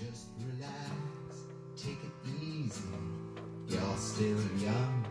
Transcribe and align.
Just 0.00 0.26
relax, 0.38 1.34
take 1.76 1.92
it 1.92 2.14
easy. 2.42 2.82
You're 3.68 3.96
still 3.96 4.38
young. 4.64 5.04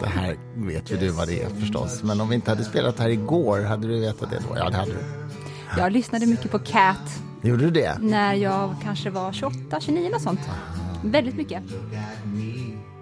Det 0.00 0.06
här 0.06 0.36
vet 0.54 0.90
ju 0.92 0.96
du 0.96 1.08
vad 1.08 1.28
det 1.28 1.42
är 1.42 1.48
förstås. 1.48 2.02
Men 2.02 2.20
om 2.20 2.28
vi 2.28 2.34
inte 2.34 2.50
hade 2.50 2.64
spelat 2.64 2.98
här 2.98 3.08
igår, 3.08 3.60
hade 3.60 3.88
du 3.88 4.00
vetat 4.00 4.30
det 4.30 4.38
då? 4.48 4.56
Ja, 4.56 4.70
det 4.70 4.76
hade 4.76 4.92
du. 4.92 4.98
Jag 5.78 5.92
lyssnade 5.92 6.26
mycket 6.26 6.50
på 6.50 6.58
Cat 6.58 7.20
Gjorde 7.42 7.64
du 7.64 7.70
det? 7.70 7.98
när 8.00 8.34
jag 8.34 8.74
kanske 8.82 9.10
var 9.10 9.32
28, 9.32 9.80
29 9.80 10.10
och 10.14 10.20
sånt. 10.20 10.40
Väldigt 11.04 11.36
mycket. 11.36 11.62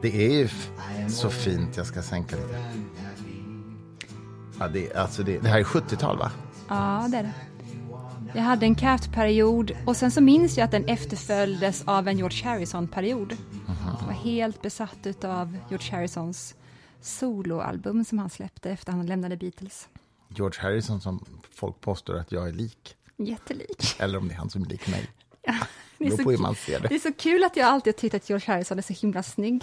Det 0.03 0.27
är 0.27 0.33
ju 0.33 0.49
så 1.09 1.31
fint. 1.31 1.77
Jag 1.77 1.87
ska 1.87 2.03
sänka 2.03 2.37
lite. 2.37 2.59
Ja, 4.59 4.69
det, 4.69 4.95
alltså 4.95 5.23
det, 5.23 5.39
det 5.39 5.49
här 5.49 5.59
är 5.59 5.65
70-tal, 5.65 6.19
va? 6.19 6.31
Ja, 6.69 7.07
det 7.11 7.17
är 7.17 7.23
det. 7.23 7.35
Jag 8.35 8.43
hade 8.43 8.67
en 8.67 8.75
Cat-period 8.75 9.77
och 9.87 9.97
sen 9.97 10.11
så 10.11 10.21
minns 10.21 10.57
jag 10.57 10.65
att 10.65 10.71
den 10.71 10.85
efterföljdes 10.85 11.83
av 11.87 12.09
en 12.09 12.17
George 12.19 12.45
Harrison-period. 12.45 13.37
Jag 14.01 14.07
var 14.07 14.13
helt 14.13 14.63
besatt 14.63 15.25
av 15.25 15.57
George 15.69 15.91
Harrisons 15.91 16.55
soloalbum 17.01 18.05
som 18.05 18.19
han 18.19 18.31
släppte 18.31 18.71
efter 18.71 18.93
han 18.93 19.07
lämnade 19.07 19.37
Beatles. 19.37 19.89
George 20.29 20.63
Harrison 20.63 21.01
som 21.01 21.25
folk 21.51 21.81
påstår 21.81 22.19
att 22.19 22.33
jag 22.33 22.49
är 22.49 22.53
lik. 22.53 22.97
Jättelik. 23.17 23.97
Eller 23.99 24.19
om 24.19 24.29
det 24.29 24.35
är 24.35 24.39
han 24.39 24.51
som 24.51 24.63
är 24.63 24.67
lik 24.67 24.89
mig. 24.89 25.09
Det 25.99 26.07
är, 26.07 26.11
så 26.11 26.55
ser 26.55 26.81
det. 26.81 26.89
det 26.89 26.95
är 26.95 26.99
så 26.99 27.13
kul 27.13 27.45
att 27.45 27.57
jag 27.57 27.69
alltid 27.69 27.97
tyckt 27.97 28.15
att 28.15 28.29
George 28.29 28.47
Harrison 28.47 28.79
är 28.79 28.83
så 28.83 28.93
himla 28.93 29.23
snygg. 29.23 29.63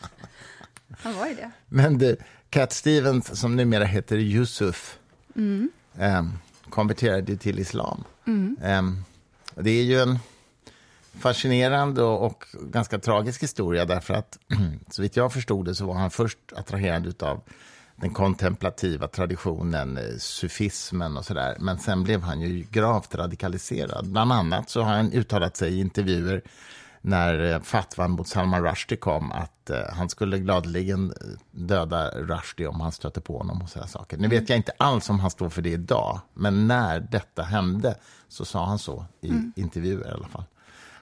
Han 0.98 1.14
var 1.14 1.26
ju 1.26 1.34
det. 1.34 1.50
Men 1.68 1.98
du, 1.98 2.16
Cat 2.50 2.72
Stevens, 2.72 3.40
som 3.40 3.56
numera 3.56 3.84
heter 3.84 4.16
Yusuf, 4.16 4.98
ehm, 5.36 5.70
Ehm, 6.00 6.32
konverterade 6.70 7.36
till 7.36 7.58
islam. 7.58 8.04
Ehm, 8.62 9.04
det 9.54 9.70
är 9.70 9.82
ju 9.82 10.00
en 10.00 10.18
fascinerande 11.18 12.02
och, 12.02 12.26
och 12.26 12.44
ganska 12.62 12.98
tragisk 12.98 13.42
historia 13.42 13.84
därför 13.84 14.14
att 14.14 14.38
så 14.90 15.02
vitt 15.02 15.16
jag 15.16 15.32
förstod 15.32 15.64
det 15.64 15.74
så 15.74 15.86
var 15.86 15.94
han 15.94 16.10
först 16.10 16.38
attraherad 16.56 17.22
av 17.22 17.40
den 17.96 18.10
kontemplativa 18.10 19.08
traditionen, 19.08 19.96
eh, 19.96 20.16
sufismen 20.18 21.16
och 21.16 21.24
sådär. 21.24 21.56
Men 21.60 21.78
sen 21.78 22.02
blev 22.02 22.22
han 22.22 22.40
ju 22.40 22.66
gravt 22.70 23.14
radikaliserad. 23.14 24.10
Bland 24.10 24.32
annat 24.32 24.70
så 24.70 24.82
har 24.82 24.94
han 24.94 25.12
uttalat 25.12 25.56
sig 25.56 25.74
i 25.74 25.80
intervjuer 25.80 26.42
när 27.00 27.52
eh, 27.52 27.60
fatwan 27.60 28.10
mot 28.10 28.28
Salman 28.28 28.62
Rushdie 28.64 28.96
kom 28.96 29.32
att 29.32 29.70
eh, 29.70 29.78
han 29.92 30.08
skulle 30.08 30.38
gladeligen 30.38 31.10
eh, 31.10 31.26
döda 31.50 32.08
Rushdie 32.10 32.66
om 32.66 32.80
han 32.80 32.92
stötte 32.92 33.20
på 33.20 33.38
honom 33.38 33.62
och 33.62 33.68
sådana 33.70 33.88
saker. 33.88 34.16
Nu 34.18 34.28
vet 34.28 34.48
jag 34.48 34.56
inte 34.56 34.72
alls 34.78 35.10
om 35.10 35.20
han 35.20 35.30
står 35.30 35.48
för 35.48 35.62
det 35.62 35.70
idag, 35.70 36.20
men 36.34 36.66
när 36.68 37.00
detta 37.00 37.42
hände 37.42 37.94
så 38.28 38.44
sa 38.44 38.64
han 38.66 38.78
så 38.78 39.04
i 39.20 39.32
intervjuer 39.60 40.08
i 40.08 40.10
alla 40.10 40.28
fall. 40.28 40.44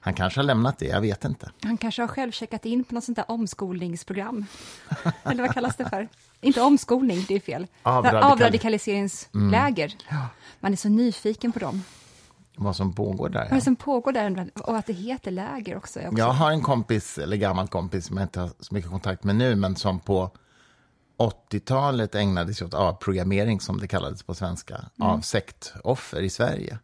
Han 0.00 0.14
kanske 0.14 0.40
har 0.40 0.44
lämnat 0.44 0.78
det, 0.78 0.86
jag 0.86 1.00
vet 1.00 1.24
inte. 1.24 1.50
Han 1.62 1.76
kanske 1.76 2.02
har 2.02 2.08
själv 2.08 2.32
checkat 2.32 2.64
in 2.66 2.84
på 2.84 2.94
något 2.94 3.04
sånt 3.04 3.16
där 3.16 3.30
omskolningsprogram. 3.30 4.46
Eller 5.24 5.42
vad 5.42 5.54
kallas 5.54 5.76
det 5.76 5.88
för? 5.88 6.08
Inte 6.40 6.60
omskolning, 6.60 7.24
det 7.28 7.34
är 7.34 7.40
fel. 7.40 7.66
Avradikal- 7.82 8.20
Avradikaliseringsläger. 8.22 9.94
Man 10.60 10.72
är 10.72 10.76
så 10.76 10.88
nyfiken 10.88 11.52
på 11.52 11.58
dem. 11.58 11.82
Vad 12.60 12.76
som 12.76 12.92
pågår 12.92 13.28
där. 13.28 13.48
Vad 13.50 13.62
som 13.62 13.76
pågår 13.76 14.12
där 14.12 14.50
och 14.54 14.76
att 14.76 14.86
det 14.86 14.92
heter 14.92 15.30
läger 15.30 15.76
också. 15.76 16.00
också. 16.00 16.18
Jag 16.18 16.30
har 16.30 16.50
en 16.50 16.62
kompis, 16.62 17.18
eller 17.18 17.36
gammal 17.36 17.68
kompis, 17.68 18.06
som 18.06 18.16
jag 18.16 18.24
inte 18.24 18.40
har 18.40 18.50
så 18.60 18.74
mycket 18.74 18.90
kontakt 18.90 19.24
med 19.24 19.36
nu, 19.36 19.54
men 19.54 19.76
som 19.76 20.00
på 20.00 20.30
80-talet 21.18 22.14
ägnade 22.14 22.54
sig 22.54 22.66
åt 22.66 22.74
avprogrammering, 22.74 23.60
som 23.60 23.80
det 23.80 23.88
kallades 23.88 24.22
på 24.22 24.34
svenska, 24.34 24.84
av 24.98 25.20
sektoffer 25.20 26.20
i 26.20 26.30
Sverige. 26.30 26.78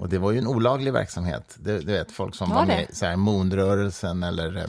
Och 0.00 0.08
det 0.08 0.18
var 0.18 0.32
ju 0.32 0.38
en 0.38 0.46
olaglig 0.46 0.92
verksamhet. 0.92 1.56
Du, 1.60 1.80
du 1.80 1.92
vet, 1.92 2.12
folk 2.12 2.34
som 2.34 2.50
Var 2.50 2.56
var, 2.56 2.66
med 2.66 2.86
i 2.90 2.94
så 2.94 3.06
här, 3.06 3.16
Moonrörelsen 3.16 4.22
eller 4.22 4.56
eh, 4.56 4.64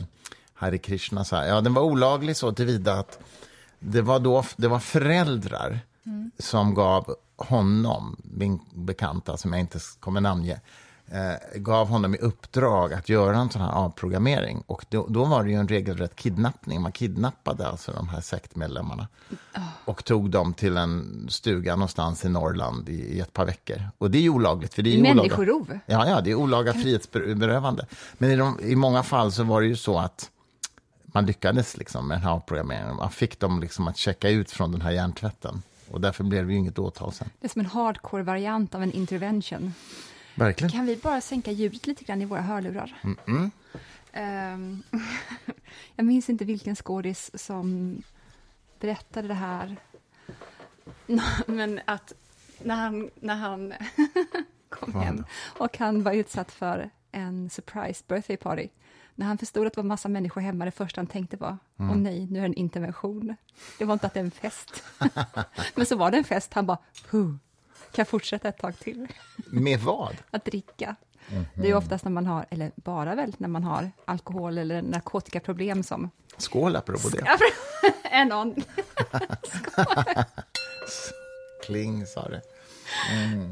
Hare 0.54 0.78
Krishna. 0.78 1.24
Så 1.24 1.36
här. 1.36 1.48
Ja, 1.48 1.62
den 1.62 1.74
var 1.74 1.82
olaglig 1.82 2.38
så 2.38 2.52
tillvida 2.52 2.94
att 2.94 3.20
det 3.80 4.02
var, 4.02 4.20
då, 4.20 4.44
det 4.56 4.68
var 4.68 4.80
föräldrar 4.80 5.80
som 6.40 6.74
gav 6.74 7.16
honom, 7.38 8.16
min 8.24 8.60
bekanta 8.74 9.38
som 9.38 9.54
jag 9.54 9.60
inte 9.60 9.80
kommer 10.00 10.22
namnge, 10.22 10.60
eh, 11.08 11.60
gav 11.60 11.88
honom 11.88 12.16
i 12.16 12.18
uppdrag 12.18 12.94
att 12.94 13.10
göra 13.10 13.38
en 13.38 13.50
sån 13.50 13.62
här 13.62 13.72
avprogrammering. 13.72 14.64
Och 14.68 14.86
då, 14.90 15.06
då 15.10 15.26
var 15.26 15.44
det 15.44 15.50
ju 15.50 15.56
en 15.56 15.68
regelrätt 15.68 16.16
kidnappning. 16.16 16.82
Man 16.82 16.92
kidnappade 16.92 17.68
alltså 17.68 17.92
de 17.92 18.10
här 18.10 18.22
sektmedlemmarna 18.22 19.08
och 19.86 20.04
tog 20.06 20.30
dem 20.30 20.54
till 20.54 20.78
en 20.78 21.26
stuga 21.30 21.76
någonstans 21.76 22.26
i 22.26 22.30
Norrland 22.30 22.90
i, 22.90 22.94
i 22.94 23.20
ett 23.20 23.34
par 23.34 23.46
veckor. 23.46 23.82
Och 23.98 24.12
det 24.12 24.18
är 24.18 24.22
ju 24.22 24.30
olagligt. 24.30 24.74
För 24.74 24.82
det 24.82 24.90
är 24.96 25.00
olaga- 25.02 25.16
Människorov. 25.16 25.80
Ja, 25.86 26.08
ja, 26.10 26.22
det 26.22 26.32
är 26.32 26.36
olaga 26.36 26.74
frihetsberövande. 26.74 27.86
Men 28.18 28.32
i, 28.32 28.36
de, 28.36 28.60
i 28.60 28.76
många 28.76 29.04
fall 29.04 29.32
så 29.32 29.44
var 29.44 29.62
det 29.62 29.68
ju 29.68 29.76
så 29.76 30.00
att 30.00 30.30
man 31.06 31.26
lyckades 31.26 31.78
liksom 31.78 32.08
med 32.08 32.18
den 32.18 32.24
här 32.24 32.32
avprogrammeringen. 32.32 32.96
Man 32.96 33.12
fick 33.12 33.40
dem 33.40 33.60
liksom 33.60 33.88
att 33.88 33.98
checka 33.98 34.30
ut 34.30 34.52
från 34.52 34.72
den 34.72 34.82
här 34.82 34.92
hjärntvätten. 34.92 35.62
Och 35.94 36.02
därför 36.02 36.24
blev 36.24 36.48
det 36.48 36.54
ju 36.54 36.60
inget 36.60 36.80
åtal 36.80 37.14
sen. 37.14 37.30
Det 37.40 37.48
är 37.48 37.50
som 37.50 37.60
en 37.60 37.66
hardcore-variant 37.66 38.76
av 38.76 38.84
en 38.84 38.92
intervention. 38.92 39.74
Verkligen. 40.36 40.72
Kan 40.72 40.86
vi 40.86 40.96
bara 40.98 41.22
sänka 41.22 41.52
ljudet 41.52 41.88
lite 41.88 42.04
grann 42.04 42.22
i 42.22 42.26
våra 42.26 42.42
hörlurar? 42.42 42.94
Ehm, 44.12 44.84
jag 45.96 46.06
minns 46.06 46.30
inte 46.30 46.46
vilken 46.46 46.76
skådis 46.76 47.32
som 47.34 47.98
berättade 48.80 49.28
det 49.28 49.34
här. 49.34 49.76
Men 51.48 51.80
att 51.86 52.14
när 52.64 52.76
han, 52.76 53.10
när 53.20 53.36
han 53.36 53.74
kom 54.70 54.92
Vad 54.92 55.04
hem 55.04 55.26
och 55.58 55.78
han 55.78 56.04
var 56.04 56.14
utsatt 56.14 56.52
för 56.52 56.90
en 57.12 57.50
surprise 57.50 58.04
birthday 58.08 58.38
party. 58.38 58.68
När 59.16 59.26
han 59.26 59.38
förstod 59.38 59.68
att 59.68 59.74
det 59.74 59.82
var 59.82 59.88
massa 59.88 60.10
människor 60.10 60.42
hemma, 60.42 60.66
det 60.66 60.72
första 60.72 61.02
han 61.02 61.08
tänkte 61.08 61.38
var, 61.38 61.58
åh 61.80 61.96
nej, 61.96 62.28
nu 62.32 62.40
är 62.40 62.42
det 62.42 62.48
en 62.48 62.54
intervention. 62.54 63.36
Det 63.80 63.86
var 63.86 63.94
inte 63.94 64.08
att 64.08 64.14
det 64.14 64.20
är 64.20 64.24
en 64.24 64.32
fest. 64.32 64.84
Men 65.76 65.86
så 65.86 65.96
var 65.96 66.12
det 66.12 66.18
en 66.18 66.24
fest, 66.24 66.54
han 66.54 66.66
bara, 66.66 66.78
kan 67.12 67.40
jag 67.96 68.08
fortsätta 68.08 68.50
ett 68.50 68.58
tag 68.58 68.80
till? 68.80 69.08
Med 69.46 69.80
vad? 69.80 70.16
att 70.32 70.46
dricka. 70.46 70.96
Det 71.54 71.62
är 71.62 71.68
ju 71.68 71.74
oftast 71.76 72.04
när 72.06 72.12
man 72.12 72.26
har, 72.26 72.46
eller 72.50 72.72
bara 72.76 73.16
väl 73.16 73.36
när 73.38 73.48
man 73.48 73.64
har 73.64 73.92
alkohol 74.06 74.58
eller 74.58 74.82
narkotikaproblem 74.82 75.84
som 75.84 76.10
Skål 76.38 76.76
apropå 76.76 77.10
det. 77.10 77.28
är 78.04 78.26
någon. 78.26 78.56
Kling 81.66 82.06
sa 82.06 82.30
det. 82.30 82.42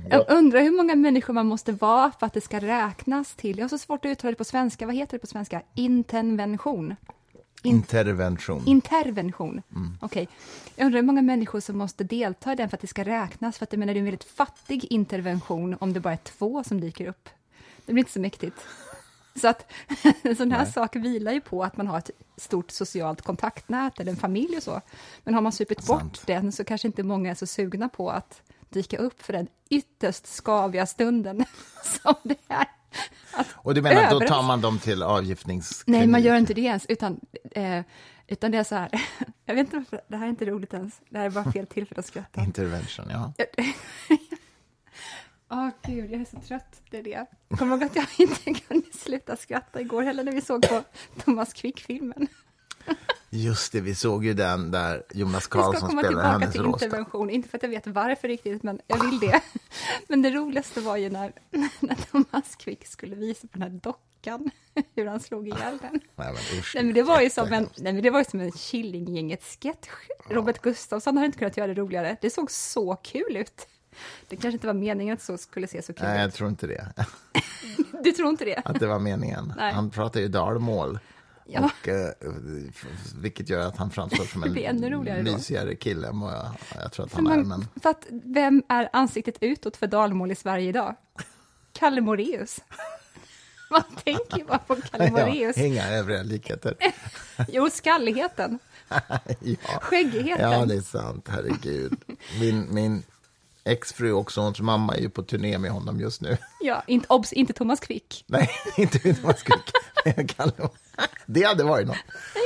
Jag 0.09 0.25
undrar 0.29 0.62
hur 0.62 0.78
många 0.78 0.96
människor 0.96 1.34
man 1.34 1.47
måste 1.47 1.72
vara 1.72 2.12
för 2.19 2.25
att 2.25 2.34
det 2.34 2.41
ska 2.41 2.59
räknas 2.59 3.35
till. 3.35 3.57
Jag 3.57 3.63
har 3.63 3.69
så 3.69 3.78
svårt 3.78 4.06
att 4.06 4.09
uttala 4.09 4.31
det 4.31 4.38
på 4.38 4.44
svenska. 4.44 4.85
Vad 4.85 4.96
heter 4.96 5.18
det 5.18 5.19
på 5.19 5.28
svenska? 5.28 5.62
Intervention. 5.75 6.96
Intervention. 7.63 8.63
Intervention. 8.66 9.62
Okej. 10.00 10.28
Jag 10.75 10.85
undrar 10.85 11.00
hur 11.00 11.07
många 11.07 11.22
människor 11.22 11.59
som 11.59 11.78
måste 11.78 12.03
delta 12.03 12.53
i 12.53 12.56
den 12.56 12.69
för 12.69 12.78
att 12.78 12.81
det 12.81 12.88
ska 12.88 13.03
räknas. 13.03 13.57
För 13.57 13.63
att 13.63 13.74
jag 13.74 13.79
menar, 13.79 13.94
det 13.94 13.97
är 13.97 14.02
en 14.02 14.06
väldigt 14.06 14.24
fattig 14.24 14.85
intervention 14.90 15.78
om 15.79 15.94
det 15.94 16.00
bara 16.00 16.13
är 16.13 16.18
två 16.18 16.63
som 16.63 16.81
dyker 16.81 17.08
upp. 17.08 17.29
Det 17.85 17.94
blir 17.94 18.02
inte 18.02 18.12
så 18.12 18.19
mäktigt. 18.19 18.56
Så 19.35 19.47
att 19.47 19.72
en 20.22 20.35
sån 20.35 20.52
här 20.52 20.63
Nej. 20.63 20.73
sak 20.73 20.96
vilar 20.96 21.31
ju 21.31 21.41
på 21.41 21.63
att 21.63 21.78
man 21.78 21.88
har 21.88 21.97
ett 21.97 22.12
stort 22.38 22.72
socialt 22.72 23.22
kontaktnät 23.22 24.00
eller 24.00 24.12
en 24.12 24.18
familj 24.18 24.58
och 24.58 24.63
så. 24.63 24.81
Men 25.23 25.34
har 25.34 25.41
man 25.41 25.52
supit 25.52 25.85
bort 25.85 26.00
Sant. 26.00 26.23
den 26.28 26.52
så 26.52 26.63
kanske 26.63 26.88
inte 26.88 27.03
många 27.03 27.31
är 27.31 27.35
så 27.35 27.47
sugna 27.47 27.90
på 27.90 28.09
att 28.09 28.41
dyka 28.71 28.97
upp 28.97 29.21
för 29.21 29.33
den 29.33 29.47
ytterst 29.69 30.27
skaviga 30.27 30.85
stunden 30.85 31.45
som 31.83 32.15
det 32.23 32.37
är. 32.47 32.65
Och 33.53 33.73
du 33.73 33.81
menar, 33.81 34.09
då 34.09 34.19
tar 34.19 34.43
man 34.43 34.61
dem 34.61 34.79
till 34.79 35.03
avgiftningsklinik? 35.03 35.99
Nej, 35.99 36.07
man 36.07 36.21
gör 36.21 36.35
inte 36.35 36.53
det 36.53 36.61
ens, 36.61 36.85
utan, 36.85 37.19
eh, 37.51 37.81
utan 38.27 38.51
det 38.51 38.57
är 38.57 38.63
så 38.63 38.75
här, 38.75 38.89
jag 39.45 39.55
vet 39.55 39.65
inte 39.65 39.77
varför, 39.77 40.01
det 40.07 40.17
här 40.17 40.25
är 40.25 40.29
inte 40.29 40.45
roligt 40.45 40.73
ens, 40.73 41.01
det 41.09 41.17
här 41.17 41.25
är 41.25 41.29
bara 41.29 41.51
fel 41.51 41.67
tillfälle 41.67 41.99
att 41.99 42.05
skratta. 42.05 42.41
Intervention, 42.43 43.05
ja. 43.09 43.33
Åh 45.49 45.69
gud, 45.85 46.11
jag 46.11 46.22
är 46.22 46.25
så 46.25 46.40
trött, 46.47 46.81
det 46.90 46.97
är 46.97 47.03
det. 47.03 47.25
Kommer 47.57 47.75
ihåg 47.75 47.84
att 47.84 47.96
jag 47.96 48.07
inte 48.17 48.53
kunde 48.53 48.87
sluta 48.93 49.35
skratta 49.35 49.81
igår 49.81 50.03
heller 50.03 50.23
när 50.23 50.31
vi 50.31 50.41
såg 50.41 50.69
på 50.69 50.84
Thomas 51.23 51.53
Quick-filmen. 51.53 52.28
Just 53.33 53.72
det, 53.72 53.81
vi 53.81 53.95
såg 53.95 54.25
ju 54.25 54.33
den 54.33 54.72
där 54.72 55.03
Jonas 55.13 55.47
Karlsson 55.47 55.89
tillbaka 55.89 56.28
hennes 56.28 56.51
till 56.51 56.61
Råsta. 56.63 56.85
intervention, 56.85 57.29
inte 57.29 57.49
för 57.49 57.57
att 57.57 57.63
jag 57.63 57.69
vet 57.69 57.87
varför 57.87 58.28
riktigt, 58.28 58.63
men 58.63 58.81
jag 58.87 59.03
vill 59.03 59.19
det. 59.19 59.41
Men 60.07 60.22
det 60.22 60.29
roligaste 60.31 60.81
var 60.81 60.97
ju 60.97 61.09
när, 61.09 61.33
när 61.79 61.95
Thomas 61.95 62.55
Quick 62.55 62.87
skulle 62.87 63.16
visa 63.16 63.47
på 63.47 63.57
den 63.59 63.61
här 63.61 63.79
dockan, 63.79 64.49
hur 64.95 65.05
han 65.05 65.19
slog 65.19 65.47
ihjäl 65.47 65.78
den. 65.81 65.99
Nej, 66.16 66.33
men 66.33 66.59
usch, 66.59 66.72
Nej, 66.75 66.83
men 66.83 66.93
det 66.93 67.03
var 67.03 67.22
ju 67.22 67.29
som 67.29 67.43
en, 67.45 67.51
jättehemskt. 67.51 67.79
nej, 67.81 67.93
men 67.93 68.03
det 68.03 68.09
var 68.09 68.19
ju 68.19 68.25
som 68.25 68.39
en 68.39 68.51
Killinggänget-sketch. 68.51 69.89
Robert 70.29 70.61
Gustafsson 70.61 71.17
hade 71.17 71.25
inte 71.25 71.37
kunnat 71.37 71.57
göra 71.57 71.67
det 71.67 71.81
roligare. 71.81 72.17
Det 72.22 72.29
såg 72.29 72.51
så 72.51 72.95
kul 72.95 73.37
ut. 73.37 73.67
Det 74.27 74.35
kanske 74.35 74.55
inte 74.55 74.67
var 74.67 74.73
meningen 74.73 75.13
att 75.13 75.22
så 75.22 75.37
skulle 75.37 75.67
se 75.67 75.81
så 75.81 75.93
kul 75.93 76.05
Nej, 76.07 76.19
jag 76.19 76.27
ut. 76.27 76.34
tror 76.34 76.49
inte 76.49 76.67
det. 76.67 76.93
Du 78.03 78.11
tror 78.11 78.29
inte 78.29 78.45
det? 78.45 78.61
Att 78.66 78.79
det 78.79 78.87
var 78.87 78.99
meningen. 78.99 79.53
Nej. 79.57 79.73
Han 79.73 79.89
pratar 79.89 80.19
ju 80.19 80.27
dalmål. 80.27 80.99
Ja. 81.46 81.59
Och, 81.82 81.88
eh, 81.88 82.09
vilket 83.16 83.49
gör 83.49 83.67
att 83.67 83.78
han 83.78 83.91
framstår 83.91 84.23
som 84.26 84.43
ännu 84.55 84.64
en 84.64 84.90
roligare 84.91 85.22
då. 85.22 85.32
mysigare 85.32 85.76
kille 85.76 86.08
än 86.08 86.20
vad 86.20 86.34
jag, 86.34 86.47
jag 86.82 86.91
tror 86.91 87.05
att 87.05 87.11
För, 87.11 87.17
han 87.17 87.32
är. 87.32 87.38
man, 87.38 87.47
Men, 87.47 87.67
för 87.82 87.90
att 87.90 88.05
vem 88.26 88.64
är 88.70 88.90
ansiktet 88.93 89.35
utåt 89.41 89.78
för 89.78 89.88
dalmål 89.88 90.32
i 90.32 90.35
Sverige 90.35 90.70
idag? 90.70 90.96
Kalle 91.73 92.02
Moreus. 92.02 92.59
Man 93.72 93.84
tänker 94.03 94.43
bara 94.46 94.58
på 94.58 94.76
Kalle 94.76 95.11
Moreus. 95.11 95.58
ja, 95.58 95.64
inga 95.66 95.90
övriga 95.90 96.23
likheter. 96.23 96.76
Jo, 97.47 97.70
skalligheten, 97.70 98.59
ja. 98.87 98.99
skäggigheten. 99.82 100.52
ja, 100.52 100.66
det 100.66 100.76
är 100.76 100.82
sant. 100.82 101.28
Herregud. 101.29 101.94
Min, 102.40 102.73
min 102.73 103.03
exfru 103.64 104.11
och 104.11 104.32
sons 104.32 104.59
mamma 104.59 104.96
är 104.96 105.02
ju 105.02 105.09
på 105.09 105.23
turné 105.23 105.58
med 105.58 105.72
honom 105.72 105.99
just 105.99 106.22
nu. 106.22 106.37
Ja, 106.61 106.84
inte, 106.87 107.05
obs, 107.09 107.34
inte 107.34 107.53
Thomas 107.53 107.79
Quick. 107.79 108.23
Nej, 108.28 108.49
inte 108.78 109.14
Thomas 109.14 109.44
Quick. 109.44 109.72
Kalle- 110.28 110.70
Det 111.25 111.43
hade 111.43 111.63
varit 111.63 111.87
något. 111.87 111.97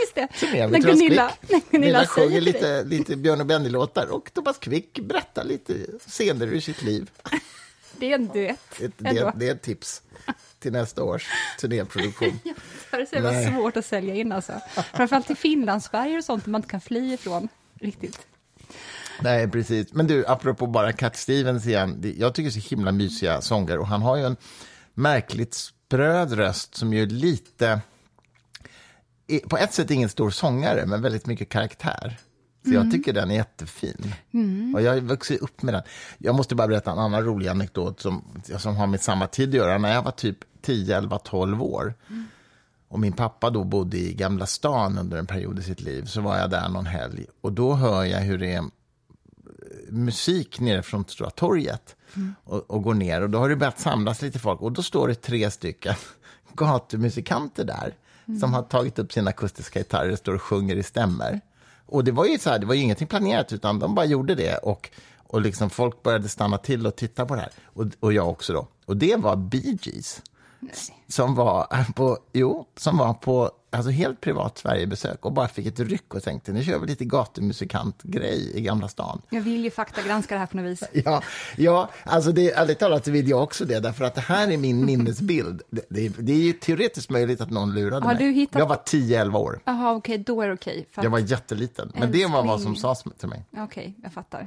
Just 0.01 0.15
det. 0.15 0.27
När 0.53 0.67
med 0.67 0.83
Gunilla, 0.83 1.31
när 1.41 1.49
Gunilla 1.49 1.61
Gunilla 1.71 2.07
sjunger 2.07 2.41
lite, 2.41 2.83
lite 2.83 3.15
Björn 3.15 3.41
och 3.41 3.45
Benny-låtar 3.45 4.07
och 4.11 4.33
Thomas 4.33 4.57
Quick 4.57 4.99
berättar 4.99 5.43
lite 5.43 5.73
scener 6.07 6.47
ur 6.47 6.59
sitt 6.59 6.81
liv. 6.81 7.11
Det 7.97 8.11
är 8.11 8.15
en 8.15 8.27
duett. 8.27 8.59
Det, 8.77 9.09
ändå. 9.09 9.25
det, 9.25 9.33
det 9.35 9.47
är 9.47 9.51
ett 9.51 9.61
tips 9.61 10.01
till 10.59 10.71
nästa 10.71 11.03
års 11.03 11.27
turnéproduktion. 11.59 12.39
Ja, 12.91 12.97
det 12.97 13.17
är 13.17 13.21
så 13.21 13.31
Nej. 13.31 13.53
svårt 13.53 13.77
att 13.77 13.85
sälja 13.85 14.15
in 14.15 14.31
alltså. 14.31 14.53
Framförallt 14.93 15.27
till 15.27 15.35
Finlandsfärger 15.35 16.17
och 16.17 16.23
sånt 16.23 16.45
man 16.45 16.59
inte 16.59 16.69
kan 16.69 16.81
fly 16.81 17.13
ifrån 17.13 17.47
riktigt. 17.81 18.19
Nej, 19.21 19.51
precis. 19.51 19.93
Men 19.93 20.07
du, 20.07 20.25
apropå 20.25 20.67
bara 20.67 20.93
Cat 20.93 21.15
Stevens 21.17 21.67
igen. 21.67 22.13
Jag 22.17 22.35
tycker 22.35 22.49
det 22.49 22.57
är 22.57 22.61
så 22.61 22.69
himla 22.69 22.91
mysiga 22.91 23.41
sånger 23.41 23.77
och 23.77 23.87
han 23.87 24.01
har 24.01 24.17
ju 24.17 24.23
en 24.23 24.37
märkligt 24.93 25.53
spröd 25.53 26.33
röst 26.33 26.75
som 26.75 26.93
ju 26.93 27.05
lite... 27.05 27.79
På 29.49 29.57
ett 29.57 29.73
sätt 29.73 29.91
ingen 29.91 30.09
stor 30.09 30.29
sångare, 30.29 30.85
men 30.85 31.01
väldigt 31.01 31.25
mycket 31.25 31.49
karaktär. 31.49 32.19
Så 32.65 32.73
jag 32.73 32.91
tycker 32.91 33.13
den 33.13 33.31
är 33.31 33.35
jättefin. 33.35 34.13
Och 34.75 34.81
jag 34.81 34.93
har 34.93 34.99
vuxit 34.99 35.41
upp 35.41 35.61
med 35.61 35.73
den. 35.73 35.83
Jag 36.17 36.35
måste 36.35 36.55
bara 36.55 36.67
berätta 36.67 36.91
en 36.91 36.99
annan 36.99 37.23
rolig 37.23 37.47
anekdot 37.47 37.99
som, 37.99 38.23
som 38.57 38.75
har 38.75 38.87
med 38.87 39.01
samma 39.01 39.27
tid 39.27 39.49
att 39.49 39.55
göra. 39.55 39.77
När 39.77 39.93
jag 39.93 40.03
var 40.03 40.11
typ 40.11 40.37
10, 40.61 40.97
11, 40.97 41.19
12 41.19 41.63
år 41.63 41.93
och 42.87 42.99
min 42.99 43.13
pappa 43.13 43.49
då 43.49 43.63
bodde 43.63 43.97
i 43.97 44.13
Gamla 44.13 44.45
stan 44.45 44.97
under 44.97 45.17
en 45.17 45.25
period 45.25 45.59
i 45.59 45.63
sitt 45.63 45.81
liv, 45.81 46.05
så 46.05 46.21
var 46.21 46.37
jag 46.37 46.49
där 46.49 46.69
någon 46.69 46.85
helg. 46.85 47.25
Och 47.41 47.51
då 47.51 47.73
hör 47.73 48.03
jag 48.03 48.19
hur 48.19 48.37
det 48.37 48.53
är 48.53 48.57
eh, 48.59 48.63
musik 49.89 50.59
nere 50.59 50.83
från 50.83 51.05
Stora 51.05 51.29
torget 51.29 51.95
och, 52.43 52.71
och 52.71 52.83
går 52.83 52.93
ner. 52.93 53.21
Och 53.21 53.29
då 53.29 53.39
har 53.39 53.49
det 53.49 53.55
börjat 53.55 53.79
samlas 53.79 54.21
lite 54.21 54.39
folk 54.39 54.61
och 54.61 54.71
då 54.71 54.83
står 54.83 55.07
det 55.07 55.15
tre 55.15 55.51
stycken 55.51 55.95
gatumusikanter 56.53 57.63
där 57.63 57.95
som 58.39 58.53
har 58.53 58.61
tagit 58.61 58.99
upp 58.99 59.11
sina 59.11 59.29
akustiska 59.29 59.79
gitarrer 59.79 60.11
och 60.11 60.17
står 60.17 60.33
och 60.33 60.41
sjunger 60.41 60.75
i 60.75 60.83
stämmer. 60.83 61.41
Och 61.85 62.03
det 62.03 62.11
var 62.11 62.25
ju 62.25 62.37
så 62.39 62.49
här, 62.49 62.59
det 62.59 62.65
var 62.65 62.73
ju 62.73 62.81
ingenting 62.81 63.07
planerat 63.07 63.53
utan 63.53 63.79
de 63.79 63.95
bara 63.95 64.05
gjorde 64.05 64.35
det 64.35 64.57
och, 64.57 64.89
och 65.27 65.41
liksom 65.41 65.69
folk 65.69 66.03
började 66.03 66.29
stanna 66.29 66.57
till 66.57 66.87
och 66.87 66.95
titta 66.95 67.25
på 67.25 67.35
det 67.35 67.41
här. 67.41 67.51
Och, 67.63 67.85
och 67.99 68.13
jag 68.13 68.29
också 68.29 68.53
då. 68.53 68.67
Och 68.85 68.97
det 68.97 69.15
var 69.15 69.35
Bee 69.35 69.77
Gees 69.81 70.21
som 71.07 71.35
var 71.35 71.85
på, 71.95 72.17
jo, 72.33 72.65
som 72.77 72.97
var 72.97 73.13
på 73.13 73.51
alltså 73.69 73.91
helt 73.91 74.21
privat 74.21 74.57
Sverigebesök 74.57 75.25
och 75.25 75.31
bara 75.31 75.47
fick 75.47 75.65
ett 75.65 75.79
ryck 75.79 76.13
och 76.13 76.23
tänkte 76.23 76.51
nu 76.53 76.63
kör 76.63 76.79
vi 76.79 76.87
lite 76.87 77.05
gatumusikant-grej 77.05 78.51
i 78.57 78.61
Gamla 78.61 78.87
stan. 78.87 79.21
Jag 79.29 79.41
vill 79.41 79.63
ju 79.63 79.71
faktagranska 79.71 80.35
det 80.35 80.39
här 80.39 80.47
på 80.47 80.57
något 80.57 80.65
vis. 80.65 80.83
Ja, 81.05 81.21
ja 81.57 81.89
alltså 82.03 82.31
det, 82.31 82.51
ärligt 82.51 82.79
talat 82.79 83.05
så 83.05 83.11
vill 83.11 83.29
jag 83.29 83.43
också 83.43 83.65
det, 83.65 83.79
därför 83.79 84.05
att 84.05 84.15
det 84.15 84.21
här 84.21 84.51
är 84.51 84.57
min 84.57 84.85
minnesbild. 84.85 85.61
Det, 85.69 85.81
det, 85.89 86.09
det 86.19 86.31
är 86.33 86.37
ju 86.37 86.53
teoretiskt 86.53 87.09
möjligt 87.09 87.41
att 87.41 87.49
någon 87.49 87.73
lurade 87.75 88.05
Har 88.05 88.13
mig. 88.13 88.23
du 88.25 88.31
hittat- 88.31 88.59
Jag 88.59 88.67
var 88.67 88.75
10-11 88.85 89.35
år. 89.37 89.59
Jaha, 89.65 89.93
okej, 89.95 90.17
då 90.17 90.41
är 90.41 90.47
det 90.47 90.53
okej. 90.53 90.87
för 90.91 91.03
Jag 91.03 91.09
var 91.09 91.19
jätteliten. 91.19 91.91
Men 91.95 92.11
det 92.11 92.25
var 92.25 92.43
vad 92.45 92.61
som 92.61 92.71
Älskling. 92.71 92.95
sades 92.95 93.03
till 93.19 93.29
mig. 93.29 93.45
Okej, 93.57 93.93
jag 94.03 94.13
fattar. 94.13 94.45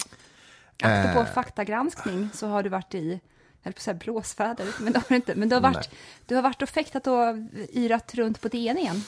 Apropå 0.82 1.20
Eh. 1.20 1.34
faktagranskning 1.34 2.28
så 2.34 2.46
har 2.46 2.62
du 2.62 2.68
varit 2.68 2.94
i, 2.94 3.20
höll 3.62 3.72
på 3.72 3.78
att 3.78 3.82
säga 3.82 3.94
blåsväder, 3.94 4.66
men 4.80 4.92
det 4.92 4.98
har 4.98 5.06
du 5.08 5.16
inte. 5.16 5.34
Men 5.34 5.48
du 5.48 5.54
har 5.56 5.60
varit, 5.60 5.90
du 6.26 6.34
har 6.34 6.42
varit 6.42 6.62
och 6.62 6.68
fäktat 6.68 7.06
och 7.06 7.36
yrat 7.72 8.14
runt 8.14 8.40
på 8.40 8.48
DN 8.48 8.78
igen. 8.78 9.02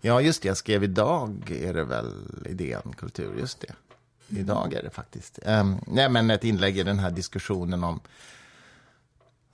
Ja, 0.00 0.20
just 0.20 0.42
det. 0.42 0.48
Jag 0.48 0.56
skrev 0.56 0.84
idag, 0.84 1.50
är 1.50 1.74
det 1.74 1.84
väl, 1.84 2.12
idén 2.50 2.94
kultur. 2.96 3.38
Just 3.38 3.60
det. 3.60 3.74
Idag 4.28 4.74
är 4.74 4.82
det 4.82 4.90
faktiskt. 4.90 5.38
Um, 5.46 5.80
nej, 5.86 6.08
men 6.08 6.30
ett 6.30 6.44
inlägg 6.44 6.78
i 6.78 6.82
den 6.82 6.98
här 6.98 7.10
diskussionen 7.10 7.84
om... 7.84 8.00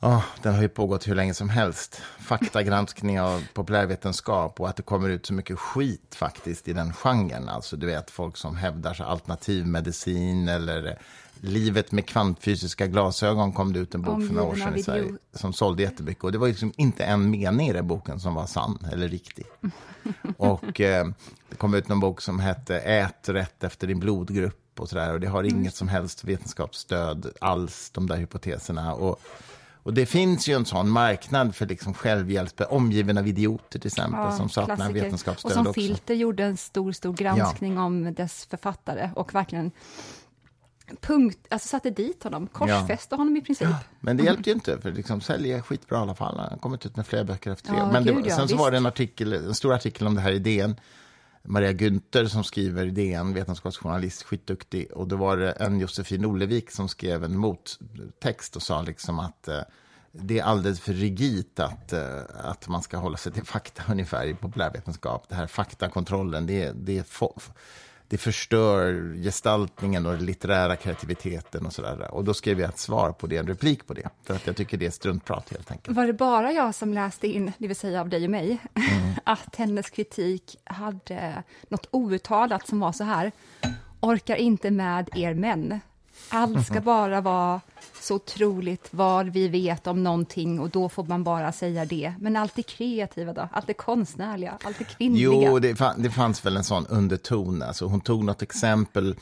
Oh, 0.01 0.25
den 0.43 0.55
har 0.55 0.63
ju 0.63 0.69
pågått 0.69 1.09
hur 1.09 1.15
länge 1.15 1.35
som 1.35 1.49
helst. 1.49 2.03
Faktagranskning 2.19 3.21
av 3.21 3.45
populärvetenskap 3.55 4.61
och 4.61 4.69
att 4.69 4.77
det 4.77 4.83
kommer 4.83 5.09
ut 5.09 5.27
så 5.27 5.35
mycket 5.35 5.59
skit 5.59 6.15
faktiskt 6.15 6.69
i 6.69 6.73
den 6.73 6.93
genren. 6.93 7.49
Alltså 7.49 7.77
du 7.77 7.87
vet 7.87 8.11
folk 8.11 8.37
som 8.37 8.57
hävdar 8.57 8.95
så 8.95 9.05
alternativmedicin 9.05 10.49
eller 10.49 10.99
Livet 11.45 11.93
med 11.93 12.07
kvantfysiska 12.07 12.87
glasögon 12.87 13.53
kom 13.53 13.73
det 13.73 13.79
ut 13.79 13.95
en 13.95 14.03
bok 14.03 14.27
för 14.27 14.35
några 14.35 14.49
år 14.49 14.55
sedan 14.55 14.77
i 14.77 14.83
Sverige 14.83 15.13
som 15.35 15.53
sålde 15.53 15.83
jättemycket. 15.83 16.25
Och 16.25 16.33
det 16.33 16.39
var 16.39 16.49
liksom 16.49 16.73
inte 16.77 17.05
en 17.05 17.31
mening 17.31 17.69
i 17.69 17.73
den 17.73 17.87
boken 17.87 18.21
som 18.21 18.35
var 18.35 18.47
sann 18.47 18.79
eller 18.93 19.09
riktig. 19.09 19.47
Och 20.37 20.81
eh, 20.81 21.07
det 21.49 21.57
kom 21.57 21.75
ut 21.75 21.89
någon 21.89 22.01
bok 22.01 22.21
som 22.21 22.41
hette 22.41 22.79
Ät 22.79 23.29
rätt 23.29 23.65
efter 23.65 23.87
din 23.87 24.01
blodgrupp 24.01 24.81
och 24.81 24.89
sådär. 24.89 25.13
Och 25.13 25.21
det 25.21 25.27
har 25.27 25.45
inget 25.45 25.75
som 25.75 25.89
helst 25.89 26.25
vetenskapsstöd 26.25 27.33
alls, 27.41 27.91
de 27.91 28.07
där 28.07 28.17
hypoteserna. 28.17 28.95
Och, 28.95 29.21
och 29.83 29.95
det 29.95 30.07
finns 30.07 30.49
ju 30.49 30.55
en 30.55 30.65
sån 30.65 30.91
marknad 30.91 31.55
för 31.55 31.67
liksom 31.67 31.95
självhjälp, 31.95 32.61
omgiven 32.69 33.19
av 33.19 33.29
idioter 33.29 33.79
till 33.79 33.89
exempel, 33.89 34.33
som 34.33 34.49
saknar 34.49 34.93
vetenskapsstöd 34.93 35.51
Och 35.51 35.55
som 35.55 35.67
också. 35.67 35.81
Filter 35.81 36.15
gjorde 36.15 36.45
en 36.45 36.57
stor, 36.57 36.93
stor 36.93 37.13
granskning 37.13 37.79
om 37.79 38.15
dess 38.15 38.47
författare 38.47 39.11
och 39.15 39.35
verkligen 39.35 39.71
punkt, 41.01 41.39
alltså 41.51 41.69
satte 41.69 41.91
dit 41.91 42.25
honom, 42.25 42.47
korsfäste 42.47 43.17
honom 43.17 43.37
i 43.37 43.41
princip. 43.41 43.69
Men 44.01 44.17
det 44.17 44.25
hjälpte 44.25 44.51
ju 44.51 44.55
inte, 44.55 44.81
för 44.81 44.93
liksom 44.93 45.21
säljer 45.21 45.61
skitbra 45.61 45.99
i 45.99 46.01
alla 46.01 46.15
fall. 46.15 46.39
Han 46.39 46.51
har 46.51 46.59
kommit 46.59 46.87
ut 46.87 46.97
med 46.97 47.07
flera 47.07 47.25
böcker 47.25 47.51
efter 47.51 47.73
det. 47.73 47.79
Ja, 47.79 47.93
Men 47.93 48.05
det, 48.05 48.13
gud, 48.13 48.27
ja, 48.27 48.37
sen 48.37 48.49
så 48.49 48.57
var 48.57 48.71
det 48.71 48.77
en, 48.77 48.87
artikel, 48.87 49.33
en 49.33 49.55
stor 49.55 49.75
artikel 49.75 50.07
om 50.07 50.15
det 50.15 50.21
här 50.21 50.33
idén. 50.33 50.77
Maria 51.45 51.73
Günther 51.73 52.27
som 52.27 52.45
skriver 52.45 52.87
DN, 52.87 53.35
vetenskapsjournalist, 53.35 54.23
skitduktig. 54.23 54.93
Och 54.93 55.09
då 55.09 55.17
var 55.17 55.37
det 55.37 55.51
en 55.51 55.81
Josefin 55.81 56.25
Olevik 56.25 56.71
som 56.71 56.89
skrev 56.89 57.25
en 57.25 57.37
mottext 57.37 58.57
och 58.57 58.63
sa 58.63 58.83
liksom 58.83 59.19
att 59.19 59.49
eh, 59.49 59.61
det 60.13 60.39
är 60.39 60.45
alldeles 60.45 60.81
för 60.81 60.93
rigitt 60.93 61.61
att, 61.61 61.93
eh, 61.93 62.21
att 62.35 62.69
man 62.69 62.83
ska 62.83 62.97
hålla 62.97 63.17
sig 63.17 63.33
till 63.33 63.45
fakta 63.45 63.83
ungefär 63.93 64.27
i 64.27 64.35
populärvetenskap. 64.35 65.29
Det 65.29 65.35
här 65.35 65.47
faktakontrollen, 65.47 66.47
det, 66.47 66.73
det, 66.73 66.99
är 66.99 67.03
det 68.13 68.19
förstör 68.19 69.15
gestaltningen 69.15 70.07
och 70.07 70.13
den 70.13 70.27
litterära 70.27 70.77
kreativiteten 70.77 71.67
och 71.67 71.73
sådär. 71.73 72.15
Och 72.15 72.25
då 72.25 72.35
skrev 72.35 72.61
jag 72.61 72.69
ett 72.69 72.79
svar 72.79 73.13
på 73.13 73.27
det, 73.27 73.37
en 73.37 73.47
replik 73.47 73.87
på 73.87 73.95
det. 73.95 74.09
För 74.25 74.35
att 74.35 74.47
jag 74.47 74.57
tycker 74.57 74.77
det 74.77 74.87
är 74.87 74.91
struntprat 74.91 75.51
helt 75.51 75.71
enkelt. 75.71 75.97
Var 75.97 76.07
det 76.07 76.13
bara 76.13 76.53
jag 76.53 76.75
som 76.75 76.93
läste 76.93 77.27
in, 77.27 77.53
det 77.59 77.67
vill 77.67 77.77
säga 77.77 78.01
av 78.01 78.09
dig 78.09 78.25
och 78.25 78.31
mig, 78.31 78.59
Mm. 78.75 79.15
att 79.25 79.57
hennes 79.57 79.91
kritik 79.91 80.57
hade 80.65 81.43
något 81.69 81.87
outtalat 81.91 82.67
som 82.67 82.81
var 82.81 82.93
så 82.93 83.05
här, 83.05 83.33
orkar 84.01 84.37
inte 84.37 84.71
med 84.71 85.09
er 85.15 85.35
män. 85.35 85.81
Allt 86.29 86.67
ska 86.67 86.81
bara 86.81 87.21
vara 87.21 87.61
så 88.01 88.15
otroligt 88.15 88.89
vad 88.91 89.29
vi 89.29 89.49
vet 89.49 89.87
om 89.87 90.03
någonting 90.03 90.61
och 90.61 90.71
då 90.71 90.89
får 90.89 91.05
man 91.05 91.25
bara 91.25 91.53
säga 91.53 91.85
det. 91.85 92.15
Men 92.21 92.37
allt 92.37 92.57
det 92.57 92.63
kreativa 92.63 93.33
då? 93.33 93.49
Allt 93.53 93.67
det 93.67 93.75
konstnärliga? 93.75 94.59
Allt 94.65 94.79
det 94.79 94.85
kvinnliga? 94.85 95.51
Jo, 95.51 95.59
det, 95.59 95.77
fann, 95.77 96.03
det 96.03 96.11
fanns 96.11 96.47
väl 96.47 96.57
en 96.57 96.65
sån 96.65 96.87
underton. 96.87 97.63
Alltså, 97.63 97.87
hon 97.87 98.01
tog 98.01 98.25
något 98.25 98.43
exempel 98.43 99.17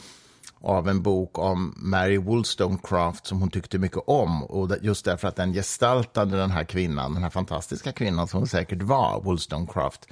av 0.61 0.88
en 0.88 1.02
bok 1.02 1.38
om 1.38 1.75
Mary 1.76 2.19
Wollstonecraft 2.19 3.26
som 3.26 3.40
hon 3.40 3.50
tyckte 3.50 3.78
mycket 3.78 4.02
om. 4.07 4.45
Och 4.45 4.76
just 4.83 5.04
därför 5.04 5.28
att 5.28 5.37
den 5.37 5.52
gestaltade 5.52 6.37
den 6.37 6.50
här 6.50 6.64
kvinnan, 6.64 7.14
den 7.14 7.23
här 7.23 7.30
fantastiska 7.30 7.92
kvinnan 7.92 8.28
som 8.28 8.38
hon 8.38 8.49
säkert 8.49 8.83
var, 8.83 9.21
Wollstonecraft. 9.21 10.09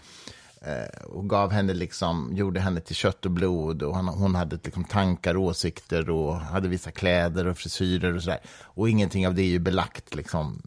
Eh, 0.60 1.04
och 1.04 1.28
gav 1.28 1.52
henne 1.52 1.74
liksom, 1.74 2.30
gjorde 2.32 2.60
henne 2.60 2.80
till 2.80 2.96
kött 2.96 3.24
och 3.24 3.30
blod 3.30 3.82
och 3.82 3.96
hon, 3.96 4.08
hon 4.08 4.34
hade 4.34 4.58
liksom 4.64 4.84
tankar 4.84 5.34
och 5.34 5.42
åsikter 5.42 6.10
och 6.10 6.36
hade 6.36 6.68
vissa 6.68 6.90
kläder 6.90 7.46
och 7.46 7.58
frisyrer 7.58 8.14
och 8.14 8.22
sådär. 8.22 8.40
Och 8.62 8.88
ingenting 8.88 9.26
av 9.26 9.34
det 9.34 9.42
är 9.42 9.46
ju 9.46 9.58
belagt 9.58 10.14
liksom 10.14 10.62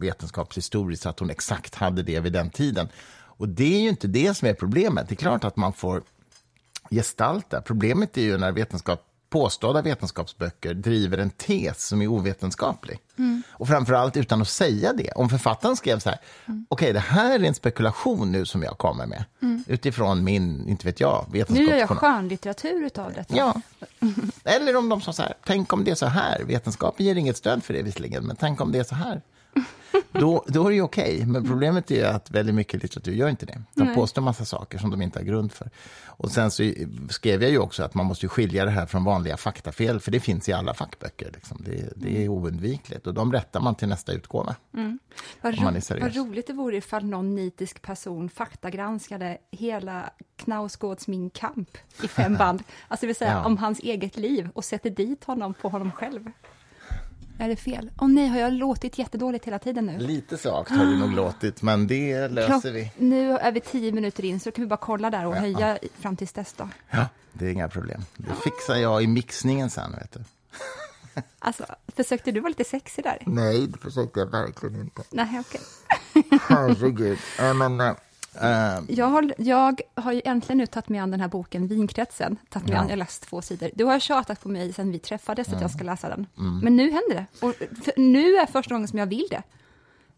vetenskapshistoriskt 0.00 1.02
så 1.02 1.08
att 1.08 1.18
hon 1.18 1.30
exakt 1.30 1.74
hade 1.74 2.02
det 2.02 2.20
vid 2.20 2.32
den 2.32 2.50
tiden. 2.50 2.88
Och 3.38 3.48
det 3.48 3.76
är 3.76 3.80
ju 3.80 3.88
inte 3.88 4.08
det 4.08 4.34
som 4.34 4.48
är 4.48 4.54
problemet. 4.54 5.08
Det 5.08 5.14
är 5.14 5.16
klart 5.16 5.44
att 5.44 5.56
man 5.56 5.72
får 5.72 6.02
gestalta. 6.90 7.60
Problemet 7.60 8.18
är 8.18 8.22
ju 8.22 8.38
när 8.38 8.52
vetenskap, 8.52 9.04
påstådda 9.30 9.82
vetenskapsböcker 9.82 10.74
driver 10.74 11.18
en 11.18 11.30
tes 11.30 11.86
som 11.86 12.02
är 12.02 12.06
ovetenskaplig. 12.06 12.98
Och 13.52 13.68
framförallt 13.68 14.16
utan 14.16 14.42
att 14.42 14.48
säga 14.48 14.92
det. 14.92 15.12
Om 15.12 15.28
författaren 15.28 15.76
skrev 15.76 15.98
så 15.98 16.08
här, 16.10 16.18
okej 16.68 16.92
det 16.92 17.00
här 17.00 17.40
är 17.40 17.44
en 17.44 17.54
spekulation 17.54 18.32
nu 18.32 18.46
som 18.46 18.62
jag 18.62 18.78
kommer 18.78 19.06
med. 19.06 19.24
Utifrån 19.66 20.24
min, 20.24 20.68
inte 20.68 20.86
vet 20.86 21.00
jag, 21.00 21.26
Nu 21.30 21.38
gör 21.38 21.46
jag 21.46 21.54
vetenskapsjournal. 21.54 21.96
skönlitteratur 22.14 22.84
utav 22.86 23.12
detta. 23.12 23.36
Ja. 23.36 23.60
Eller 24.44 24.76
om 24.76 24.88
de 24.88 25.00
sa 25.00 25.12
så 25.12 25.22
här, 25.22 25.34
tänk 25.46 25.72
om 25.72 25.84
det 25.84 25.90
är 25.90 25.94
så 25.94 26.06
här. 26.06 26.42
Vetenskapen 26.44 27.06
ger 27.06 27.14
inget 27.14 27.36
stöd 27.36 27.64
för 27.64 27.74
det 27.74 27.82
visserligen, 27.82 28.26
men 28.26 28.36
tänk 28.36 28.60
om 28.60 28.72
det 28.72 28.78
är 28.78 28.84
så 28.84 28.94
här. 28.94 29.22
då, 30.12 30.44
då 30.48 30.64
är 30.64 30.68
det 30.68 30.74
ju 30.74 30.82
okej. 30.82 31.26
Men 31.26 31.44
problemet 31.48 31.90
är 31.90 32.04
att 32.04 32.30
väldigt 32.30 32.54
mycket 32.54 32.82
litteratur 32.82 33.12
gör 33.12 33.28
inte 33.28 33.46
det. 33.46 33.62
De 33.74 33.94
påstår 33.94 34.22
massa 34.22 34.44
saker 34.44 34.78
som 34.78 34.90
de 34.90 35.02
inte 35.02 35.18
har 35.18 35.24
grund 35.24 35.52
för. 35.52 35.70
Och 36.06 36.30
sen 36.30 36.50
så 36.50 36.72
skrev 37.10 37.42
jag 37.42 37.50
ju 37.50 37.58
också 37.58 37.82
att 37.82 37.94
man 37.94 38.06
måste 38.06 38.28
skilja 38.28 38.64
det 38.64 38.70
här 38.70 38.86
från 38.86 39.04
vanliga 39.04 39.36
faktafel, 39.36 40.00
för 40.00 40.10
det 40.10 40.20
finns 40.20 40.48
i 40.48 40.52
alla 40.52 40.74
fackböcker. 40.74 41.30
Liksom. 41.34 41.62
Det, 41.64 41.92
det 41.96 42.24
är 42.24 42.28
oundvikligt 42.28 43.06
och 43.06 43.14
de 43.14 43.32
rättar 43.32 43.60
man 43.60 43.74
till 43.74 43.88
nästa 43.88 44.12
utgåva. 44.12 44.56
Vad, 45.40 45.60
man 45.60 45.76
är 45.76 45.94
ro- 45.94 46.00
vad 46.00 46.16
roligt 46.16 46.46
det 46.46 46.52
vore 46.52 46.76
ifall 46.76 47.04
någon 47.04 47.34
nitisk 47.34 47.82
person 47.82 48.28
faktagranskade 48.28 49.38
hela 49.50 50.10
Knausgårds 50.36 51.08
Min 51.08 51.30
kamp 51.30 51.70
i 52.02 52.08
fem 52.08 52.36
band. 52.38 52.62
Alltså 52.88 53.02
det 53.02 53.06
vill 53.06 53.16
säga 53.16 53.32
Ja. 53.32 53.44
om 53.44 53.56
hans 53.56 53.78
eget 53.80 54.16
liv 54.16 54.48
och 54.54 54.64
sätter 54.64 54.90
dit 54.90 55.24
honom 55.24 55.54
på 55.54 55.68
honom 55.68 55.92
själv. 55.92 56.30
Är 57.38 57.48
det 57.48 57.56
fel? 57.56 57.90
Åh 58.00 58.08
nej, 58.08 58.28
har 58.28 58.38
jag 58.38 58.52
låtit 58.52 58.98
jättedåligt 58.98 59.44
hela 59.44 59.58
tiden 59.58 59.86
nu? 59.86 59.98
Lite 59.98 60.38
svagt 60.38 60.70
har 60.70 60.84
det 60.84 60.96
nog 60.98 61.12
låtit, 61.16 61.62
men 61.62 61.86
det 61.86 62.28
löser 62.28 62.52
Klock- 62.52 62.72
vi. 62.72 62.92
Nu 62.96 63.30
är 63.38 63.52
vi 63.52 63.60
tio 63.60 63.92
minuter 63.92 64.24
in, 64.24 64.40
så 64.40 64.50
kan 64.50 64.64
vi 64.64 64.68
bara 64.68 64.76
kolla 64.76 65.10
där 65.10 65.26
och 65.26 65.34
höja 65.36 65.78
i- 65.78 65.88
fram 65.98 66.16
tills 66.16 66.32
dess 66.32 66.52
då. 66.52 66.68
Ja, 66.90 67.06
det 67.32 67.46
är 67.46 67.50
inga 67.50 67.68
problem. 67.68 68.00
Det 68.16 68.32
fixar 68.44 68.74
jag 68.76 69.02
i 69.02 69.06
mixningen 69.06 69.70
sen, 69.70 69.92
vet 69.92 70.12
du. 70.12 70.20
Alltså, 71.38 71.66
försökte 71.96 72.32
du 72.32 72.40
vara 72.40 72.48
lite 72.48 72.64
sexig 72.64 73.04
där? 73.04 73.18
Nej, 73.26 73.66
det 73.66 73.78
försökte 73.78 74.20
jag 74.20 74.26
verkligen 74.30 74.80
inte. 74.80 75.02
Nej, 75.10 75.40
okej. 75.40 75.60
Herregud. 76.40 77.18
Äh, 77.38 77.54
men, 77.54 77.80
äh, 77.80 77.92
Jag 78.88 79.06
har, 79.06 79.34
jag 79.38 79.80
har 79.94 80.12
ju 80.12 80.22
äntligen 80.24 80.58
nu 80.58 80.66
tagit 80.66 80.88
mig 80.88 81.00
an 81.00 81.10
den 81.10 81.20
här 81.20 81.28
boken, 81.28 81.66
Vinkretsen. 81.66 82.36
Tagit 82.50 82.68
mig 82.68 82.74
Ja. 82.76 82.80
an, 82.80 82.86
jag 82.86 82.92
har 82.92 82.96
läst 82.98 83.22
två 83.22 83.42
sidor. 83.42 83.70
Du 83.74 83.84
har 83.84 83.98
tjatat 84.00 84.40
på 84.42 84.48
mig 84.48 84.72
sedan 84.72 84.90
vi 84.92 84.98
träffades 84.98 85.48
att 85.52 85.60
jag 85.60 85.70
ska 85.70 85.84
läsa 85.84 86.08
den. 86.08 86.26
Mm. 86.38 86.58
Men 86.58 86.76
nu 86.76 86.82
händer 86.82 87.14
det. 87.14 87.46
Och 87.46 87.54
nu 87.96 88.36
är 88.36 88.46
första 88.46 88.74
gången 88.74 88.88
som 88.88 88.98
jag 88.98 89.06
vill 89.06 89.26
det. 89.30 89.42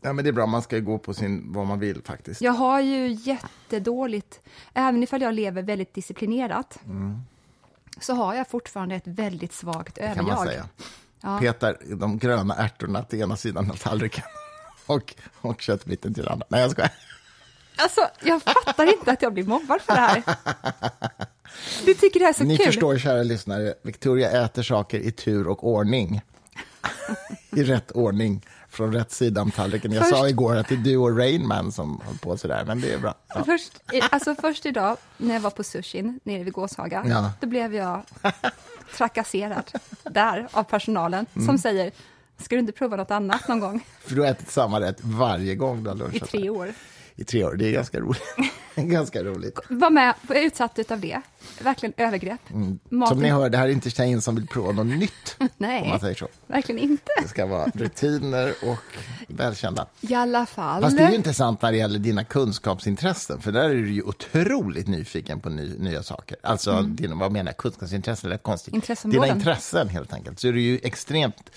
ja, 0.00 0.12
men 0.12 0.24
det 0.24 0.28
är 0.30 0.32
bra, 0.32 0.46
man 0.46 0.62
ska 0.62 0.78
gå 0.78 0.98
på 0.98 1.14
sin, 1.14 1.52
vad 1.52 1.66
man 1.66 1.78
vill 1.78 2.02
faktiskt. 2.04 2.40
Jag 2.40 2.52
har 2.52 2.80
ju 2.80 3.08
jättedåligt, 3.12 4.40
även 4.74 5.02
ifall 5.02 5.22
jag 5.22 5.34
lever 5.34 5.62
väldigt 5.62 5.94
disciplinerat, 5.94 6.78
så 8.00 8.14
har 8.14 8.34
jag 8.34 8.48
fortfarande 8.48 8.94
ett 8.94 9.06
väldigt 9.06 9.52
svagt 9.52 9.98
Mm. 9.98 10.14
kan 10.14 10.24
man 10.24 10.32
överjag. 10.32 10.52
säga. 10.52 10.68
Ja. 11.20 11.38
Petar 11.40 11.76
de 11.96 12.18
gröna 12.18 12.54
ärtorna 12.54 13.02
till 13.02 13.20
ena 13.20 13.36
sidan 13.36 13.70
av 13.70 13.74
tallriken 13.74 14.24
och, 14.86 15.14
och 15.40 15.60
köttbiten 15.60 16.14
till 16.14 16.22
den 16.24 16.32
andra. 16.32 16.46
Nej, 16.50 16.60
jag 16.60 16.70
skojar. 16.70 16.90
Alltså, 17.82 18.00
jag 18.22 18.42
fattar 18.42 18.92
inte 18.98 19.12
att 19.12 19.22
jag 19.22 19.34
blir 19.34 19.44
mobbad 19.44 19.80
för 19.80 19.94
det 19.94 20.00
här. 20.00 20.22
Du 21.84 21.94
tycker 21.94 22.20
det 22.20 22.24
här 22.26 22.32
är 22.32 22.36
så 22.38 22.44
Ni 22.44 22.56
kul. 22.56 22.66
förstår, 22.66 22.98
kära 22.98 23.22
lyssnare, 23.22 23.74
Victoria 23.82 24.30
äter 24.44 24.62
saker 24.62 24.98
i 24.98 25.12
tur 25.12 25.46
och 25.48 25.66
ordning. 25.68 26.20
I 27.56 27.62
rätt 27.62 27.90
ordning, 27.90 28.46
från 28.68 28.92
rätt 28.92 29.12
sida 29.12 29.42
om 29.42 29.50
tallriken. 29.50 29.92
Jag 29.92 30.02
Först- 30.08 30.16
sa 30.18 30.28
igår 30.28 30.56
att 30.56 30.68
det 30.68 30.74
är 30.74 30.76
du 30.76 30.96
och 30.96 31.16
Rainman 31.18 31.72
som 31.72 32.00
höll 32.06 32.18
på 32.18 32.36
sådär, 32.36 32.64
men 32.66 32.80
det 32.80 32.92
är 32.92 32.98
bra. 32.98 33.14
Ja. 33.28 33.44
Först, 33.44 33.92
i- 33.92 34.00
alltså 34.10 34.34
först 34.34 34.66
idag, 34.66 34.96
när 35.16 35.34
jag 35.34 35.40
var 35.40 35.50
på 35.50 35.64
sushin 35.64 36.20
nere 36.22 36.42
vid 36.44 36.52
Gåshaga, 36.52 37.04
Ja. 37.08 37.32
då 37.40 37.46
blev 37.46 37.74
jag 37.74 38.02
trakasserad 38.96 39.70
där 40.04 40.48
av 40.52 40.62
personalen 40.64 41.26
Mm. 41.34 41.46
som 41.46 41.58
säger, 41.58 41.92
ska 42.38 42.54
du 42.56 42.60
inte 42.60 42.72
prova 42.72 42.96
något 42.96 43.10
annat 43.10 43.48
någon 43.48 43.60
gång? 43.60 43.86
För 44.00 44.14
du 44.14 44.20
har 44.20 44.28
ätit 44.28 44.50
samma 44.50 44.80
rätt 44.80 44.96
varje 45.00 45.54
gång 45.54 45.82
du 45.84 45.90
har 45.90 45.96
I 45.96 45.98
lunchat. 45.98 46.28
tre 46.30 46.50
år. 46.50 46.74
I 47.20 47.24
tre 47.24 47.44
år, 47.44 47.54
det 47.54 47.66
är 47.66 47.72
ganska 47.72 48.00
roligt. 48.00 48.22
ganska 48.76 49.22
roligt. 49.24 49.58
Var 49.68 49.90
med, 49.90 50.14
var 50.22 50.36
utsatt 50.36 50.78
utav 50.78 51.00
det. 51.00 51.20
Verkligen 51.62 51.92
övergrepp. 51.96 52.40
Mm. 52.50 52.78
Som 53.08 53.18
ni 53.22 53.28
hör, 53.28 53.50
det 53.50 53.58
här 53.58 53.68
är 53.68 53.72
inte 53.72 53.90
tjejen 53.90 54.22
som 54.22 54.34
vill 54.34 54.46
prova 54.46 54.72
något 54.72 54.86
nytt, 54.98 55.36
om 55.38 55.48
Nej, 55.58 55.88
man 55.88 56.00
säger 56.00 56.14
så. 56.14 56.28
verkligen 56.46 56.78
inte. 56.90 57.12
Det 57.22 57.28
ska 57.28 57.46
vara 57.46 57.70
rutiner 57.74 58.54
och 58.62 58.78
välkända. 59.28 59.86
I 60.00 60.14
alla 60.14 60.46
fall. 60.46 60.82
Fast 60.82 60.96
det 60.96 61.02
är 61.02 61.08
ju 61.10 61.14
intressant 61.16 61.62
när 61.62 61.72
det 61.72 61.78
gäller 61.78 61.98
dina 61.98 62.24
kunskapsintressen, 62.24 63.40
för 63.40 63.52
där 63.52 63.70
är 63.70 63.74
du 63.74 63.92
ju 63.92 64.02
otroligt 64.02 64.86
nyfiken 64.88 65.40
på 65.40 65.48
ny, 65.50 65.78
nya 65.78 66.02
saker. 66.02 66.36
Alltså, 66.42 66.82
dina, 66.82 67.14
vad 67.14 67.32
menar 67.32 67.48
jag, 67.50 67.56
kunskapsintressen, 67.56 68.30
lät 68.30 68.42
konstigt. 68.42 69.02
Dina 69.04 69.26
intressen, 69.26 69.88
helt 69.88 70.12
enkelt. 70.12 70.40
Så 70.40 70.48
är 70.48 70.52
du 70.52 70.60
ju 70.60 70.80
extremt 70.82 71.50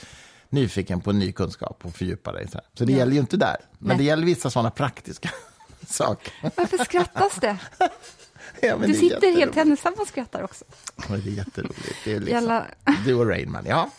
nyfiken 0.50 1.02
på 1.02 1.12
ny 1.12 1.32
kunskap 1.32 1.80
och 1.84 1.96
fördjupa 1.96 2.32
dig. 2.32 2.48
Så 2.78 2.86
det 2.86 2.92
Ja. 2.92 2.98
gäller 2.98 3.14
ju 3.14 3.20
inte 3.20 3.38
där, 3.38 3.58
men 3.80 3.88
Nej. 3.88 3.98
det 3.98 4.04
gäller 4.04 4.26
vissa 4.26 4.50
sådana 4.50 4.72
praktiska 4.72 5.30
saker. 5.88 6.34
Varför 6.56 6.78
skrattas 6.78 7.36
det? 7.42 7.58
Ja, 8.62 8.78
Du 8.78 8.94
sitter 8.94 9.32
helt 9.36 9.58
ensam 9.58 9.94
och 9.98 10.08
skrattar 10.08 10.44
också. 10.44 10.66
Men 11.10 11.22
Det 11.24 11.30
är 11.30 11.34
jätteroligt. 11.34 11.80
Det 12.06 12.12
är 12.14 12.20
liksom, 12.20 12.34
Jävla- 12.36 12.66
Du 13.06 13.14
och 13.16 13.28
Rainman, 13.28 13.66
ja. 13.68 13.90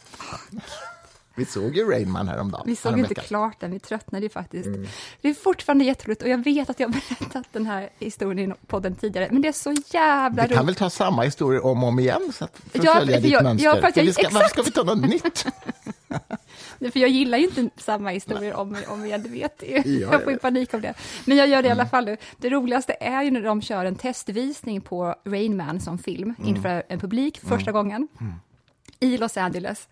Vi 1.37 1.45
såg 1.45 1.77
ju 1.77 1.91
Rainman 1.91 2.29
häromdagen. 2.29 2.63
Vi 2.67 2.77
såg 2.77 2.99
inte 2.99 3.15
klart 3.15 3.61
den, 3.61 3.71
vi 3.71 3.79
tröttnade 3.79 4.25
ju 4.25 4.31
faktiskt. 4.31 4.67
Mm. 4.67 4.87
Det 5.21 5.29
är 5.29 5.35
fortfarande 5.35 5.85
jätteroligt 5.85 6.23
och 6.23 6.29
jag 6.29 6.45
vet 6.45 6.71
att 6.71 6.81
jag 6.81 6.89
har 6.89 6.93
berättat 6.93 7.45
den 7.53 7.67
här 7.67 7.89
historien 7.99 8.53
i 8.53 8.55
podden 8.67 8.95
tidigare, 8.97 9.29
men 9.33 9.43
det 9.43 9.49
är 9.49 9.53
så 9.53 9.75
jävla 9.93 10.43
Vi 10.43 10.49
kan 10.49 10.57
roligt. 10.59 10.69
väl 10.69 10.75
ta 10.75 10.91
samma 10.91 11.23
historier 11.23 11.65
om 11.65 11.83
och 11.83 11.89
om 11.89 11.99
igen 11.99 12.33
så 12.35 12.45
att, 12.45 12.61
för 12.73 12.79
att 12.79 12.85
Ja, 12.85 12.95
följa 12.95 13.21
ditt 13.21 13.31
jag- 13.33 13.43
mönster. 13.43 13.65
ja, 13.67 13.73
för 13.77 13.93
jag- 14.05 14.15
ska, 14.15 14.23
varför 14.31 14.49
ska 14.49 14.61
exakt. 14.61 14.67
vi 14.69 14.71
ta 14.73 14.83
något 14.83 15.09
nytt? 15.09 15.47
För 16.79 17.01
jag 17.01 17.11
gillar 17.11 17.39
ju 17.39 17.45
inte 17.45 17.71
samma 17.77 18.11
historier 18.11 18.55
om 18.55 18.77
och 18.87 18.93
om 18.93 19.05
igen, 19.05 19.23
du 19.23 19.29
vet 19.29 19.59
det 19.59 19.67
ju. 19.67 19.77
Ja, 19.77 20.13
Jag 20.13 20.23
får 20.23 20.33
ju 20.33 20.35
jag 20.35 20.41
panik 20.43 20.75
av 20.75 20.81
det. 20.81 20.95
Men 21.25 21.37
jag 21.37 21.49
gör 21.49 21.63
det 21.63 21.69
i 21.69 21.71
alla 21.71 21.87
fall 21.87 22.05
nu. 22.05 22.17
Det 22.37 22.51
roligaste 22.51 22.97
är 23.01 23.23
ju 23.23 23.31
när 23.31 23.43
de 23.43 23.63
kör 23.63 23.85
en 23.85 23.97
testvisning 23.97 24.81
på 24.81 25.15
Rain 25.25 25.57
Man 25.57 25.81
som 25.81 25.99
film 25.99 26.35
inför 26.45 26.83
en 26.89 26.99
publik 26.99 27.41
första 27.41 27.73
gången. 27.73 28.09
I 29.01 29.19
Los 29.19 29.37
Angeles. 29.37 29.89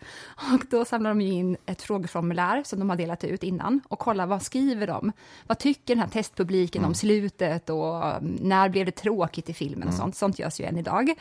Och 0.53 0.67
då 0.71 0.85
samlar 0.85 1.11
de 1.11 1.21
in 1.21 1.57
ett 1.67 1.83
frågeformulär 1.83 2.63
som 2.65 2.79
de 2.79 2.91
har 2.91 2.97
delat 2.97 3.25
ut 3.25 3.43
innan 3.43 3.81
och 3.89 3.99
kollar 3.99 4.27
vad 4.27 4.43
skriver 4.43 4.87
de? 4.87 5.13
Vad 5.47 5.59
tycker 5.59 5.95
den 5.95 6.03
här 6.03 6.09
testpubliken 6.09 6.85
om 6.85 6.95
slutet 6.95 7.71
och 7.71 8.17
um, 8.17 8.39
när 8.41 8.69
blev 8.69 8.87
det 8.87 8.93
tråkigt 8.93 9.49
i 9.49 9.55
filmen 9.55 9.89
och 9.89 9.95
sånt. 9.95 10.17
Sånt 10.17 10.39
görs 10.39 10.61
ju 10.61 10.65
än 10.65 10.79
idag. 10.79 11.15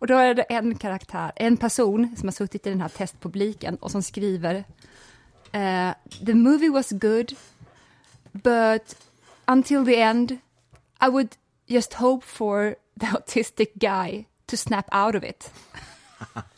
Och 0.00 0.06
då 0.06 0.16
är 0.16 0.34
det 0.34 0.42
en 0.42 0.74
karaktär, 0.74 1.32
en 1.36 1.56
person 1.56 2.16
som 2.16 2.26
har 2.26 2.32
suttit 2.32 2.66
i 2.66 2.70
den 2.70 2.80
här 2.80 2.88
testpubliken 2.88 3.76
och 3.76 3.90
som 3.90 4.02
skriver 4.02 4.64
Uh, 5.54 5.94
the 6.24 6.34
movie 6.34 6.70
was 6.70 6.92
good, 6.92 7.36
but 8.32 8.94
until 9.46 9.84
the 9.84 9.96
end, 9.96 10.38
I 11.00 11.08
would 11.08 11.36
just 11.68 11.94
hope 11.94 12.24
for 12.24 12.76
the 13.00 13.06
autistic 13.06 13.68
guy 13.74 14.26
to 14.46 14.56
snap 14.56 14.88
out 14.92 15.14
of 15.14 15.24
it. 15.24 15.50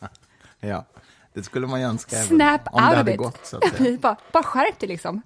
Ja, 0.61 0.85
det 1.33 1.43
skulle 1.43 1.67
man 1.67 1.81
ju 1.81 1.87
önska 1.87 2.17
även 2.17 2.27
Snap 2.29 2.61
om 2.73 2.83
det 2.83 2.89
out 2.89 2.93
of 2.93 2.97
hade 2.97 3.13
it. 3.13 3.19
gått. 3.19 3.47
Så 3.47 3.57
att 3.57 3.77
säga. 3.77 3.99
bara, 4.01 4.17
bara 4.33 4.43
skärp 4.43 4.79
dig 4.79 4.89
liksom. 4.89 5.23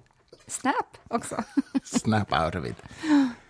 Snap 0.47 0.97
också. 1.07 1.43
Snap 1.83 2.33
out 2.33 2.55
of 2.55 2.65
it. 2.65 2.75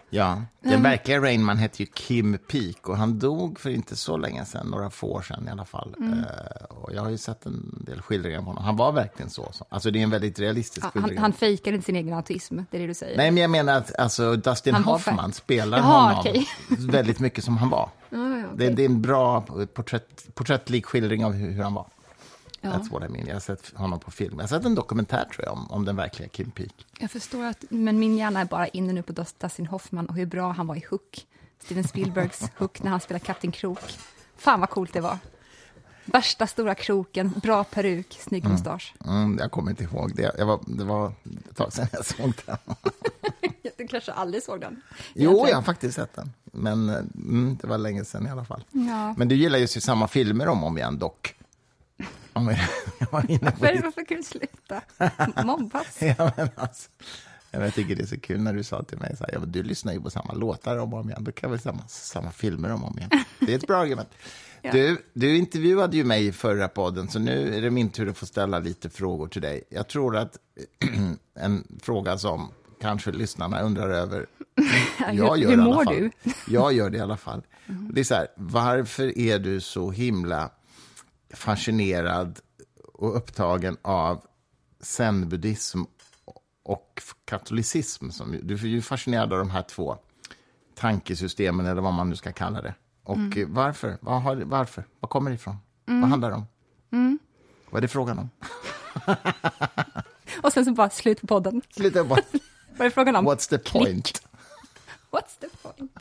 Ja, 0.09 0.41
den 0.61 0.83
verkliga 0.83 1.21
Rainman 1.21 1.57
hette 1.57 1.83
ju 1.83 1.87
Kim 1.93 2.37
Peek 2.51 2.89
och 2.89 2.97
han 2.97 3.19
dog 3.19 3.59
för 3.59 3.69
inte 3.69 3.95
så 3.95 4.17
länge 4.17 4.45
sedan, 4.45 4.67
några 4.67 4.89
få 4.89 5.07
år 5.07 5.21
sedan 5.21 5.47
i 5.47 5.51
alla 5.51 5.65
fall. 5.65 5.95
Mm. 5.97 6.19
Eh, 6.19 6.25
och 6.69 6.93
jag 6.93 7.01
har 7.01 7.09
ju 7.09 7.17
sett 7.17 7.45
en 7.45 7.83
del 7.87 8.01
skildringar 8.01 8.39
på 8.39 8.45
honom. 8.45 8.63
Han 8.63 8.75
var 8.75 8.91
verkligen 8.91 9.29
så. 9.29 9.49
så. 9.51 9.65
Alltså 9.69 9.91
det 9.91 9.99
är 9.99 10.03
en 10.03 10.09
väldigt 10.09 10.39
realistisk 10.39 10.85
Ja, 10.85 10.89
skildring. 10.91 11.17
han, 11.17 11.23
han 11.23 11.33
fejkar 11.33 11.73
inte 11.73 11.85
sin 11.85 11.95
egen 11.95 12.13
autism, 12.13 12.59
det 12.71 12.77
är 12.77 12.81
det 12.81 12.87
du 12.87 12.93
säger. 12.93 13.17
Nej, 13.17 13.31
men 13.31 13.41
jag 13.41 13.51
menar 13.51 13.77
att 13.77 13.95
alltså, 13.99 14.35
Dustin 14.35 14.73
Han 14.73 14.83
Hoffman 14.83 15.33
spelar 15.33 15.77
Jaha, 15.77 16.01
honom 16.01 16.19
okej. 16.19 16.47
väldigt 16.69 17.19
mycket 17.19 17.43
som 17.43 17.57
han 17.57 17.69
var. 17.69 17.89
Ja, 18.11 18.37
ja, 18.37 18.45
det, 18.55 18.69
det 18.69 18.81
är 18.81 18.85
en 18.85 19.01
bra 19.01 19.41
porträtt, 19.73 20.35
porträttlik 20.35 20.85
skildring 20.85 21.25
av 21.25 21.31
hur, 21.33 21.51
hur 21.51 21.63
han 21.63 21.73
var. 21.73 21.85
Ja. 22.61 22.69
That's 22.69 22.91
what 22.91 23.03
I 23.03 23.07
mean. 23.07 23.27
Jag 23.27 23.35
har 23.35 23.39
sett 23.39 23.71
honom 23.75 23.99
på 23.99 24.11
film. 24.11 24.33
Jag 24.35 24.43
har 24.43 24.47
sett 24.47 24.65
en 24.65 24.75
dokumentär 24.75 25.25
tror 25.25 25.45
jag 25.45 25.53
om, 25.53 25.71
om 25.71 25.85
den 25.85 25.95
verkliga 25.95 26.29
Kim 26.29 26.51
Peek. 26.51 26.85
Jag 26.99 27.11
förstår 27.11 27.45
att, 27.45 27.63
men 27.69 27.99
min 27.99 28.17
hjärna 28.17 28.41
är 28.41 28.45
bara 28.45 28.67
inne 28.67 28.93
nu 28.93 29.01
på 29.01 29.13
Dustin 29.13 29.65
Hoffman 29.67 30.05
och 30.05 30.15
hur 30.15 30.25
bra 30.25 30.51
han 30.51 30.67
var 30.67 30.75
i 30.75 30.85
Hook. 30.89 31.27
Steven 31.63 31.87
Spielbergs 31.87 32.43
Hook 32.57 32.83
när 32.83 32.91
han 32.91 32.99
spelade 32.99 33.25
Kapten 33.25 33.51
Krok. 33.51 33.79
Fan 34.37 34.59
vad 34.59 34.69
coolt 34.69 34.93
det 34.93 35.01
var. 35.01 35.17
Värsta 36.05 36.47
stora 36.47 36.75
kroken, 36.75 37.33
bra 37.43 37.63
peruk, 37.63 38.17
snygg 38.19 38.45
mustasch. 38.45 38.93
Mm, 39.05 39.37
jag 39.39 39.51
kommer 39.51 39.71
inte 39.71 39.83
ihåg 39.83 40.15
det. 40.15 40.35
Jag 40.37 40.45
var, 40.45 40.59
det 40.67 40.83
var 40.83 41.13
ett 41.49 41.55
tag 41.55 41.73
sedan 41.73 41.87
jag 41.91 42.05
såg 42.05 42.33
den. 42.45 42.57
Du 43.77 43.87
kanske 43.87 44.11
aldrig 44.11 44.43
såg 44.43 44.61
den? 44.61 44.81
Jo, 45.13 45.45
jag 45.47 45.55
har 45.55 45.61
faktiskt 45.61 45.95
sett 45.95 46.15
den. 46.15 46.31
Men 46.43 46.89
mm, 46.89 47.57
det 47.61 47.67
var 47.67 47.77
länge 47.77 48.05
sedan 48.05 48.27
i 48.27 48.29
alla 48.29 48.45
fall. 48.45 48.63
Ja. 48.71 49.13
Men 49.17 49.27
du 49.27 49.35
gillar 49.35 49.59
ju 49.59 49.67
samma 49.67 50.07
filmer 50.07 50.47
om 50.47 50.63
och 50.63 50.67
om 50.67 50.77
igen 50.77 50.99
dock. 50.99 51.35
Om 52.39 52.47
jag, 52.47 52.59
jag 52.99 53.11
var 53.11 53.31
inne 53.31 53.51
på 53.51 53.57
Varför, 53.59 53.81
varför 53.83 54.05
kan 54.05 54.17
du 54.17 54.23
sluta 54.23 54.81
mobbas? 55.43 56.01
Ja, 56.01 56.31
men 56.37 56.49
alltså, 56.55 56.89
Ja, 57.51 57.59
men 57.59 57.65
Jag 57.65 57.73
tycker 57.73 57.95
det 57.95 58.03
är 58.03 58.07
så 58.07 58.19
kul 58.19 58.41
när 58.41 58.53
du 58.53 58.63
sa 58.63 58.83
till 58.83 58.97
mig 58.97 59.15
så 59.17 59.23
här, 59.23 59.33
ja, 59.33 59.39
men 59.39 59.51
du 59.51 59.63
lyssnar 59.63 59.93
ju 59.93 60.01
på 60.01 60.09
samma 60.09 60.33
låtar 60.33 60.77
om 60.77 60.93
och 60.93 60.99
om 60.99 61.09
igen, 61.09 61.23
då 61.23 61.31
kan 61.31 61.51
vi 61.51 61.57
samma, 61.57 61.87
samma 61.87 62.31
filmer 62.31 62.71
om 62.71 62.83
och 62.83 62.89
om 62.89 62.97
igen. 62.97 63.09
Det 63.39 63.53
är 63.53 63.57
ett 63.57 63.67
bra 63.67 63.77
argument. 63.77 64.09
Ja. 64.61 64.71
Du, 64.71 64.97
du 65.13 65.37
intervjuade 65.37 65.97
ju 65.97 66.03
mig 66.03 66.27
i 66.27 66.31
förra 66.31 66.67
podden, 66.67 67.09
så 67.09 67.19
nu 67.19 67.57
är 67.57 67.61
det 67.61 67.69
min 67.69 67.89
tur 67.89 68.09
att 68.09 68.17
få 68.17 68.25
ställa 68.25 68.59
lite 68.59 68.89
frågor 68.89 69.27
till 69.27 69.41
dig. 69.41 69.63
Jag 69.69 69.87
tror 69.87 70.17
att 70.17 70.37
en 71.39 71.67
fråga 71.81 72.17
som 72.17 72.51
kanske 72.81 73.11
lyssnarna 73.11 73.61
undrar 73.61 73.89
över, 73.89 74.25
jag 75.13 75.37
hur 75.37 75.43
gör 75.43 75.53
alla 75.53 75.63
mår 75.63 75.85
du? 75.85 76.11
Jag 76.47 76.73
gör 76.73 76.89
det 76.89 76.97
i 76.97 77.01
alla 77.01 77.17
fall. 77.17 77.41
Det 77.65 77.99
är 77.99 78.03
så 78.03 78.15
här, 78.15 78.27
varför 78.35 79.17
är 79.17 79.39
du 79.39 79.61
så 79.61 79.91
himla 79.91 80.51
fascinerad 81.33 82.39
och 82.93 83.15
upptagen 83.17 83.77
av 83.81 84.25
zen-buddhism 84.79 85.83
och 86.63 87.01
katolicism. 87.25 88.09
Som, 88.09 88.39
du 88.43 88.53
är 88.53 88.57
ju 88.57 88.81
fascinerad 88.81 89.33
av 89.33 89.39
de 89.39 89.49
här 89.49 89.61
två 89.63 89.97
tankesystemen, 90.75 91.65
eller 91.65 91.81
vad 91.81 91.93
man 91.93 92.09
nu 92.09 92.15
ska 92.15 92.31
kalla 92.31 92.61
det. 92.61 92.73
Och 93.03 93.15
Mm. 93.17 93.53
varför? 93.53 93.97
Vad 94.01 94.21
har, 94.21 94.35
varför? 94.35 94.83
Vad 94.99 95.09
kommer 95.09 95.31
det 95.31 95.35
ifrån? 95.35 95.55
Vad 95.85 96.09
handlar 96.09 96.29
det 96.29 96.35
om? 96.35 96.45
Mm. 96.91 97.19
Vad 97.69 97.77
är 97.79 97.81
det 97.81 97.87
frågan 97.87 98.19
om? 98.19 98.29
Och 100.43 100.53
sen 100.53 100.65
så 100.65 100.71
bara 100.71 100.89
slut 100.89 101.21
på 101.21 101.27
podden. 101.27 101.61
Sluta 101.69 102.03
bara. 102.09 102.21
Vad 102.77 102.85
är 102.85 102.89
frågan 102.89 103.15
om? 103.15 103.27
What's 103.29 103.49
the 103.49 103.57
point? 103.57 104.27
What's 105.11 105.39
the 105.39 105.47
point? 105.61 105.97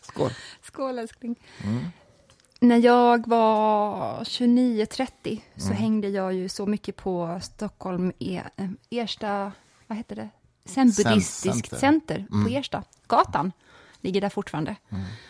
Skål. 0.00 0.30
Skål 0.62 0.98
älskling. 0.98 1.36
När 2.60 2.76
jag 2.76 3.26
var 3.26 4.24
29-30 4.24 5.40
så 5.56 5.72
hängde 5.72 6.08
jag 6.08 6.34
ju 6.34 6.48
så 6.48 6.66
mycket 6.66 6.96
på 6.96 7.40
Stockholm 7.42 8.12
e 8.18 8.42
eh, 8.56 8.70
Ersta, 8.90 9.52
vad 9.86 9.98
heter 9.98 10.16
det? 10.16 10.28
Zen-buddhistiskt 10.64 11.70
Zen 11.70 11.78
center 11.78 12.26
på 12.30 12.48
Ersta. 12.48 12.82
Gatan 13.06 13.52
ligger 14.00 14.20
där 14.20 14.28
fortfarande. 14.28 14.76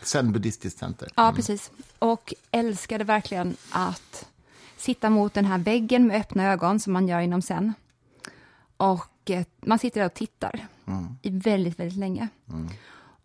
Sen 0.02 0.32
buddhistiskt 0.32 0.78
center. 0.78 1.08
Ja, 1.16 1.32
precis. 1.36 1.70
Och 1.98 2.34
älskade 2.50 3.04
verkligen 3.04 3.56
att 3.70 4.28
sitta 4.76 5.10
mot 5.10 5.34
den 5.34 5.44
här 5.44 5.58
väggen 5.58 6.06
med 6.06 6.20
öppna 6.20 6.52
ögon 6.52 6.80
som 6.80 6.92
man 6.92 7.08
gör 7.08 7.20
inom 7.20 7.42
sen. 7.42 7.74
Och 8.76 9.30
eh, 9.30 9.44
man 9.60 9.78
sitter 9.78 10.00
där 10.00 10.06
och 10.06 10.14
tittar 10.14 10.66
i 11.22 11.30
väldigt, 11.30 11.78
väldigt 11.78 11.98
länge. 11.98 12.28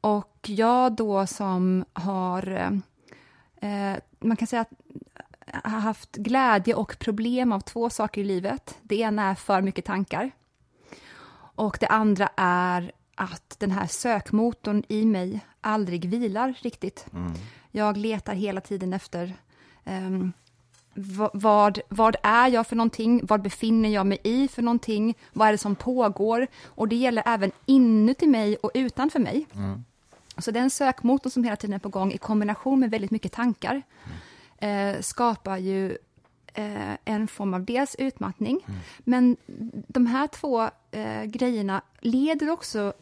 Och 0.02 0.38
jag 0.48 0.96
då 0.96 1.28
som 1.28 1.86
har, 1.94 2.52
eh, 2.52 2.72
man 4.20 4.38
kan 4.38 4.48
säga 4.48 4.62
att 4.62 4.72
har 5.64 5.80
haft 5.80 6.16
glädje 6.16 6.74
och 6.76 7.00
problem 7.00 7.52
av 7.52 7.60
två 7.60 7.90
saker 7.90 8.22
i 8.22 8.24
livet. 8.24 8.78
Det 8.82 8.96
ena 8.96 9.30
är 9.30 9.36
för 9.36 9.62
mycket 9.62 9.86
tankar. 9.86 10.32
Och 11.56 11.78
det 11.80 11.88
andra 11.88 12.30
är 12.36 12.92
att 13.16 13.56
den 13.60 13.72
här 13.72 13.88
sökmotorn 13.88 14.84
i 14.88 15.06
mig 15.06 15.40
aldrig 15.62 16.06
vilar 16.10 16.54
riktigt. 16.62 17.06
Jag 17.72 17.98
letar 17.98 18.34
hela 18.34 18.62
tiden 18.62 18.94
efter 18.94 19.34
va- 20.94 21.32
vad, 21.34 21.80
vad 21.90 22.16
är 22.24 22.48
jag 22.48 22.68
för 22.68 22.76
någonting? 22.76 23.22
Vad 23.26 23.42
befinner 23.42 23.90
jag 23.90 24.06
mig 24.06 24.18
i 24.24 24.48
för 24.48 24.62
någonting? 24.62 25.16
Vad 25.34 25.48
är 25.48 25.52
det 25.52 25.58
som 25.58 25.76
pågår? 25.76 26.48
Och 26.66 26.88
det 26.88 26.96
gäller 26.96 27.24
även 27.26 27.52
inuti 27.66 28.28
mig 28.28 28.56
och 28.56 28.72
utanför 28.74 29.20
mig. 29.20 29.46
Så 30.42 30.52
den 30.52 30.70
sökmotorn 30.70 31.32
som 31.32 31.44
hela 31.44 31.56
tiden 31.56 31.74
är 31.74 31.80
på 31.80 31.90
gång 31.90 32.12
i 32.12 32.18
kombination 32.18 32.80
med 32.80 32.92
väldigt 32.92 33.12
mycket 33.12 33.32
tankar 33.32 33.82
eh, 34.58 35.00
skapar 35.00 35.58
ju 35.58 35.98
eh, 36.54 36.94
en 37.06 37.28
form 37.28 37.54
av 37.54 37.66
dels 37.66 37.96
utmattning, 37.96 38.66
men 39.00 39.38
de 39.88 40.06
här 40.06 40.28
två 40.28 40.70
eh, 40.92 41.24
grejerna 41.24 41.82
leder 42.00 42.50
också 42.50 42.94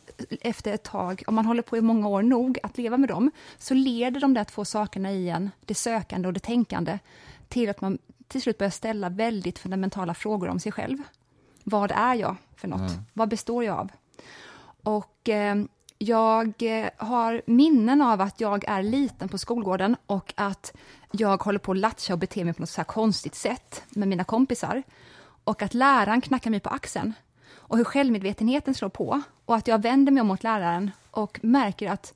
efter 0.41 0.74
ett 0.74 0.84
tag, 0.84 1.24
om 1.27 1.36
man 1.36 1.46
håller 1.46 1.62
på 1.62 1.77
i 1.77 1.82
många 1.82 2.08
år 2.08 2.22
nog 2.22 2.60
att 2.63 2.77
leva 2.77 2.98
med 2.98 3.10
dem, 3.10 3.32
så 3.58 3.74
leder 3.74 4.20
de 4.20 4.34
där 4.34 4.44
två 4.44 4.65
sakerna 4.65 5.12
i 5.12 5.29
en, 5.29 5.51
det 5.65 5.75
sökande 5.75 6.27
och 6.27 6.34
det 6.34 6.39
tänkande, 6.39 7.00
till 7.48 7.70
att 7.70 7.82
man 7.82 7.98
till 8.27 8.41
slut 8.41 8.58
börjar 8.58 8.72
ställa 8.72 9.10
väldigt 9.10 9.60
fundamentala 9.60 10.13
frågor 10.13 10.50
om 10.50 10.60
sig 10.60 10.72
själv. 10.72 10.98
Vad 11.63 11.91
är 11.91 12.13
jag 12.13 12.36
för 12.56 12.67
något? 12.67 12.91
Vad 13.13 13.29
består 13.29 13.63
jag 13.63 13.77
av? 13.77 13.91
Och 14.84 15.29
eh, 15.29 15.56
jag 15.98 16.54
eh, 16.60 16.89
har 16.98 17.42
minnen 17.46 18.01
av 18.01 18.22
att 18.22 18.42
jag 18.42 18.66
är 18.68 18.84
liten 18.84 19.30
på 19.30 19.38
skolgården 19.38 19.96
och 20.06 20.34
att 20.36 20.74
jag 21.12 21.44
håller 21.44 21.60
på 21.60 21.72
att 21.72 21.77
latcha 21.77 22.13
och 22.13 22.20
bete 22.20 22.46
mig 22.46 22.54
på 22.54 22.62
något 22.62 22.70
så 22.70 22.82
här 22.82 22.86
konstigt 22.86 23.36
sätt 23.36 23.84
med 23.89 24.08
mina 24.08 24.24
kompisar. 24.24 24.84
Och 25.44 25.62
att 25.62 25.74
läraren 25.74 26.22
knackar 26.22 26.51
mig 26.51 26.60
på 26.60 26.70
axeln. 26.70 27.13
Och 27.50 27.77
hur 27.77 27.84
självmedvetenheten 27.84 28.74
slår 28.74 28.89
på. 28.89 29.22
Och 29.46 29.56
att 29.56 29.68
jag 29.68 29.82
vänder 29.82 30.12
mig 30.12 30.22
om 30.22 30.27
mot 30.27 30.44
läraren 30.44 30.92
och 31.12 31.39
märker 31.44 31.89
att 31.89 32.13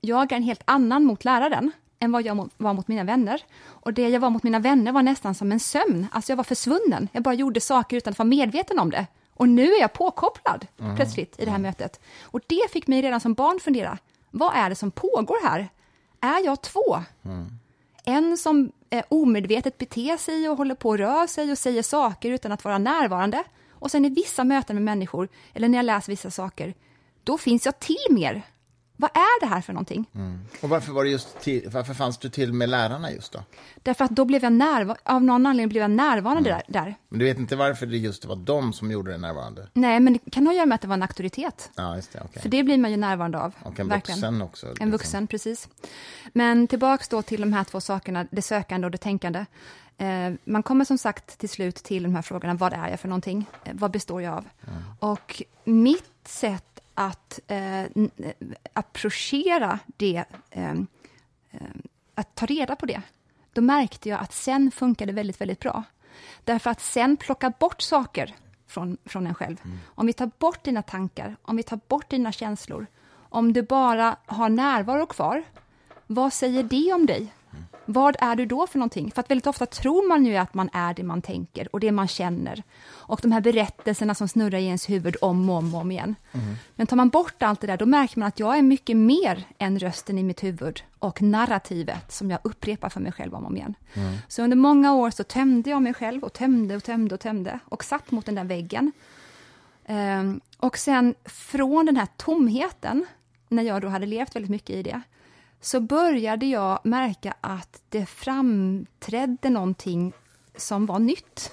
jag 0.00 0.32
är 0.32 0.36
en 0.36 0.42
helt 0.42 0.62
annan 0.64 1.04
mot 1.04 1.24
läraren 1.24 1.72
än 1.98 2.12
vad 2.12 2.22
jag 2.22 2.48
var 2.56 2.74
mot 2.74 2.88
mina 2.88 3.04
vänner. 3.04 3.42
Och 3.64 3.94
det 3.94 4.08
jag 4.08 4.20
var 4.20 4.30
mot 4.30 4.42
mina 4.42 4.58
vänner 4.58 4.92
var 4.92 5.02
nästan 5.02 5.34
som 5.34 5.52
en 5.52 5.60
sömn. 5.60 6.06
Alltså 6.12 6.32
jag 6.32 6.36
var 6.36 6.44
försvunnen. 6.44 7.08
Jag 7.12 7.22
bara 7.22 7.34
gjorde 7.34 7.60
saker 7.60 7.96
utan 7.96 8.10
att 8.10 8.18
vara 8.18 8.28
medveten 8.28 8.78
om 8.78 8.90
det. 8.90 9.06
Och 9.38 9.48
nu 9.48 9.72
är 9.72 9.80
jag 9.80 9.92
påkopplad 9.92 10.66
plötsligt 10.96 11.40
i 11.40 11.44
det 11.44 11.50
här 11.50 11.58
mötet. 11.58 12.00
Och 12.22 12.40
det 12.46 12.70
fick 12.72 12.86
mig 12.86 13.02
redan 13.02 13.20
som 13.20 13.34
barn 13.34 13.60
fundera. 13.60 13.98
Vad 14.30 14.54
är 14.54 14.68
det 14.68 14.74
som 14.74 14.90
pågår 14.90 15.48
här? 15.48 15.68
Är 16.20 16.44
jag 16.44 16.62
två? 16.62 17.02
En 18.04 18.36
som 18.36 18.72
eh, 18.90 19.04
omedvetet 19.08 19.78
beter 19.78 20.16
sig 20.16 20.48
och 20.48 20.56
håller 20.56 20.74
på 20.74 20.88
och 20.88 20.98
rör 20.98 21.26
sig 21.26 21.50
och 21.52 21.58
säger 21.58 21.82
saker 21.82 22.30
utan 22.30 22.52
att 22.52 22.64
vara 22.64 22.78
närvarande. 22.78 23.44
Och 23.70 23.90
sen 23.90 24.04
i 24.04 24.08
vissa 24.08 24.44
möten 24.44 24.76
med 24.76 24.82
människor, 24.82 25.28
eller 25.54 25.68
när 25.68 25.78
jag 25.78 25.84
läser 25.84 26.12
vissa 26.12 26.30
saker, 26.30 26.74
då 27.24 27.38
finns 27.38 27.66
jag 27.66 27.78
till 27.78 28.06
mer. 28.10 28.42
Vad 29.00 29.10
är 29.14 29.40
det 29.40 29.46
här 29.46 29.60
för 29.60 29.72
någonting? 29.72 30.10
Och 30.60 30.68
varför, 30.68 30.92
var 30.92 31.04
det 31.04 31.10
just 31.10 31.40
till, 31.40 31.68
varför 31.72 31.94
fanns 31.94 32.18
du 32.18 32.28
till 32.28 32.52
med 32.52 32.68
lärarna 32.68 33.12
just 33.12 33.32
då? 33.32 33.42
Därför 33.82 34.04
att 34.04 34.10
då 34.10 34.24
blev 34.24 34.42
jag 34.42 34.52
närvarande, 34.52 35.02
av 35.04 35.22
någon 35.22 35.46
anledning 35.46 35.68
blev 35.68 35.80
jag 35.82 35.90
närvarande 35.90 36.50
där, 36.50 36.62
där. 36.68 36.94
Men 37.08 37.18
du 37.18 37.24
vet 37.24 37.38
inte 37.38 37.56
varför 37.56 37.86
det 37.86 37.96
just 37.96 38.24
var 38.24 38.36
de 38.36 38.72
som 38.72 38.90
gjorde 38.90 39.10
det 39.10 39.18
närvarande? 39.18 39.68
Nej, 39.72 40.00
men 40.00 40.12
det 40.12 40.30
kan 40.30 40.46
ha 40.46 40.52
att 40.52 40.56
göra 40.56 40.66
med 40.66 40.74
att 40.74 40.80
det 40.80 40.88
var 40.88 40.94
en 40.94 41.02
auktoritet. 41.02 41.70
Ja, 41.74 41.96
just 41.96 42.12
det. 42.12 42.22
okej. 42.24 42.42
För 42.42 42.48
det 42.48 42.62
blir 42.62 42.78
man 42.78 42.90
ju 42.90 42.96
närvarande 42.96 43.38
av. 43.38 43.54
Och 43.62 43.80
en 43.80 43.88
verkligen. 43.88 44.20
vuxen 44.20 44.42
också. 44.42 44.66
En 44.66 44.72
liksom. 44.72 44.90
vuxen, 44.90 45.26
precis. 45.26 45.68
Men 46.32 46.66
tillbaks 46.66 47.08
då 47.08 47.22
till 47.22 47.40
de 47.40 47.52
här 47.52 47.64
två 47.64 47.80
sakerna, 47.80 48.26
det 48.30 48.42
sökande 48.42 48.84
och 48.84 48.90
det 48.90 48.98
tänkande. 48.98 49.46
Eh, 49.98 50.32
man 50.44 50.62
kommer 50.62 50.84
som 50.84 50.98
sagt 50.98 51.38
till 51.38 51.48
slut 51.48 51.76
till 51.76 52.02
de 52.02 52.14
här 52.14 52.22
frågorna, 52.22 52.54
vad 52.54 52.72
är 52.72 52.88
jag 52.88 53.00
för 53.00 53.08
någonting? 53.08 53.46
Eh, 53.64 53.72
vad 53.74 53.90
består 53.90 54.22
jag 54.22 54.34
av? 54.34 54.44
Och 54.98 55.42
mitt 55.64 56.28
sätt 56.28 56.77
att 56.98 57.40
eh, 57.46 57.82
eh, 57.82 57.88
approchera 58.72 59.78
det, 59.86 60.24
eh, 60.50 60.70
eh, 61.50 61.60
att 62.14 62.34
ta 62.34 62.46
reda 62.46 62.76
på 62.76 62.86
det, 62.86 63.02
då 63.52 63.60
märkte 63.60 64.08
jag 64.08 64.20
att 64.20 64.32
sen 64.32 64.70
funkade 64.70 65.12
väldigt, 65.12 65.40
väldigt 65.40 65.60
bra. 65.60 65.84
Därför 66.44 66.70
att 66.70 66.80
sen 66.80 67.16
plocka 67.16 67.50
bort 67.50 67.82
saker 67.82 68.34
från, 68.66 68.96
från 69.04 69.26
en 69.26 69.34
själv. 69.34 69.56
Om 69.86 70.06
vi 70.06 70.12
tar 70.12 70.30
bort 70.38 70.64
dina 70.64 70.82
tankar, 70.82 71.36
om 71.42 71.56
vi 71.56 71.62
tar 71.62 71.80
bort 71.88 72.10
dina 72.10 72.32
känslor, 72.32 72.86
om 73.28 73.52
du 73.52 73.62
bara 73.62 74.16
har 74.26 74.48
närvaro 74.48 75.06
kvar, 75.06 75.42
vad 76.06 76.32
säger 76.32 76.62
det 76.62 76.92
om 76.92 77.06
dig? 77.06 77.32
Vad 77.90 78.16
är 78.20 78.36
du 78.36 78.46
då 78.46 78.66
för 78.66 78.78
någonting? 78.78 79.10
För 79.10 79.20
att 79.20 79.30
väldigt 79.30 79.46
ofta 79.46 79.66
tror 79.66 80.08
man 80.08 80.26
ju 80.26 80.36
att 80.36 80.54
man 80.54 80.70
är 80.72 80.94
det 80.94 81.02
man 81.02 81.22
tänker 81.22 81.68
och 81.74 81.80
det 81.80 81.92
man 81.92 82.08
känner. 82.08 82.62
Och 82.88 83.20
de 83.22 83.32
här 83.32 83.40
berättelserna 83.40 84.14
som 84.14 84.28
snurrar 84.28 84.58
i 84.58 84.64
ens 84.64 84.90
huvud 84.90 85.16
om 85.20 85.50
och 85.50 85.56
om, 85.56 85.74
och 85.74 85.80
om 85.80 85.90
igen. 85.90 86.14
Men 86.76 86.86
tar 86.86 86.96
man 86.96 87.08
bort 87.08 87.42
allt 87.42 87.60
det 87.60 87.66
där, 87.66 87.76
då 87.76 87.86
märker 87.86 88.18
man 88.18 88.28
att 88.28 88.38
jag 88.38 88.58
är 88.58 88.62
mycket 88.62 88.96
mer 88.96 89.44
än 89.58 89.78
rösten 89.78 90.18
i 90.18 90.22
mitt 90.22 90.42
huvud 90.42 90.82
och 90.98 91.22
narrativet 91.22 92.12
som 92.12 92.30
jag 92.30 92.40
upprepar 92.44 92.88
för 92.88 93.00
mig 93.00 93.12
själv 93.12 93.34
om 93.34 93.42
och 93.44 93.50
om 93.50 93.56
igen. 93.56 93.74
Så 94.28 94.42
under 94.42 94.56
många 94.56 94.94
år 94.94 95.10
så 95.10 95.24
tömde 95.24 95.70
jag 95.70 95.82
mig 95.82 95.94
själv 95.94 96.24
och 96.24 96.32
tömde 96.32 96.76
och 96.76 96.84
tömde 96.84 97.14
och 97.14 97.20
tömde 97.20 97.58
och 97.64 97.84
satt 97.84 98.10
mot 98.10 98.26
den 98.26 98.34
där 98.34 98.44
väggen. 98.44 98.92
Ehm, 99.86 100.40
och 100.58 100.78
sen 100.78 101.14
från 101.24 101.86
den 101.86 101.96
här 101.96 102.08
tomheten, 102.16 103.06
när 103.48 103.62
jag 103.62 103.82
då 103.82 103.88
hade 103.88 104.06
levt 104.06 104.36
väldigt 104.36 104.50
mycket 104.50 104.76
i 104.76 104.82
det, 104.82 105.02
så 105.60 105.80
började 105.80 106.46
jag 106.46 106.80
märka 106.84 107.34
att 107.40 107.82
det 107.88 108.06
framträdde 108.06 109.50
någonting 109.50 110.12
som 110.56 110.86
var 110.86 110.98
nytt. 110.98 111.52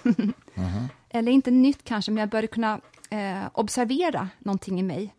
Eller 1.10 1.32
inte 1.32 1.52
nytt 1.52 1.84
kanske, 1.84 2.12
men 2.12 2.20
jag 2.22 2.30
började 2.30 2.48
kunna 2.48 2.82
eh, 3.10 3.44
observera 3.54 4.30
någonting 4.40 4.80
i 4.80 4.84
mig. 4.84 5.16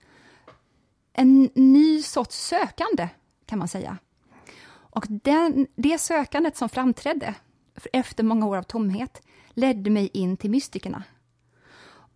En 1.13 1.51
ny 1.55 2.03
sorts 2.03 2.37
sökande, 2.37 3.09
kan 3.47 3.59
man 3.59 3.69
säga. 3.69 3.99
Och 4.69 5.07
den, 5.09 5.67
det 5.77 5.99
sökandet 5.99 6.57
som 6.57 6.69
framträdde 6.69 7.35
efter 7.93 8.25
många 8.25 8.47
år 8.47 8.57
av 8.57 8.63
tomhet 8.63 9.23
ledde 9.51 9.91
mig 9.91 10.11
in 10.13 10.37
till 10.37 10.51
mystikerna. 10.51 11.03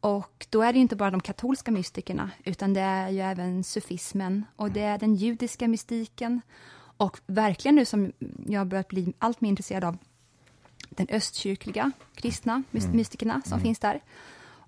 Och 0.01 0.47
då 0.51 0.63
är 0.63 0.73
det 0.73 0.79
inte 0.79 0.97
bara 0.97 1.11
de 1.11 1.21
katolska 1.21 1.71
mystikerna, 1.71 2.31
utan 2.45 2.75
det 2.75 2.81
är 2.81 3.09
ju 3.09 3.21
även 3.21 3.65
sufismen 3.65 4.45
och 4.57 4.71
det 4.71 4.81
är 4.81 4.99
den 4.99 5.15
judiska 5.15 5.69
mystiken. 5.69 6.41
Och 6.97 7.21
verkligen 7.27 7.75
nu 7.75 7.85
som 7.85 8.13
jag 8.47 8.67
börjat 8.67 8.89
bli 8.89 9.13
allt 9.19 9.41
mer 9.41 9.49
intresserad 9.49 9.85
av 9.85 9.99
den 10.91 11.07
östkyrkliga 11.11 11.93
kristna 12.15 12.63
mys- 12.71 12.95
mystikerna 12.95 13.43
som 13.45 13.61
finns 13.61 13.79
där. 13.79 14.01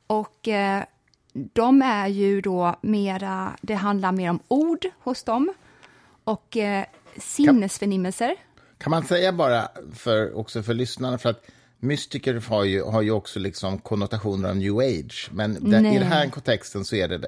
Och 0.06 0.48
eh, 0.48 0.84
de 1.32 1.82
är 1.82 2.06
ju 2.06 2.40
då 2.40 2.76
mera, 2.82 3.56
det 3.62 3.74
handlar 3.74 4.12
mer 4.12 4.30
om 4.30 4.40
ord 4.48 4.86
hos 4.98 5.24
dem 5.24 5.54
och 6.24 6.56
eh, 6.56 6.84
sinnesförnimmelser. 7.16 8.36
Kan 8.78 8.90
man 8.90 9.04
säga 9.04 9.32
bara, 9.32 9.68
för, 9.94 10.38
också 10.38 10.62
för 10.62 10.74
lyssnarna, 10.74 11.18
för 11.18 11.30
att 11.30 11.46
mystiker 11.82 12.42
har 12.48 12.64
ju, 12.64 12.82
har 12.82 13.02
ju 13.02 13.10
också 13.10 13.38
liksom 13.38 13.78
konnotationer 13.78 14.48
av 14.48 14.56
new 14.56 14.78
age, 14.78 15.28
men 15.32 15.70
det, 15.70 15.78
i 15.78 15.98
den 15.98 16.02
här 16.02 16.28
kontexten 16.28 16.84
så 16.84 16.96
är 16.96 17.08
det 17.08 17.26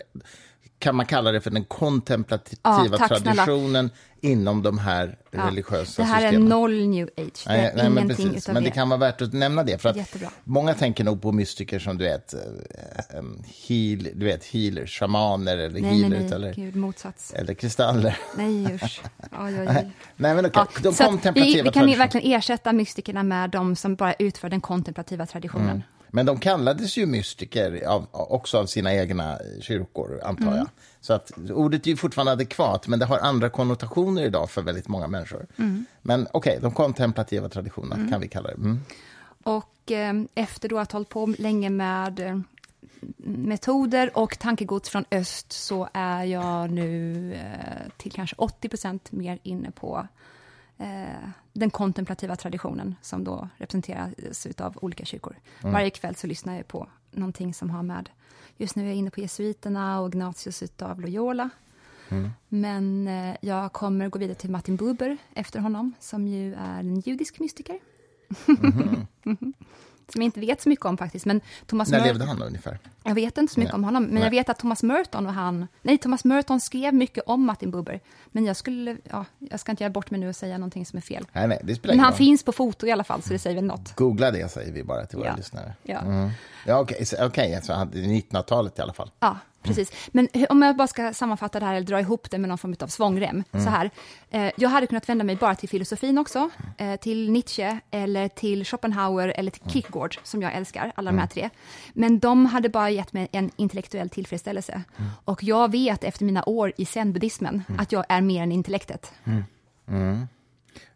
kan 0.79 0.97
man 0.97 1.07
kalla 1.07 1.33
det 1.33 1.41
för 1.41 1.51
den 1.51 1.65
kontemplativa 1.65 2.61
Ja, 3.01 3.09
traditionen 3.09 3.91
inom 4.21 4.63
de 4.63 4.79
här 4.79 5.19
Ja. 5.31 5.47
religiösa 5.47 6.03
Det 6.03 6.09
här 6.09 6.23
är 6.23 6.27
systemen. 6.29 6.49
noll 6.49 6.87
new 6.89 7.09
age. 7.17 7.45
Det 7.47 7.53
är 7.53 7.57
Nej, 7.63 7.73
nej, 7.77 7.91
men, 7.91 8.09
precis. 8.09 8.27
utav 8.37 8.55
men 8.55 8.63
det 8.63 8.69
det. 8.69 8.75
kan 8.75 8.89
vara 8.89 9.01
värt 9.01 9.23
att 9.23 9.33
nämna 9.33 9.63
det. 9.63 9.79
För 9.83 9.89
att 9.89 9.97
Jättebra. 9.97 10.31
många 10.45 10.75
tänker 10.75 11.05
nog 11.05 11.23
på 11.23 11.33
mystiker 11.33 11.79
som 11.79 11.99
du 11.99 12.05
vet, 12.05 12.35
eh, 12.35 12.41
heal, 13.69 14.09
du 14.15 14.25
vet 14.27 14.45
healers, 14.45 14.99
shamaner 14.99 15.57
eller 15.57 15.81
Nej, 15.81 15.83
nej, 15.83 16.01
healers 16.01 16.21
nej. 16.23 16.33
eller, 16.33 16.55
Gud, 16.55 16.77
motsats. 16.77 17.33
eller 17.35 17.55
kristaller. 17.55 18.19
Nej, 18.37 18.75
usch. 18.75 19.03
Oj, 19.21 19.61
oj, 19.61 19.67
oj. 19.69 19.91
Nej, 20.17 20.35
men 20.35 20.47
okej, 20.47 20.63
Ja, 20.75 20.81
de 20.83 20.95
kontemplativa 20.95 21.45
vi, 21.57 21.63
vi 21.63 21.71
kan 21.71 21.87
verkligen 21.99 22.33
ersätta 22.33 22.73
mystikerna 22.73 23.23
med 23.23 23.51
de 23.51 23.77
som 23.77 23.95
bara 23.95 24.15
utför 24.15 24.49
den 24.51 24.61
kontemplativa 24.61 25.27
traditionen. 25.27 25.71
Mm. 25.71 25.83
Men 26.15 26.27
de 26.27 26.39
kallades 26.39 26.97
ju 26.97 27.07
mystiker 27.07 27.87
av, 27.87 28.07
också 28.11 28.59
av 28.59 28.67
sina 28.67 28.95
egna 28.95 29.39
kyrkor, 29.61 30.21
antar 30.25 30.45
Mm. 30.47 30.57
jag. 30.57 30.69
Så 31.01 31.13
att 31.13 31.33
ordet 31.51 31.87
är 31.87 31.91
ju 31.91 31.97
fortfarande 31.97 32.33
adekvat, 32.33 32.89
men 32.89 32.99
det 32.99 33.05
har 33.05 33.19
andra 33.19 33.51
konnotationer 33.51 34.23
idag 34.23 34.51
för 34.51 34.63
väldigt 34.63 34.89
många 34.89 35.07
människor. 35.07 35.47
Mm. 35.57 35.87
Men 36.03 36.27
okej, 36.33 36.59
de 36.63 36.73
kontemplativa 36.73 37.49
traditionerna 37.49 38.11
kan 38.11 38.21
vi 38.21 38.29
kalla 38.29 38.49
det. 38.49 38.55
Mm. 38.55 38.81
Och 39.43 39.93
eh, 39.93 40.15
efter 40.35 40.69
då 40.69 40.79
att 40.79 40.93
ha 40.93 40.97
hållit 40.97 41.09
på 41.09 41.35
länge 41.39 41.71
med 41.71 42.21
eh, 42.21 42.39
metoder 43.27 44.19
och 44.19 44.39
tankegods 44.39 44.89
från 44.89 45.05
öst 45.11 45.53
så 45.53 45.89
är 45.93 46.25
jag 46.25 46.71
nu 46.71 47.33
eh, 47.35 47.93
till 47.97 48.13
kanske 48.13 48.37
80 48.39 48.69
procent 48.69 49.13
mer 49.13 49.39
inne 49.43 49.71
på 49.71 50.09
den 51.53 51.71
kontemplativa 51.71 52.37
traditionen 52.37 52.95
som 53.03 53.25
då 53.25 53.49
representeras 53.57 54.47
av 54.59 54.79
olika 54.83 55.05
kyrkor. 55.05 55.37
Varje 55.63 55.91
kväll 55.91 56.15
så 56.15 56.27
lyssnar 56.27 56.57
jag 56.57 56.69
på 56.69 56.89
någonting 57.11 57.55
som 57.55 57.71
har 57.71 57.83
med, 57.83 58.11
just 58.57 58.77
nu 58.77 58.83
är 58.83 58.87
jag 58.87 58.97
inne 58.97 59.11
på 59.11 59.21
jesuiterna 59.21 60.01
och 60.01 60.09
Ignatius 60.09 60.63
utav 60.63 61.01
Loyola. 61.01 61.51
Men 62.49 63.09
eh, 63.09 63.37
jag 63.41 63.73
kommer 63.73 64.09
gå 64.09 64.19
vidare 64.19 64.35
till 64.35 64.51
Martin 64.51 64.77
Buber 64.77 65.17
efter 65.35 65.61
honom, 65.61 65.93
som 66.01 66.27
ju 66.27 66.55
är 66.55 66.81
en 66.81 67.01
judisk 67.01 67.41
mystiker. 67.41 67.79
som 70.13 70.23
jag 70.23 70.27
inte 70.27 70.41
vet 70.41 70.63
så 70.63 70.69
mycket 70.69 70.85
om 70.85 70.97
faktiskt, 70.97 71.27
men 71.27 71.41
Thomas 71.67 71.89
När 71.91 71.99
Mer- 71.99 72.07
levde 72.07 72.25
han 72.25 72.39
då, 72.39 72.45
ungefär? 72.47 72.79
jag 73.05 73.15
vet 73.15 73.39
inte 73.39 73.55
så 73.55 73.61
mycket 73.61 73.73
Nej. 73.75 73.79
om 73.79 73.85
honom, 73.85 74.03
men 74.05 74.15
Nej. 74.15 74.23
jag 74.23 74.31
vet 74.31 74.49
att 74.49 74.59
Thomas 74.59 74.83
Merton 74.83 75.27
och 75.27 75.33
han... 75.33 75.67
Nej, 75.83 75.99
Thomas 75.99 76.25
Merton 76.25 76.61
skrev 76.61 76.95
mycket 76.95 77.25
om 77.27 77.45
Martin 77.47 77.71
Buber. 77.71 78.01
Men 78.27 78.45
jag 78.45 78.57
skulle... 78.57 78.97
Ja, 79.11 79.25
jag 79.39 79.61
ska 79.61 79.73
inte 79.73 79.83
göra 79.85 79.93
bort 79.93 80.11
mig 80.11 80.21
nu 80.21 80.29
och 80.29 80.37
säga 80.37 80.59
någonting 80.59 80.87
som 80.87 80.97
är 80.97 81.01
fel. 81.01 81.27
Nej, 81.33 81.49
nej, 81.49 81.61
det 81.65 81.75
spelar 81.75 81.95
Men 81.95 82.01
han 82.05 82.13
roll. 82.13 82.19
finns 82.19 82.43
på 82.43 82.53
foto 82.53 82.87
i 82.87 82.93
alla 82.93 83.05
fall, 83.05 83.23
så 83.23 83.29
det 83.33 83.39
säger 83.39 83.57
väl 83.57 83.65
något. 83.65 83.97
Googla 83.97 84.31
det, 84.31 84.51
säger 84.51 84.73
vi 84.73 84.83
bara 84.85 85.07
till 85.07 85.19
våra 85.19 85.29
Ja. 85.29 85.37
lyssnare. 85.37 85.75
Ja. 85.83 85.99
Mm. 85.99 86.31
Ja, 86.67 86.79
okej, 86.81 87.05
så- 87.07 87.27
okej, 87.27 87.55
alltså, 87.55 87.73
han- 87.73 87.91
1900-talet 87.93 88.79
i 88.79 88.83
alla 88.83 88.93
fall. 88.93 89.11
Ja, 89.21 89.39
precis. 89.65 89.93
Men 90.13 90.29
om 90.49 90.63
jag 90.63 90.77
bara 90.77 90.89
ska 90.89 91.15
sammanfatta 91.15 91.61
det 91.61 91.67
här, 91.67 91.75
eller 91.75 91.87
dra 91.87 92.01
ihop 92.01 92.31
det 92.31 92.39
med 92.39 92.49
någon 92.49 92.59
form 92.59 92.75
av 92.81 92.87
svångrem. 92.87 93.45
Så 93.53 93.59
här. 93.59 93.91
Eh, 94.31 94.53
jag 94.57 94.69
hade 94.69 94.87
kunnat 94.87 95.09
vända 95.09 95.25
mig 95.25 95.37
bara 95.37 95.55
till 95.55 95.69
filosofin 95.69 96.19
också, 96.19 96.51
eh, 96.79 96.97
till 96.97 97.31
Nietzsche, 97.31 97.79
eller 97.91 98.29
till 98.29 98.65
Schopenhauer, 98.65 99.29
eller 99.29 99.51
till 99.51 99.71
Kierkegaard, 99.71 100.19
som 100.23 100.43
jag 100.43 100.55
älskar, 100.55 100.93
alla 100.95 101.11
de 101.11 101.19
här 101.19 101.27
tre. 101.27 101.51
Men 101.93 102.19
de 102.19 102.47
hade 102.47 102.69
bara 102.69 102.91
gett 102.91 103.13
mig 103.13 103.29
en 103.33 103.51
intellektuell 103.57 104.09
tillfredsställelse. 104.09 104.83
Och 105.25 105.45
jag 105.45 105.71
vet 105.71 106.05
efter 106.05 106.25
mina 106.25 106.45
år 106.45 106.73
i 106.77 106.87
zen-buddhismen 106.87 107.63
att 107.79 107.93
jag 107.93 108.05
är 108.09 108.21
mer 108.21 108.43
än 108.43 108.53
intellektet. 108.53 109.13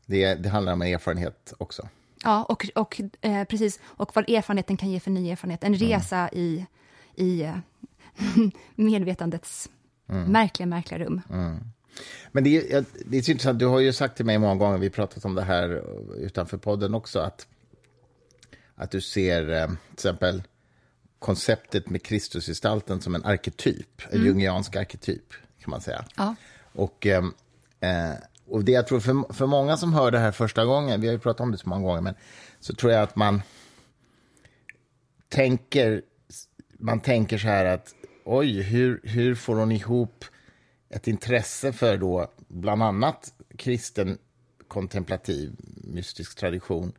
Det, 0.06 0.34
det 0.34 0.48
handlar 0.48 0.72
om 0.72 0.82
erfarenhet 0.82 1.52
också. 1.58 1.88
Ja, 2.24 2.44
och, 2.44 2.66
och 2.74 3.00
eh, 3.20 3.44
precis. 3.44 3.80
Och 3.84 4.10
vad 4.14 4.30
erfarenheten 4.30 4.76
kan 4.76 4.90
ge 4.90 5.00
för 5.00 5.10
ny 5.10 5.30
erfarenhet. 5.30 5.64
En 5.64 5.74
resa 5.74 6.28
i, 6.32 6.66
i 7.14 7.52
medvetandets 8.74 9.68
märkliga, 10.06 10.66
märkliga 10.66 10.98
rum. 10.98 11.20
Men 12.32 12.44
det 12.44 12.72
är, 12.72 12.84
det 13.06 13.18
är 13.18 13.22
så 13.22 13.30
intressant, 13.30 13.58
du 13.58 13.66
har 13.66 13.80
ju 13.80 13.92
sagt 13.92 14.16
till 14.16 14.26
mig 14.26 14.38
många 14.38 14.54
gånger, 14.54 14.78
vi 14.78 14.90
pratat 14.90 15.24
om 15.24 15.34
det 15.34 15.42
här 15.42 15.84
utanför 16.16 16.58
podden 16.58 16.94
också, 16.94 17.18
att, 17.18 17.46
att 18.74 18.90
du 18.90 19.00
ser 19.00 19.50
eh, 19.50 19.66
till 19.66 19.76
exempel 19.92 20.42
konceptet 21.18 21.90
med 21.90 22.02
Kristusgestalten 22.02 23.00
som 23.00 23.14
en 23.14 23.24
arketyp, 23.24 24.02
en 24.10 24.24
jungiansk 24.24 24.76
arketyp, 24.76 25.32
kan 25.60 25.70
man 25.70 25.80
säga. 25.80 26.04
Ja. 26.16 26.34
Och, 26.72 27.06
eh, 27.06 27.24
eh, 27.80 28.16
och 28.46 28.64
det 28.64 28.72
jag 28.72 28.86
tror 28.86 29.00
för, 29.00 29.32
för 29.32 29.46
många 29.46 29.76
som 29.76 29.92
hör 29.92 30.10
det 30.10 30.18
här 30.18 30.32
första 30.32 30.64
gången, 30.64 31.00
vi 31.00 31.06
har 31.06 31.12
ju 31.12 31.18
pratat 31.18 31.40
om 31.40 31.52
det 31.52 31.58
så 31.58 31.68
många 31.68 31.82
gånger, 31.82 32.00
men 32.00 32.14
så 32.60 32.74
tror 32.74 32.92
jag 32.92 33.02
att 33.02 33.16
man 33.16 33.42
tänker, 35.28 36.02
man 36.78 37.00
tänker 37.00 37.38
så 37.38 37.46
här 37.48 37.64
att 37.64 37.94
oj, 38.28 38.62
hur, 38.62 39.00
hur 39.04 39.34
får 39.34 39.56
hon 39.56 39.72
ihop 39.72 40.24
ett 40.90 41.08
intresse 41.08 41.72
för 41.72 41.96
då 41.96 42.32
bland 42.48 42.82
annat 42.82 43.32
kristen 43.56 44.18
kontemplativ 44.68 45.56
mystisk 45.76 46.38
tradition 46.38 46.92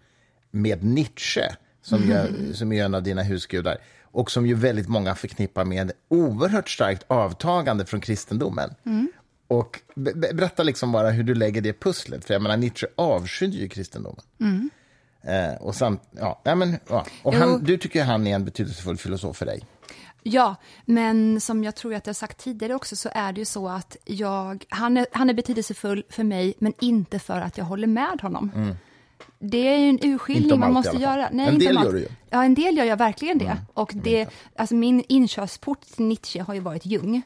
med 0.52 0.84
Nietzsche, 0.84 1.56
som, 1.82 2.02
ju, 2.02 2.54
som 2.54 2.72
är 2.72 2.86
en 2.86 2.96
av 2.96 3.04
dina 3.04 3.24
husgudar, 3.24 3.78
och 4.02 4.32
som 4.32 4.48
ju 4.48 4.54
väldigt 4.54 4.88
många 4.88 5.16
förknippar 5.16 5.66
med 5.66 5.92
oerhört 6.08 6.70
starkt 6.70 7.04
avtagande 7.08 7.86
från 7.86 8.02
kristendomen. 8.02 8.70
Och 9.48 9.80
be- 9.96 10.14
be- 10.14 10.34
berätta 10.34 10.64
liksom 10.64 10.92
bara 10.92 11.10
hur 11.10 11.24
du 11.24 11.36
lägger 11.36 11.62
det 11.62 11.80
pusslet, 11.80 12.26
för 12.26 12.34
jag 12.34 12.42
menar 12.42 12.58
Nietzsche 12.58 12.88
avskydde 12.96 13.58
ju 13.58 13.70
kristendomen. 13.70 14.22
Eh, 15.22 15.62
och 15.62 15.76
samt, 15.76 16.02
ja, 16.12 16.56
men, 16.56 16.78
ja. 16.88 17.06
Och 17.24 17.34
han, 17.34 17.64
du 17.64 17.78
tycker 17.78 18.04
han 18.04 18.28
är 18.28 18.36
en 18.36 18.46
betydelsefull 18.46 18.98
filosof 18.98 19.38
för 19.38 19.46
dig. 19.46 19.66
Ja, 20.32 20.56
men 20.86 21.42
som 21.42 21.64
jag 21.64 21.76
tror 21.76 21.94
att 21.94 22.06
jag 22.06 22.12
har 22.12 22.16
sagt 22.16 22.38
tidigare 22.38 22.76
också 22.76 22.96
så 22.96 23.10
är 23.14 23.34
det 23.34 23.40
ju 23.40 23.46
så 23.46 23.70
att 23.70 23.98
jag, 24.06 24.66
han 24.70 24.98
är, 24.98 25.06
han 25.12 25.30
är 25.30 25.34
betydelsefull 25.34 26.04
för 26.10 26.24
mig, 26.24 26.54
men 26.60 26.74
inte 26.80 27.20
för 27.20 27.42
att 27.42 27.58
jag 27.58 27.66
håller 27.66 27.88
med 27.88 28.22
honom. 28.22 28.76
Det 29.40 29.68
är 29.68 29.78
ju 29.78 29.90
en 29.90 30.00
urskiljning 30.02 30.60
man 30.60 30.74
måste 30.74 30.98
göra. 30.98 31.28
En 31.28 31.40
inte 31.40 31.66
del 31.66 31.76
gör 31.76 31.94
du 31.94 32.00
ju. 32.00 32.08
Ja, 32.30 32.44
en 32.44 32.54
del 32.54 32.78
gör 32.78 32.86
jag 32.86 32.98
verkligen 32.98 33.38
det. 33.38 33.58
Och 33.74 33.92
det, 33.96 34.28
alltså 34.56 34.76
min 34.76 35.04
inkörsport 35.08 35.82
till 35.82 36.06
Nietzsche 36.06 36.42
har 36.42 36.54
ju 36.54 36.60
varit 36.60 36.86
Jung. 36.86 37.22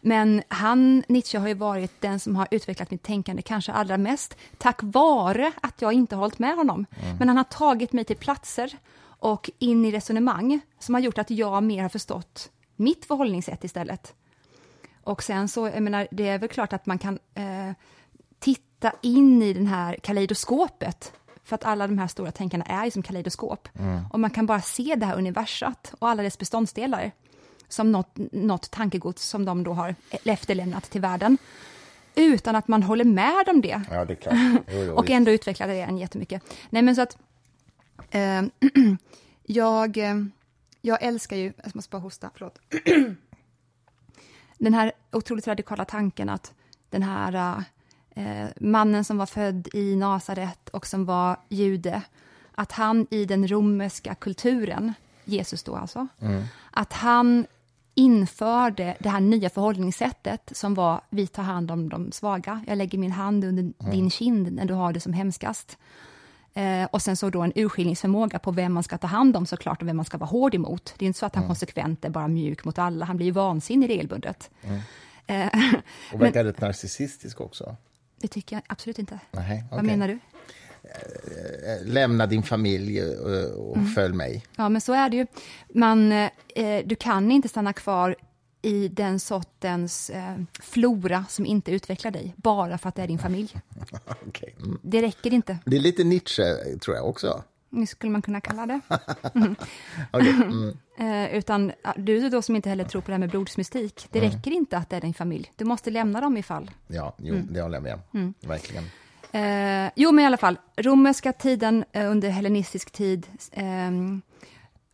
Men 0.00 0.42
han, 0.48 1.02
Nietzsche 1.08 1.38
har 1.38 1.48
ju 1.48 1.54
varit 1.54 2.00
den 2.00 2.20
som 2.20 2.36
har 2.36 2.48
utvecklat 2.50 2.90
mitt 2.90 3.02
tänkande 3.02 3.42
kanske 3.42 3.72
allra 3.72 3.98
mest, 3.98 4.36
tack 4.58 4.78
vare 4.82 5.52
att 5.60 5.82
jag 5.82 5.92
inte 5.92 6.14
har 6.14 6.20
hållit 6.20 6.38
med 6.38 6.56
honom. 6.56 6.86
Men 7.18 7.28
han 7.28 7.36
har 7.36 7.44
tagit 7.44 7.92
mig 7.92 8.04
till 8.04 8.16
platser 8.16 8.72
och 9.22 9.50
in 9.58 9.84
i 9.84 9.92
resonemang 9.92 10.60
som 10.78 10.94
har 10.94 11.00
gjort 11.00 11.18
att 11.18 11.30
jag 11.30 11.62
mer 11.62 11.82
har 11.82 11.88
förstått 11.88 12.50
mitt 12.76 13.04
förhållningssätt 13.04 13.64
istället. 13.64 14.14
Och 15.04 15.22
sen 15.22 15.48
så, 15.48 15.66
jag 15.68 15.82
menar, 15.82 16.08
det 16.10 16.28
är 16.28 16.38
väl 16.38 16.48
klart 16.48 16.72
att 16.72 16.86
man 16.86 16.98
kan 16.98 17.18
eh, 17.34 17.72
titta 18.38 18.92
in 19.00 19.42
i 19.42 19.52
den 19.52 19.66
här 19.66 19.96
kaleidoskopet. 20.02 21.12
För 21.44 21.54
att 21.54 21.64
alla 21.64 21.86
de 21.86 21.98
här 21.98 22.06
stora 22.06 22.32
tänkarna 22.32 22.64
är 22.64 22.84
ju 22.84 22.90
som 22.90 23.02
kaleidoskop. 23.02 23.68
Och 24.10 24.20
man 24.20 24.30
kan 24.30 24.46
bara 24.46 24.60
se 24.60 24.94
det 24.94 25.06
här 25.06 25.16
universat 25.16 25.94
och 25.98 26.08
alla 26.08 26.22
dess 26.22 26.38
beståndsdelar 26.38 27.10
som 27.68 27.92
något, 27.92 28.16
något 28.32 28.70
tankegods 28.70 29.28
som 29.28 29.44
de 29.44 29.62
då 29.62 29.72
har 29.72 29.94
efterlämnat 30.24 30.90
till 30.90 31.00
världen. 31.00 31.38
Utan 32.14 32.56
att 32.56 32.68
man 32.68 32.82
håller 32.82 33.04
med 33.04 33.48
om 33.48 33.60
det. 33.60 33.82
Ja, 33.90 34.04
det. 34.04 34.16
Jo, 34.30 34.82
jo, 34.86 34.94
och 34.94 35.10
ändå 35.10 35.30
utvecklade 35.30 35.72
det 35.72 35.80
en 35.80 35.98
jättemycket. 35.98 36.42
Nej, 36.70 36.82
men 36.82 36.96
så 36.96 37.02
att 37.02 37.16
jag, 39.42 39.96
eh, 39.96 40.24
jag 40.80 41.02
älskar 41.02 41.36
ju, 41.36 41.52
jag 41.64 41.76
måste 41.76 41.90
bara 41.90 41.98
hosta, 42.02 42.30
förlåt. 42.34 42.58
Den 44.58 44.74
här 44.74 44.92
otroligt 45.12 45.46
radikala 45.46 45.84
tanken 45.84 46.28
att 46.28 46.52
den 46.90 47.02
här 47.02 47.64
eh, 48.10 48.46
mannen 48.60 49.04
som 49.04 49.18
var 49.18 49.26
född 49.26 49.68
i 49.72 49.96
Nasaret 49.96 50.68
och 50.68 50.86
som 50.86 51.04
var 51.04 51.36
jude, 51.48 52.02
att 52.52 52.72
han 52.72 53.06
i 53.10 53.24
den 53.24 53.48
romerska 53.48 54.14
kulturen, 54.14 54.94
Jesus 55.24 55.62
då 55.62 55.76
alltså, 55.76 56.08
att 56.70 56.92
han 56.92 57.46
införde 57.94 58.96
det 59.00 59.08
här 59.08 59.20
nya 59.20 59.50
förhållningssättet 59.50 60.52
som 60.54 60.74
var 60.74 61.00
vi 61.10 61.26
tar 61.26 61.42
hand 61.42 61.70
om 61.70 61.88
de 61.88 62.12
svaga. 62.12 62.64
Jag 62.66 62.78
lägger 62.78 62.98
min 62.98 63.12
hand 63.12 63.44
under 63.44 63.90
din 63.90 64.10
kind 64.10 64.52
när 64.52 64.64
du 64.64 64.74
har 64.74 64.92
det 64.92 65.00
som 65.00 65.12
hemskast. 65.12 65.78
Eh, 66.54 66.84
och 66.90 67.02
sen 67.02 67.16
så 67.16 67.30
då 67.30 67.42
en 67.42 67.52
urskiljningsförmåga 67.54 68.38
på 68.38 68.50
vem 68.50 68.72
man 68.72 68.82
ska 68.82 68.98
ta 68.98 69.06
hand 69.06 69.36
om 69.36 69.46
såklart 69.46 69.82
och 69.82 69.88
vem 69.88 69.96
man 69.96 70.04
ska 70.04 70.18
vara 70.18 70.30
hård 70.30 70.54
emot. 70.54 70.94
Det 70.98 71.04
är 71.04 71.06
inte 71.06 71.18
så 71.18 71.26
att 71.26 71.34
han 71.34 71.46
konsekvent 71.46 72.04
är 72.04 72.10
bara 72.10 72.28
mjuk 72.28 72.64
mot 72.64 72.78
alla, 72.78 73.04
han 73.04 73.16
blir 73.16 73.26
ju 73.26 73.32
vansinnig 73.32 73.88
regelbundet. 73.88 74.50
Eh, 75.26 75.46
Och 76.12 76.22
verkar 76.22 76.44
rätt 76.44 76.60
narcissistisk 76.60 77.40
också. 77.40 77.76
det 78.20 78.28
tycker 78.28 78.56
jag 78.56 78.62
absolut 78.66 78.98
inte. 78.98 79.18
Nej, 79.30 79.64
Vad 79.70 79.80
okej. 79.80 79.90
menar 79.90 80.08
du? 80.08 80.18
Eh, 80.82 81.86
Lämna 81.86 82.26
din 82.26 82.42
familj 82.42 83.02
och, 83.02 83.68
och 83.70 83.76
Mm. 83.76 83.88
följ 83.88 84.14
mig. 84.14 84.44
Ja, 84.56 84.68
men 84.68 84.80
så 84.80 84.92
är 84.92 85.08
det 85.08 85.16
ju. 85.16 85.26
Man, 85.74 86.12
eh, 86.12 86.28
du 86.84 86.94
kan 86.94 87.30
inte 87.30 87.48
stanna 87.48 87.72
kvar 87.72 88.16
i 88.62 88.88
den 88.88 89.20
sortens 89.20 90.10
eh, 90.10 90.36
flora 90.60 91.24
som 91.28 91.46
inte 91.46 91.72
utvecklar 91.72 92.10
dig, 92.10 92.34
bara 92.36 92.78
för 92.78 92.88
att 92.88 92.94
det 92.94 93.02
är 93.02 93.06
din 93.06 93.18
familj. 93.18 93.56
Okej. 94.26 94.54
Mm. 94.58 94.78
Det 94.82 95.02
räcker 95.02 95.32
inte, 95.32 95.58
Det 95.64 95.76
är 95.76 95.80
lite 95.80 96.04
Nietzsche, 96.04 96.54
tror 96.82 96.96
jag 96.96 97.08
också. 97.08 97.42
det 97.70 97.86
skulle 97.86 98.12
man 98.12 98.22
kunna 98.22 98.40
kalla 98.40 98.66
det. 98.66 98.80
Okej, 100.10 100.30
mm. 100.30 100.76
Eh, 100.98 101.34
utan 101.34 101.72
du 101.96 102.28
då 102.28 102.42
som 102.42 102.56
inte 102.56 102.68
heller 102.68 102.84
tror 102.84 103.02
på 103.02 103.06
det 103.06 103.12
här 103.12 103.18
med 103.18 103.30
blodsmystik, 103.30 104.06
det 104.10 104.20
räcker 104.20 104.50
inte 104.50 104.76
att 104.76 104.90
det 104.90 104.96
är 104.96 105.00
din 105.00 105.14
familj. 105.14 105.52
Du 105.56 105.64
måste 105.64 105.90
lämna 105.90 106.20
dem 106.20 106.36
ifall. 106.36 106.70
Ja, 106.86 107.14
jo, 107.18 107.34
det 107.50 107.62
håller 107.62 107.76
jag 107.76 107.82
med 107.82 107.98
om. 108.12 108.34
Verkligen. 108.40 108.84
Eh, 109.32 109.90
jo, 109.96 110.12
men 110.12 110.22
i 110.24 110.26
alla 110.26 110.36
fall, 110.36 110.58
romerska 110.76 111.32
tiden 111.32 111.84
eh, 111.92 112.10
under 112.10 112.28
hellenistisk 112.28 112.90
tid 112.90 113.26
ehm, 113.52 114.22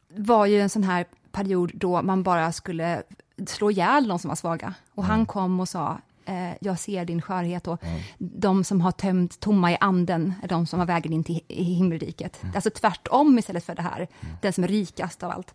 var 0.09 0.47
ju 0.47 0.61
en 0.61 0.71
sån 0.71 0.85
här 0.85 1.07
period 1.33 1.71
då 1.75 2.03
man 2.03 2.23
bara 2.23 2.53
skulle 2.53 3.03
slå 3.47 3.71
ihjäl 3.71 4.09
de 4.09 4.19
som 4.19 4.29
var 4.29 4.37
svaga. 4.37 4.75
Och 4.95 5.05
han 5.05 5.27
kom 5.27 5.61
och 5.61 5.69
sa, 5.69 5.99
eh, 6.25 6.53
jag 6.61 6.79
ser 6.79 7.05
din 7.05 7.23
skörhet 7.23 7.69
och 7.69 7.83
de 8.19 8.65
som 8.65 8.81
har 8.81 8.93
tömt 8.93 9.41
tomma 9.41 9.73
i 9.73 9.77
anden 9.81 10.35
är 10.43 10.49
de 10.49 10.67
som 10.67 10.79
har 10.79 10.87
vägen 10.87 11.13
in 11.13 11.25
till 11.25 11.41
himmelriket. 11.49 12.41
Alltså 12.55 12.71
tvärtom 12.71 13.39
istället 13.39 13.65
för 13.65 13.75
det 13.75 13.83
här, 13.83 14.09
den 14.43 14.53
som 14.53 14.65
är 14.65 14.69
rikast 14.69 15.23
av 15.23 15.31
allt. 15.31 15.55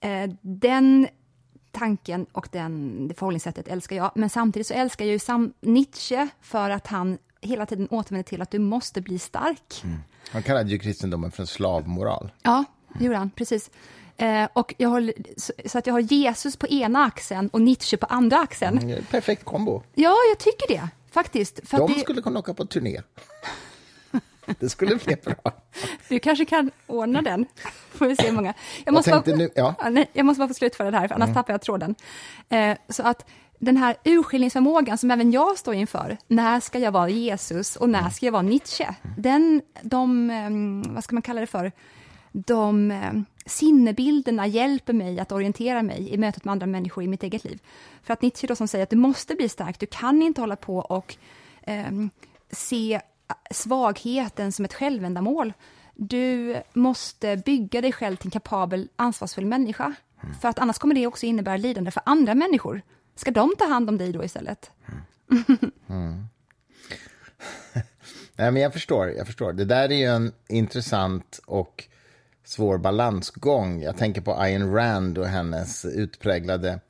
Eh, 0.00 0.30
den 0.40 1.08
tanken 1.72 2.26
och 2.32 2.48
den, 2.52 3.08
det 3.08 3.14
förhållningssättet 3.14 3.68
älskar 3.68 3.96
jag, 3.96 4.10
men 4.14 4.30
samtidigt 4.30 4.66
så 4.66 4.74
älskar 4.74 5.04
jag 5.04 5.12
ju 5.12 5.18
sam 5.18 5.52
Nietzsche 5.60 6.28
för 6.40 6.70
att 6.70 6.86
han 6.86 7.18
hela 7.40 7.66
tiden 7.66 7.88
återvänder 7.90 8.22
till 8.22 8.42
att 8.42 8.50
du 8.50 8.58
måste 8.58 9.00
bli 9.00 9.18
stark. 9.18 9.84
Han 10.30 10.42
kallade 10.42 10.70
ju 10.70 10.78
kristendomen 10.78 11.30
för 11.30 11.42
en 11.42 11.46
slavmoral. 11.46 12.32
Ja, 12.42 12.64
det 12.98 13.04
gjorde 13.04 13.18
han, 13.18 13.30
precis. 13.30 13.70
Eh, 14.16 14.48
och 14.52 14.74
jag 14.78 14.88
har, 14.88 15.12
så, 15.36 15.52
så 15.66 15.78
att 15.78 15.86
jag 15.86 15.94
har 15.94 16.00
Jesus 16.00 16.56
på 16.56 16.66
ena 16.66 17.04
axeln 17.04 17.48
och 17.48 17.60
Nietzsche 17.60 17.96
på 17.96 18.06
andra 18.06 18.38
axeln. 18.38 18.78
Mm, 18.78 19.04
Perfekt 19.10 19.44
kombo. 19.44 19.82
Ja, 19.94 20.14
jag 20.30 20.38
tycker 20.38 20.68
det, 20.68 20.88
faktiskt. 21.10 21.60
För 21.68 21.78
De 21.78 21.92
det, 21.92 22.00
skulle 22.00 22.22
kunna 22.22 22.38
åka 22.38 22.54
på 22.54 22.64
turné. 22.66 23.00
Det 24.58 24.68
skulle 24.68 24.96
bli 24.96 25.16
bra. 25.24 25.34
Du 26.08 26.18
kanske 26.18 26.44
kan 26.44 26.70
ordna 26.86 27.22
den. 27.22 27.46
Får 27.90 28.06
vi 28.06 28.16
se 28.16 28.26
hur 28.26 28.32
många. 28.32 28.54
Jag 28.84 28.92
måste, 28.94 29.10
bara, 29.10 29.36
nu, 29.36 29.50
ja. 29.54 29.74
Jag 30.12 30.26
måste 30.26 30.38
bara 30.38 30.48
få 30.48 30.54
slutföra 30.54 30.90
det 30.90 30.98
här, 30.98 31.08
för 31.08 31.14
annars 31.14 31.34
tappar 31.34 31.52
jag 31.52 31.60
tråden. 31.62 31.94
Eh, 32.48 32.76
så 32.88 33.02
att 33.02 33.26
den 33.58 33.76
här 33.76 33.96
urskiljningsförmågan 34.04 34.98
som 34.98 35.10
även 35.10 35.32
jag 35.32 35.58
står 35.58 35.74
inför, 35.74 36.16
när 36.26 36.60
ska 36.60 36.78
jag 36.78 36.92
vara 36.92 37.08
Jesus 37.08 37.76
och 37.76 37.88
när 37.88 38.10
ska 38.10 38.26
jag 38.26 38.32
vara 38.32 38.42
Nietzsche? 38.42 38.94
Den, 39.16 39.62
de, 39.82 40.30
eh, 40.30 40.94
vad 40.94 41.04
ska 41.04 41.14
man 41.14 41.22
kalla 41.22 41.40
det 41.40 41.46
för, 41.46 41.72
de 42.32 42.90
eh, 42.90 43.12
sinnebilderna 43.46 44.46
hjälper 44.46 44.92
mig 44.92 45.20
att 45.20 45.32
orientera 45.32 45.82
mig 45.82 46.14
i 46.14 46.18
mötet 46.18 46.44
med 46.44 46.52
andra 46.52 46.66
människor 46.66 47.04
i 47.04 47.08
mitt 47.08 47.22
eget 47.22 47.44
liv. 47.44 47.60
För 48.02 48.12
att 48.12 48.22
Nietzsche 48.22 48.46
då 48.46 48.56
som 48.56 48.68
säger 48.68 48.82
att 48.82 48.90
du 48.90 48.96
måste 48.96 49.34
bli 49.34 49.48
stark, 49.48 49.80
du 49.80 49.86
kan 49.86 50.22
inte 50.22 50.40
hålla 50.40 50.56
på 50.56 50.76
och 50.78 51.16
ehm, 51.62 52.10
se 52.50 53.00
svagheten 53.50 54.52
som 54.52 54.64
ett 54.64 54.74
självändamål. 54.74 55.52
Du 55.94 56.62
måste 56.72 57.36
bygga 57.36 57.80
dig 57.80 57.92
själv 57.92 58.16
till 58.16 58.26
en 58.26 58.30
kapabel, 58.30 58.88
ansvarsfull 58.96 59.46
människa. 59.46 59.94
För 60.40 60.48
att 60.48 60.58
annars 60.58 60.78
kommer 60.78 60.94
det 60.94 61.06
också 61.06 61.26
innebära 61.26 61.56
lidande 61.56 61.90
för 61.90 62.02
andra 62.06 62.34
människor. 62.34 62.82
Ska 63.14 63.30
de 63.30 63.52
ta 63.58 63.66
hand 63.66 63.88
om 63.88 63.98
dig 63.98 64.12
då 64.12 64.24
istället? 64.24 64.70
Nej, 68.36 68.52
men 68.52 68.56
jag 68.56 68.72
förstår, 68.72 69.08
jag 69.08 69.26
förstår. 69.26 69.52
Det 69.52 69.64
där 69.64 69.92
är 69.92 69.96
ju 69.96 70.04
en 70.04 70.32
intressant 70.48 71.40
och 71.46 71.88
svår 72.44 72.78
balansgång. 72.78 73.82
Jag 73.82 73.96
tänker 73.96 74.20
på 74.20 74.34
Ayn 74.34 74.72
Rand 74.72 75.18
och 75.18 75.26
hennes 75.26 75.84
utpräglade 75.84 76.80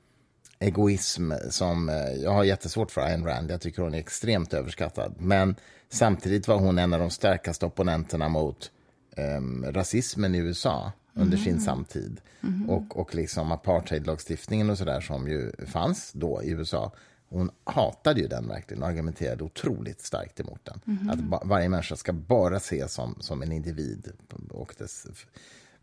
egoism 0.58 1.32
som 1.50 1.88
eh, 1.88 2.22
jag 2.22 2.30
har 2.30 2.44
jättesvårt 2.44 2.90
för 2.90 3.00
Ayn 3.00 3.24
Rand. 3.24 3.50
Jag 3.50 3.60
tycker 3.60 3.82
hon 3.82 3.94
är 3.94 3.98
extremt 3.98 4.54
överskattad. 4.54 5.14
Men 5.18 5.56
samtidigt 5.88 6.48
var 6.48 6.58
hon 6.58 6.78
en 6.78 6.94
av 6.94 7.00
de 7.00 7.10
starkaste 7.10 7.66
opponenterna 7.66 8.28
mot 8.28 8.70
em, 9.16 9.66
rasismen 9.72 10.34
i 10.34 10.38
USA 10.38 10.92
under 11.14 11.36
sin 11.36 11.60
samtid. 11.60 12.20
Och, 12.68 13.00
och 13.00 13.14
liksom 13.14 13.52
apartheidlagstiftningen 13.52 14.70
och 14.70 14.78
sådär 14.78 15.00
som 15.00 15.28
ju 15.28 15.52
fanns 15.66 16.12
då 16.12 16.42
i 16.42 16.50
USA. 16.50 16.92
Hon 17.34 17.50
hatade 17.64 18.20
ju 18.20 18.28
den 18.28 18.48
verkligen 18.48 18.82
och 18.82 18.88
argumenterade 18.88 19.44
otroligt 19.44 20.00
starkt 20.00 20.40
emot 20.40 20.60
den. 20.64 21.08
Att 21.10 21.18
ba- 21.18 21.42
varje 21.44 21.68
människa 21.68 21.96
ska 21.96 22.12
bara 22.12 22.56
ses 22.56 22.92
som, 22.94 23.16
som 23.20 23.42
en 23.42 23.52
individ 23.52 24.12
och 24.50 24.74
dess 24.78 25.06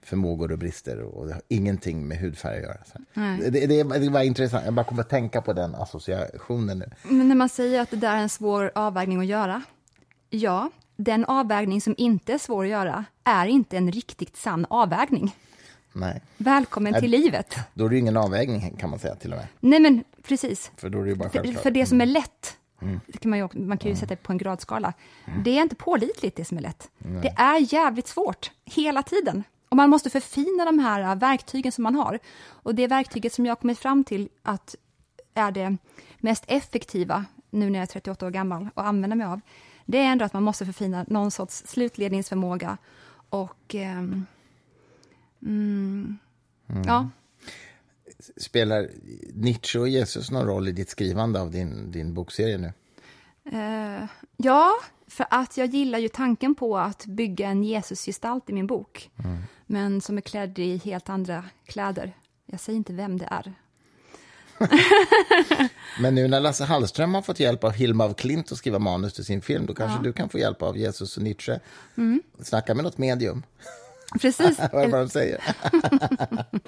förmågor 0.01 0.51
och 0.51 0.57
brister 0.59 1.01
och 1.01 1.27
det 1.27 1.33
har 1.33 1.41
ingenting 1.47 2.07
med 2.07 2.17
hudfärg 2.17 2.57
att 2.57 2.63
göra. 2.63 3.37
Det, 3.37 3.67
det, 3.67 3.83
det 3.83 4.09
var 4.09 4.21
intressant, 4.21 4.65
jag 4.65 4.73
bara 4.73 4.85
kommer 4.85 5.01
att 5.01 5.09
tänka 5.09 5.41
på 5.41 5.53
den 5.53 5.75
associationen 5.75 6.79
nu. 6.79 6.91
Men 7.03 7.27
när 7.27 7.35
man 7.35 7.49
säger 7.49 7.81
att 7.81 7.89
det 7.89 7.97
där 7.97 8.15
är 8.15 8.21
en 8.21 8.29
svår 8.29 8.71
avvägning 8.75 9.19
att 9.19 9.25
göra. 9.25 9.61
Ja, 10.29 10.69
den 10.95 11.25
avvägning 11.25 11.81
som 11.81 11.95
inte 11.97 12.33
är 12.33 12.37
svår 12.37 12.63
att 12.63 12.69
göra 12.69 13.05
är 13.23 13.45
inte 13.45 13.77
en 13.77 13.91
riktigt 13.91 14.37
sann 14.37 14.65
avvägning. 14.69 15.35
Nej, 15.93 16.21
Välkommen 16.37 16.99
till 16.99 17.11
livet. 17.11 17.55
då 17.73 17.85
är 17.85 17.89
det 17.89 17.97
ingen 17.97 18.17
avvägning 18.17 18.75
kan 18.79 18.89
man 18.89 18.99
säga 18.99 19.15
till 19.15 19.31
och 19.33 19.37
med. 19.37 19.47
Nej, 19.59 19.79
men 19.79 20.03
precis. 20.23 20.71
För 20.77 20.89
då 20.89 21.01
är 21.01 21.05
det 21.05 21.15
bara 21.15 21.29
För, 21.29 21.53
för 21.53 21.71
det 21.71 21.85
som 21.85 22.01
är 22.01 22.05
lätt, 22.05 22.57
det 23.07 23.17
kan 23.17 23.29
man, 23.29 23.39
ju, 23.39 23.47
man 23.53 23.77
kan 23.77 23.91
ju 23.91 23.97
sätta 23.97 24.15
på 24.15 24.31
en 24.31 24.37
gradskala, 24.37 24.93
det 25.43 25.57
är 25.57 25.61
inte 25.61 25.75
pålitligt 25.75 26.35
det 26.35 26.45
som 26.45 26.57
är 26.57 26.61
lätt. 26.61 26.89
Det 26.97 27.33
är 27.37 27.73
jävligt 27.73 28.07
svårt, 28.07 28.51
hela 28.65 29.03
tiden. 29.03 29.43
Och 29.69 29.77
man 29.77 29.89
måste 29.89 30.09
förfina 30.09 30.65
de 30.65 30.79
här 30.79 31.01
äh, 31.01 31.15
verktygen 31.15 31.71
som 31.71 31.83
man 31.83 31.95
har. 31.95 32.19
Och 32.43 32.75
det 32.75 32.87
verktyget 32.87 33.33
som 33.33 33.45
jag 33.45 33.51
har 33.51 33.55
kommit 33.55 33.79
fram 33.79 34.03
till 34.03 34.29
att 34.43 34.75
är 35.33 35.51
det 35.51 35.77
mest 36.17 36.43
effektiva, 36.47 37.25
nu 37.49 37.69
när 37.69 37.79
jag 37.79 37.83
är 37.83 37.87
38 37.87 38.25
år 38.25 38.29
gammal, 38.29 38.69
och 38.73 38.87
använda 38.87 39.15
mig 39.15 39.27
av, 39.27 39.41
det 39.85 39.97
är 39.97 40.05
ändå 40.05 40.25
att 40.25 40.33
man 40.33 40.43
måste 40.43 40.65
förfina 40.65 41.05
någon 41.07 41.31
sorts 41.31 41.63
slutledningsförmåga 41.67 42.77
och... 43.29 43.75
mm, 45.43 46.17
Ja, 46.85 47.09
Spelar 48.37 48.89
Nietzsche 49.33 49.79
och 49.79 49.89
Jesus 49.89 50.31
någon 50.31 50.45
roll 50.45 50.67
i 50.67 50.71
ditt 50.71 50.89
skrivande 50.89 51.41
av 51.41 51.51
din, 51.51 51.91
din 51.91 52.13
bokserie 52.13 52.57
nu? 52.57 52.73
Eh, 53.51 54.07
ja, 54.37 54.71
för 55.07 55.25
att 55.29 55.57
jag 55.57 55.67
gillar 55.67 55.99
ju 55.99 56.09
tanken 56.09 56.55
på 56.55 56.77
att 56.77 57.05
bygga 57.05 57.47
en 57.49 57.63
Jesusgestalt 57.63 58.49
i 58.49 58.53
min 58.53 58.67
bok. 58.67 59.09
Men 59.65 60.01
som 60.01 60.17
är 60.17 60.21
klädd 60.21 60.59
i 60.59 60.77
helt 60.77 61.09
andra 61.09 61.45
kläder. 61.65 62.13
Jag 62.45 62.59
säger 62.59 62.77
inte 62.77 62.93
vem 62.93 63.17
det 63.17 63.27
är. 63.31 63.53
Men 66.01 66.15
nu 66.15 66.27
när 66.27 66.39
Lasse 66.39 66.63
Hallström 66.63 67.13
har 67.13 67.21
fått 67.21 67.39
hjälp 67.39 67.63
av 67.63 67.71
Hilma 67.71 68.05
af 68.05 68.15
Klint 68.15 68.51
att 68.51 68.57
skriva 68.57 68.79
manus 68.79 69.13
till 69.13 69.25
sin 69.25 69.41
film, 69.41 69.65
då 69.65 69.73
kanske 69.73 70.03
du 70.03 70.13
kan 70.13 70.29
få 70.29 70.39
hjälp 70.39 70.61
av 70.61 70.77
Jesus 70.77 71.17
och 71.17 71.23
Nietzsche. 71.23 71.59
Snacka 72.41 72.73
med 72.75 72.83
något 72.83 72.97
medium, 72.97 73.43
Precis. 74.19 74.59
vad 74.71 74.83
är 74.83 74.87
det 74.87 74.97
de 74.97 75.09
säger? 75.09 75.39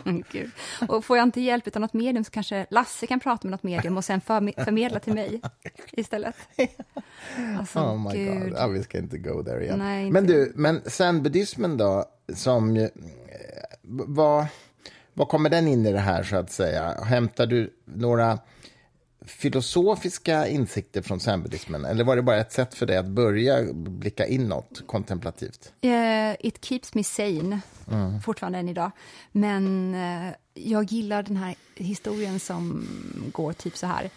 Gud. 0.32 0.52
Och 0.88 1.06
får 1.06 1.18
jag 1.18 1.24
inte 1.28 1.42
hjälp 1.42 1.76
av 1.76 1.82
något 1.82 1.94
medium 1.94 2.24
så 2.24 2.32
kanske 2.32 2.66
Lasse 2.70 3.08
kan 3.08 3.20
prata 3.20 3.48
med 3.48 3.52
något 3.52 3.64
medium 3.64 3.98
och 3.98 4.06
sen 4.06 4.22
förme- 4.22 4.64
förmedla 4.66 5.00
till 5.00 5.14
mig 5.14 5.42
istället. 5.92 6.36
Alltså, 7.60 7.80
Oh 7.80 8.12
my 8.12 8.18
Gud. 8.26 8.40
god, 8.42 8.54
ja, 8.58 8.68
vi 8.68 8.84
ska 8.84 8.98
inte 8.98 9.18
go 9.18 9.44
there 9.44 9.64
igen. 9.64 9.80
Nej, 9.80 10.12
men 10.12 10.28
du, 10.28 10.52
men 10.56 10.82
zen-buddhismen 10.86 11.78
då, 11.78 12.06
som 12.34 12.78
eh, 12.78 12.90
vad, 13.82 14.46
vad 15.14 15.28
kommer 15.28 15.50
den 15.50 15.68
in 15.68 15.86
i 15.86 15.92
det 15.92 16.00
här 16.00 16.24
så 16.24 16.36
att 16.36 16.52
säga? 16.52 16.94
Hämtar 17.04 17.46
du 17.46 17.74
några 17.86 18.40
filosofiska 19.26 20.48
insikter 20.48 21.02
från 21.02 21.20
zen-buddhismen? 21.20 21.86
Eller 21.86 22.04
var 22.04 22.16
det 22.16 22.22
bara 22.22 22.38
ett 22.38 22.52
sätt 22.52 22.76
för 22.76 22.86
dig 22.86 22.98
att 22.98 23.08
börja 23.08 23.74
blicka 23.74 24.28
inåt 24.28 24.84
kontemplativt? 24.88 25.74
Eh, 25.82 26.32
it 26.40 26.66
keeps 26.66 26.94
me 26.94 27.04
sane, 27.04 27.60
fortfarande 28.26 28.60
än 28.60 28.70
idag. 28.70 28.92
Men 29.32 29.96
eh, 29.96 30.34
jag 30.54 30.84
gillar 30.84 31.24
den 31.24 31.38
här 31.38 31.56
historien 31.76 32.40
som 32.40 32.88
går 33.34 33.54
typ 33.54 33.78
så 33.78 33.88
här, 33.88 34.10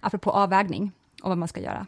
apropå 0.00 0.30
avvägning 0.30 0.92
och 1.22 1.28
vad 1.28 1.38
man 1.38 1.48
ska 1.48 1.60
göra. 1.60 1.86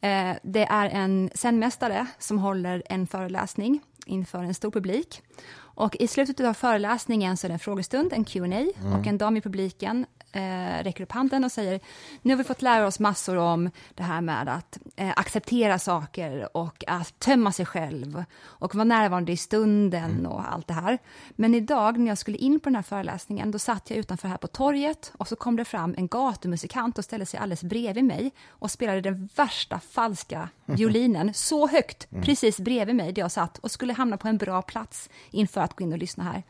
Eh, 0.00 0.36
det 0.42 0.64
är 0.64 0.88
en 0.88 1.30
zenmästare 1.34 2.06
som 2.18 2.38
håller 2.38 2.82
en 2.86 3.06
föreläsning 3.06 3.80
inför 4.06 4.42
en 4.42 4.54
stor 4.54 4.70
publik. 4.70 5.22
Och 5.56 5.96
i 5.96 6.08
slutet 6.08 6.40
av 6.40 6.54
föreläsningen 6.54 7.36
så 7.36 7.46
är 7.46 7.48
det 7.48 7.54
en 7.54 7.58
frågestund, 7.58 8.12
en 8.12 8.24
Q&A 8.24 8.66
och 8.98 9.06
en 9.06 9.18
dam 9.18 9.36
i 9.36 9.40
publiken 9.40 10.06
eh, 10.36 10.84
räcker 10.84 11.04
upp 11.04 11.12
handen 11.12 11.44
och 11.44 11.52
säger 11.52 11.80
nu 12.22 12.32
har 12.32 12.38
vi 12.38 12.44
fått 12.44 12.62
lära 12.62 12.86
oss 12.86 13.00
massor 13.00 13.36
om 13.36 13.70
det 13.94 14.02
här 14.02 14.20
med 14.20 14.48
att 14.48 14.78
eh, 14.96 15.12
acceptera 15.16 15.78
saker 15.78 16.56
och 16.56 16.84
att 16.86 17.18
tömma 17.18 17.52
sig 17.52 17.66
själv 17.66 18.24
och 18.42 18.74
vara 18.74 18.84
närvarande 18.84 19.32
i 19.32 19.36
stunden 19.36 20.26
och 20.26 20.52
allt 20.52 20.68
det 20.68 20.74
här. 20.74 20.98
Men 21.30 21.54
idag 21.54 21.98
när 21.98 22.08
jag 22.08 22.18
skulle 22.18 22.38
in 22.38 22.60
på 22.60 22.68
den 22.68 22.76
här 22.76 22.82
föreläsningen 22.82 23.50
då 23.50 23.58
satt 23.58 23.90
jag 23.90 23.98
utanför 23.98 24.28
här 24.28 24.36
på 24.36 24.46
torget 24.46 25.12
och 25.18 25.28
så 25.28 25.36
kom 25.36 25.56
det 25.56 25.64
fram 25.64 25.94
en 25.98 26.08
gatumusikant 26.08 26.98
och 26.98 27.04
ställde 27.04 27.26
sig 27.26 27.40
alldeles 27.40 27.62
bredvid 27.62 28.04
mig 28.04 28.32
och 28.48 28.70
spelade 28.70 29.00
den 29.00 29.28
värsta 29.36 29.80
falska 29.80 30.48
violinen 30.64 31.34
så 31.34 31.66
högt 31.66 32.08
precis 32.22 32.60
bredvid 32.60 32.96
mig 32.96 33.12
där 33.12 33.22
jag 33.22 33.32
satt 33.32 33.58
och 33.58 33.70
skulle 33.70 33.92
hamna 33.92 34.16
på 34.16 34.28
en 34.28 34.38
bra 34.38 34.62
plats 34.62 35.10
inför 35.30 35.60
att 35.60 35.76
gå 35.76 35.84
in 35.84 35.92
och 35.92 35.98
lyssna 35.98 36.24
här. 36.24 36.42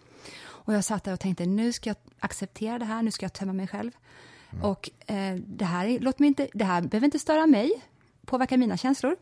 Och 0.67 0.75
jag 0.75 0.85
satt 0.85 1.05
där 1.05 1.13
och 1.13 1.21
tänkte, 1.21 1.47
nu 1.47 1.73
ska 1.73 1.91
jag 1.91 1.97
acceptera 2.21 2.79
det 2.79 2.85
här, 2.85 3.03
nu 3.03 3.11
ska 3.11 3.25
jag 3.25 3.33
tömma 3.33 3.53
mig 3.53 3.69
själv. 3.69 3.91
Och 4.63 4.91
eh, 5.07 5.35
det, 5.35 5.65
här, 5.65 5.87
är- 5.87 6.01
låt 6.01 6.19
mig 6.19 6.27
inte, 6.27 6.49
det 6.55 6.65
här 6.65 6.81
behöver 6.83 7.05
inte 7.05 7.19
störa 7.19 7.47
mig, 7.47 7.83
påverka 8.27 8.57
mina 8.57 8.77
känslor. 8.77 9.17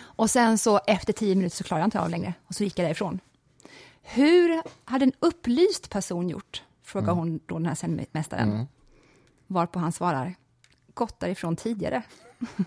Och 0.00 0.30
sen 0.30 0.58
så 0.58 0.80
efter 0.86 1.12
tio 1.12 1.34
minuter 1.34 1.56
så 1.56 1.64
klarade 1.64 1.82
jag 1.82 1.86
inte 1.86 2.00
av 2.00 2.10
längre 2.10 2.34
och 2.46 2.54
så 2.54 2.64
gick 2.64 2.78
jag 2.78 2.86
därifrån. 2.86 3.20
Hur 4.02 4.62
hade 4.84 5.04
en 5.04 5.12
upplyst 5.18 5.90
person 5.90 6.28
gjort? 6.28 6.62
Frågar 6.82 7.12
hon 7.12 7.40
då 7.46 7.54
den 7.58 7.66
här 7.66 7.74
zenmästaren. 7.74 8.52
Mm. 8.52 8.66
Varpå 9.46 9.78
han 9.78 9.92
svarar, 9.92 10.34
gått 10.94 11.20
därifrån 11.20 11.56
tidigare. 11.56 12.02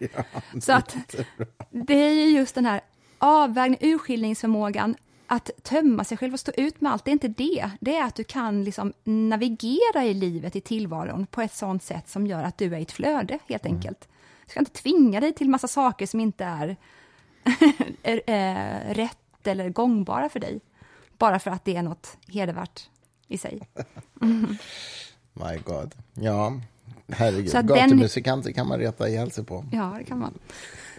Ja, 0.00 0.24
Så 0.60 0.72
att 0.72 0.96
det 1.70 1.94
är 1.94 2.12
ju 2.12 2.24
just 2.38 2.54
den 2.54 2.66
här 2.66 2.80
avvägningen, 3.18 3.94
urskiljningsförmågan, 3.94 4.94
att 5.30 5.50
tömma 5.62 6.04
sig 6.04 6.18
själv 6.18 6.32
och 6.32 6.40
stå 6.40 6.52
ut 6.56 6.80
med 6.80 6.92
allt, 6.92 7.04
det 7.04 7.10
är 7.10 7.12
inte 7.12 7.28
det. 7.28 7.70
Det 7.80 7.96
är 7.96 8.04
att 8.04 8.14
du 8.14 8.24
kan 8.24 8.64
liksom 8.64 8.92
navigera 9.04 10.04
i 10.04 10.14
livet, 10.14 10.56
i 10.56 10.60
tillvaron, 10.60 11.26
på 11.26 11.42
ett 11.42 11.54
sånt 11.54 11.82
sätt 11.82 12.08
som 12.08 12.26
gör 12.26 12.42
att 12.42 12.58
du 12.58 12.74
är 12.74 12.78
i 12.78 12.82
ett 12.82 12.92
flöde, 12.92 13.38
helt 13.48 13.66
enkelt. 13.66 14.08
Du 14.46 14.50
ska 14.50 14.60
inte 14.60 14.72
tvinga 14.72 15.20
dig 15.20 15.32
till 15.32 15.48
massa 15.50 15.68
saker 15.68 16.06
som 16.06 16.20
inte 16.20 16.44
är, 16.44 16.76
är, 18.02 18.20
är 18.26 18.94
rätt 18.94 19.46
eller 19.46 19.68
gångbara 19.70 20.28
för 20.28 20.40
dig, 20.40 20.60
bara 21.18 21.38
för 21.38 21.50
att 21.50 21.64
det 21.64 21.76
är 21.76 21.82
något 21.82 22.16
hedervärt 22.28 22.88
i 23.28 23.38
sig. 23.38 23.68
My 25.32 25.58
God. 25.64 25.94
Ja, 26.14 26.60
herregud. 27.08 27.54
Att 27.54 27.66
den- 27.66 27.76
Gatumusikanter 27.76 28.52
kan 28.52 28.68
man 28.68 28.78
reta 28.78 29.08
ihjäl 29.08 29.30
sig 29.30 29.44
på. 29.44 29.64
Ja, 29.72 29.94
det 29.98 30.04
kan 30.04 30.18
man. 30.18 30.38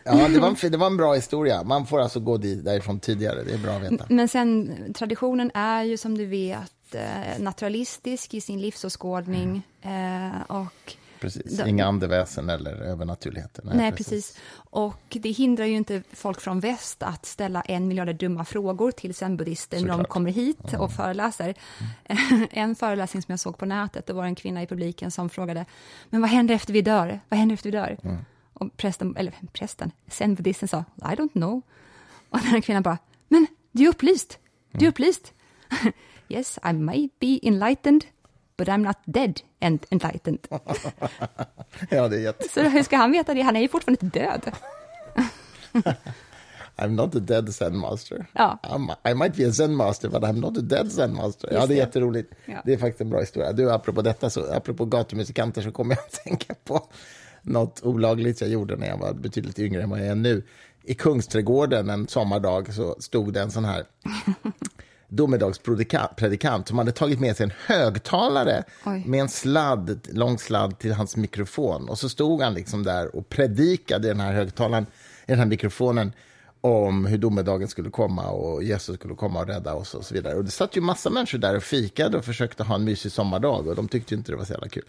Ja, 0.10 0.28
det 0.28 0.40
var, 0.40 0.48
en, 0.48 0.72
det 0.72 0.78
var 0.78 0.88
en 0.88 0.98
bra 0.98 1.14
historia. 1.14 1.64
Man 1.64 1.86
får 1.86 2.00
alltså 2.00 2.20
gå 2.20 2.38
dit, 2.38 2.66
därifrån 2.66 3.00
tidigare. 3.00 3.44
Det 3.44 3.54
är 3.54 3.58
bra 3.58 3.72
att 3.72 3.92
veta. 3.92 4.06
Men 4.10 4.28
sen, 4.28 4.76
traditionen 4.94 5.52
är 5.54 5.84
ju 5.84 5.98
som 5.98 6.18
du 6.18 6.26
vet 6.26 6.96
eh, 6.96 7.40
naturalistisk 7.40 8.34
i 8.34 8.42
sin 8.42 8.62
livsåskådning. 8.62 9.64
Eh, 9.82 10.42
och, 10.48 10.96
Precis. 11.20 11.60
Inga 11.66 11.86
andeväsen 11.86 12.50
eller 12.50 12.72
övernaturligheter. 12.72 13.64
nej, 13.74 13.92
precis. 13.92 14.38
Och 14.56 15.02
det 15.10 15.32
hindrar 15.32 15.66
ju 15.66 15.76
inte 15.76 16.04
folk 16.14 16.42
från 16.42 16.60
väst 16.60 17.04
att 17.04 17.26
ställa 17.26 17.62
en 17.62 17.88
miljard 17.88 18.16
dumma 18.16 18.46
frågor 18.46 18.92
till 18.92 19.16
zen-buddister 19.16 19.82
när 19.82 19.98
de 19.98 20.06
kommer 20.06 20.32
hit 20.32 20.74
och 20.80 20.92
föreläser. 20.92 21.54
En 22.52 22.76
föreläsning 22.76 23.22
som 23.22 23.32
jag 23.32 23.40
såg 23.40 23.58
på 23.58 23.66
nätet, 23.66 24.06
det 24.06 24.14
var 24.14 24.26
en 24.26 24.36
kvinna 24.36 24.64
i 24.64 24.68
publiken 24.68 25.12
som 25.12 25.30
frågade, 25.30 25.66
men 26.10 26.22
vad 26.22 26.30
händer 26.30 26.56
efter 26.56 26.74
vi 26.74 26.82
dör? 26.82 27.20
Vad 27.30 27.40
händer 27.40 27.54
efter 27.54 27.72
vi 27.72 27.78
dör? 27.78 27.98
Och 28.60 28.78
prästen, 28.78 29.16
eller 29.18 29.34
prästen, 29.54 29.92
zen-buddhisten 30.08 30.68
sa, 30.68 30.84
I 30.98 31.16
don't 31.16 31.32
know. 31.32 31.62
Och 32.30 32.40
den 32.40 32.48
här 32.48 32.62
kvinnan 32.62 32.84
bara, 32.84 32.98
men 33.28 33.48
du 33.72 33.84
är 33.84 33.90
upplyst, 33.90 34.40
du 34.72 34.86
är 34.86 34.90
upplyst. 34.90 35.34
yes, 36.30 36.60
I 36.70 36.74
might 36.74 37.20
be 37.20 37.40
enlightened, 37.44 38.06
but 38.58 38.68
I'm 38.68 38.86
not 38.86 38.98
dead 39.06 39.42
and 39.62 39.86
enlightened. 39.90 40.48
Ja, 41.90 42.08
det 42.08 42.16
är 42.16 42.20
jätte... 42.20 42.50
Så 42.50 42.62
hur 42.62 42.84
ska 42.84 42.98
han 42.98 43.12
veta 43.12 43.34
det? 43.34 43.42
Han 43.42 43.56
är 43.56 43.62
ju 43.62 43.68
fortfarande 43.68 44.20
död. 44.20 44.52
I'm 46.76 46.96
not 46.96 47.16
a 47.16 47.20
dead 47.20 47.56
zen 47.56 47.78
master. 47.78 48.26
Ja. 48.34 48.60
I'm, 48.64 49.12
I 49.12 49.14
might 49.14 49.36
be 49.36 49.48
a 49.48 49.52
zen 49.52 49.76
master, 49.76 50.10
but 50.10 50.24
I'm 50.24 50.40
not 50.40 50.58
a 50.58 50.62
dead 50.62 50.92
zen 50.92 51.16
master. 51.16 51.50
Ja, 51.52 51.60
det 51.60 51.64
är 51.64 51.68
det. 51.68 51.74
jätteroligt. 51.74 52.34
Ja. 52.46 52.62
Det 52.66 52.74
är 52.74 52.78
faktiskt 52.78 53.02
en 53.02 53.10
bra 53.10 53.20
historia. 53.20 53.54
Du, 53.54 53.72
apropå 53.72 54.02
detta, 54.02 54.30
så, 54.30 54.54
apropå 54.54 54.86
gatumusikanter, 54.86 55.62
så 55.62 55.72
kommer 55.72 55.96
jag 55.96 56.06
att 56.06 56.24
tänka 56.24 56.56
på 56.64 56.88
något 57.42 57.84
olagligt 57.84 58.42
jag 58.42 58.50
gjorde 58.50 58.76
när 58.76 58.88
jag 58.88 58.98
var 58.98 59.14
betydligt 59.14 59.60
yngre 59.60 59.84
än 59.84 59.90
vad 59.90 60.00
jag 60.00 60.08
är 60.08 60.16
nu. 60.16 60.44
I 60.84 60.94
Kungsträdgården 60.94 61.90
en 61.90 62.08
sommardag 62.08 62.74
så 62.74 62.96
stod 63.00 63.34
det 63.34 63.42
en 63.42 63.52
sån 63.52 63.66
här 63.66 63.84
domedagspredikant 65.10 66.68
som 66.68 66.78
hade 66.78 66.92
tagit 66.92 67.20
med 67.20 67.38
sig 67.38 67.44
en 67.44 67.54
högtalare 67.66 68.64
Oj. 68.86 69.04
med 69.06 69.22
en 69.22 69.30
sladd, 69.30 70.08
lång 70.12 70.38
sladd 70.38 70.80
till 70.80 70.94
hans 70.94 71.16
mikrofon. 71.16 71.90
Och 71.90 72.00
så 72.00 72.10
stod 72.10 72.42
han 72.42 72.54
liksom 72.54 72.84
där 72.84 73.16
och 73.16 73.30
predikade 73.30 74.08
i 74.08 74.12
den 74.12 74.20
här 74.20 74.34
högtalaren, 74.34 74.86
i 75.26 75.32
den 75.32 75.40
här 75.40 75.46
mikrofonen 75.46 76.12
om 76.62 77.06
hur 77.06 77.18
domedagen 77.18 77.68
skulle 77.68 77.90
komma 77.90 78.30
och 78.30 78.64
Jesus 78.64 78.96
skulle 78.96 79.16
komma 79.16 79.40
och 79.40 79.48
rädda 79.48 79.74
oss 79.74 79.94
och 79.94 80.06
så 80.06 80.14
vidare. 80.14 80.36
Och 80.36 80.46
det 80.46 80.52
satt 80.52 80.78
ju 80.78 80.82
massa 80.82 81.10
människor 81.10 81.38
där 81.38 81.56
och 81.56 81.64
fikade 81.64 82.18
och 82.18 82.26
försökte 82.26 82.64
ha 82.64 82.76
en 82.76 82.84
mysig 82.84 83.12
sommardag 83.12 83.68
och 83.68 83.76
de 83.76 83.88
tyckte 83.88 84.16
inte 84.16 84.32
det 84.32 84.36
var 84.36 84.46
så 84.46 84.54
jävla 84.54 84.70
kul. 84.70 84.84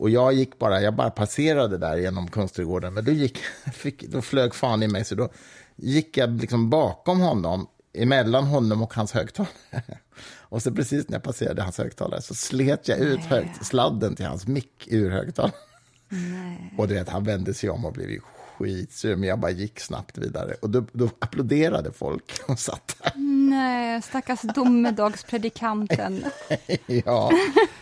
Och 0.00 0.10
jag 0.10 0.32
gick 0.32 0.58
bara, 0.58 0.80
jag 0.80 0.94
bara 0.94 1.10
passerade 1.10 1.78
där 1.78 1.96
genom 1.96 2.28
Kungsträdgården, 2.28 2.94
men 2.94 3.04
då, 3.04 3.12
gick, 3.12 3.38
fick, 3.72 4.08
då 4.08 4.22
flög 4.22 4.54
fan 4.54 4.82
i 4.82 4.88
mig, 4.88 5.04
så 5.04 5.14
då 5.14 5.28
gick 5.76 6.16
jag 6.16 6.40
liksom 6.40 6.70
bakom 6.70 7.20
honom, 7.20 7.66
emellan 7.94 8.44
honom 8.44 8.82
och 8.82 8.94
hans 8.94 9.12
högtalare. 9.12 9.52
Och 10.38 10.62
så 10.62 10.72
precis 10.72 11.08
när 11.08 11.14
jag 11.14 11.22
passerade 11.22 11.62
hans 11.62 11.78
högtalare 11.78 12.22
så 12.22 12.34
slet 12.34 12.88
jag 12.88 12.98
ut 12.98 13.20
högt, 13.20 13.66
sladden 13.66 14.16
till 14.16 14.26
hans 14.26 14.46
mick 14.46 14.88
ur 14.90 15.10
högtalaren. 15.10 15.54
Och 16.78 16.88
du 16.88 16.94
vet, 16.94 17.08
han 17.08 17.24
vände 17.24 17.54
sig 17.54 17.70
om 17.70 17.84
och 17.84 17.92
blev 17.92 18.10
ju 18.10 18.20
skitsur, 18.60 19.16
men 19.16 19.28
jag 19.28 19.38
bara 19.38 19.50
gick 19.50 19.80
snabbt 19.80 20.18
vidare. 20.18 20.54
Och 20.62 20.70
då, 20.70 20.84
då 20.92 21.08
applåderade 21.18 21.92
folk 21.92 22.32
och 22.48 22.58
satt 22.58 22.96
där. 23.02 23.12
Nej, 23.50 24.02
stackars 24.02 24.40
domedagspredikanten. 25.20 26.24
Ja, 26.86 27.30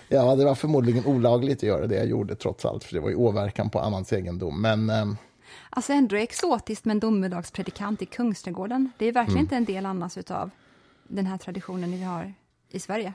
ja, 0.09 0.37
det 0.37 0.45
var 0.45 0.55
förmodligen 0.55 1.07
olagligt 1.07 1.59
att 1.59 1.63
göra 1.63 1.87
det 1.87 1.97
jag 1.97 2.07
gjorde 2.07 2.37
trots 2.37 2.65
allt, 2.65 2.85
för 2.85 2.95
det 2.95 3.01
var 3.01 3.09
ju 3.09 3.15
åverkan 3.15 3.71
på 3.71 3.81
annans 3.81 4.13
egendom. 4.13 4.63
Men 4.63 4.91
eh, 4.91 5.07
Alltså 5.71 5.93
ändå 5.93 6.17
exotiskt 6.17 6.85
med 6.85 6.95
en 6.95 7.01
domedagspredikant 7.01 8.03
i 8.03 8.07
Kungsträdgården. 8.07 8.91
Det 8.99 9.07
är 9.07 9.13
verkligen 9.13 9.37
Mm. 9.39 9.45
inte 9.45 9.57
en 9.57 9.65
del 9.65 9.87
annars 9.87 10.19
utav 10.19 10.51
den 11.09 11.27
här 11.27 11.39
traditionen 11.39 11.91
vi 11.93 12.03
har 12.03 12.35
i 12.71 12.81
Sverige. 12.81 13.13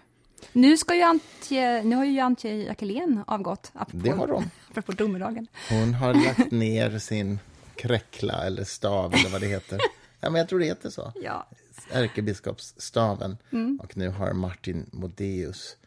Nu, 0.54 0.78
ska 0.78 0.96
ju 0.96 1.02
Antje, 1.02 1.84
nu 1.84 1.96
har 1.96 2.06
ju 2.06 2.20
Antje 2.20 2.56
Jackelén 2.64 3.24
avgått, 3.28 3.72
apropå, 3.74 4.04
Det 4.04 4.12
har 4.12 4.28
hon. 4.28 4.44
apropå 4.70 4.92
domedagen. 4.92 5.48
hon 5.70 5.94
har 5.94 6.14
lagt 6.14 6.52
ner 6.52 7.00
sin 7.00 7.40
kräckla 7.76 8.46
eller 8.46 8.64
stav 8.64 9.14
eller 9.14 9.30
vad 9.30 9.42
det 9.42 9.48
heter. 9.48 9.80
Ja, 10.20 10.30
men 10.30 10.40
jag 10.40 10.50
tror 10.50 10.60
det 10.60 10.66
heter 10.66 10.90
så. 10.90 11.12
Ja. 11.16 11.48
ärkebiskopsstaven. 11.92 13.38
Och 13.80 13.98
nu 13.98 14.10
har 14.10 14.34
Martin 14.34 14.90
Modéus 14.92 15.78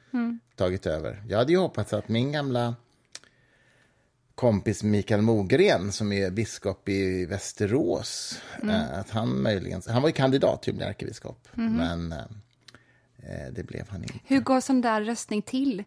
tagit 0.57 0.87
över. 0.87 1.23
Jag 1.29 1.39
hade 1.39 1.53
ju 1.53 1.59
hoppats 1.59 1.93
att 1.93 2.09
min 2.09 2.33
gamla 2.33 2.75
kompis 4.37 4.83
Mikael 4.83 5.23
Mogren, 5.23 5.93
som 5.93 6.13
är 6.13 6.31
biskop 6.31 6.89
i 6.89 7.27
Västerås, 7.27 8.41
eh, 8.63 8.99
att 8.99 9.11
han 9.11 9.43
möjligen... 9.43 9.83
Han 9.89 10.03
var 10.03 10.09
ju 10.09 10.13
kandidat 10.13 10.63
till 10.63 10.73
att 10.73 10.77
bli 10.77 10.87
ärkebiskop, 10.87 11.49
men 11.53 12.13
eh, 12.13 12.19
eh, 12.19 13.53
det 13.53 13.63
blev 13.63 13.89
han 13.89 14.03
inte. 14.03 14.15
Hur 14.25 14.41
går 14.41 14.61
sån 14.61 14.81
där 14.81 15.03
röstning 15.03 15.43
till? 15.43 15.85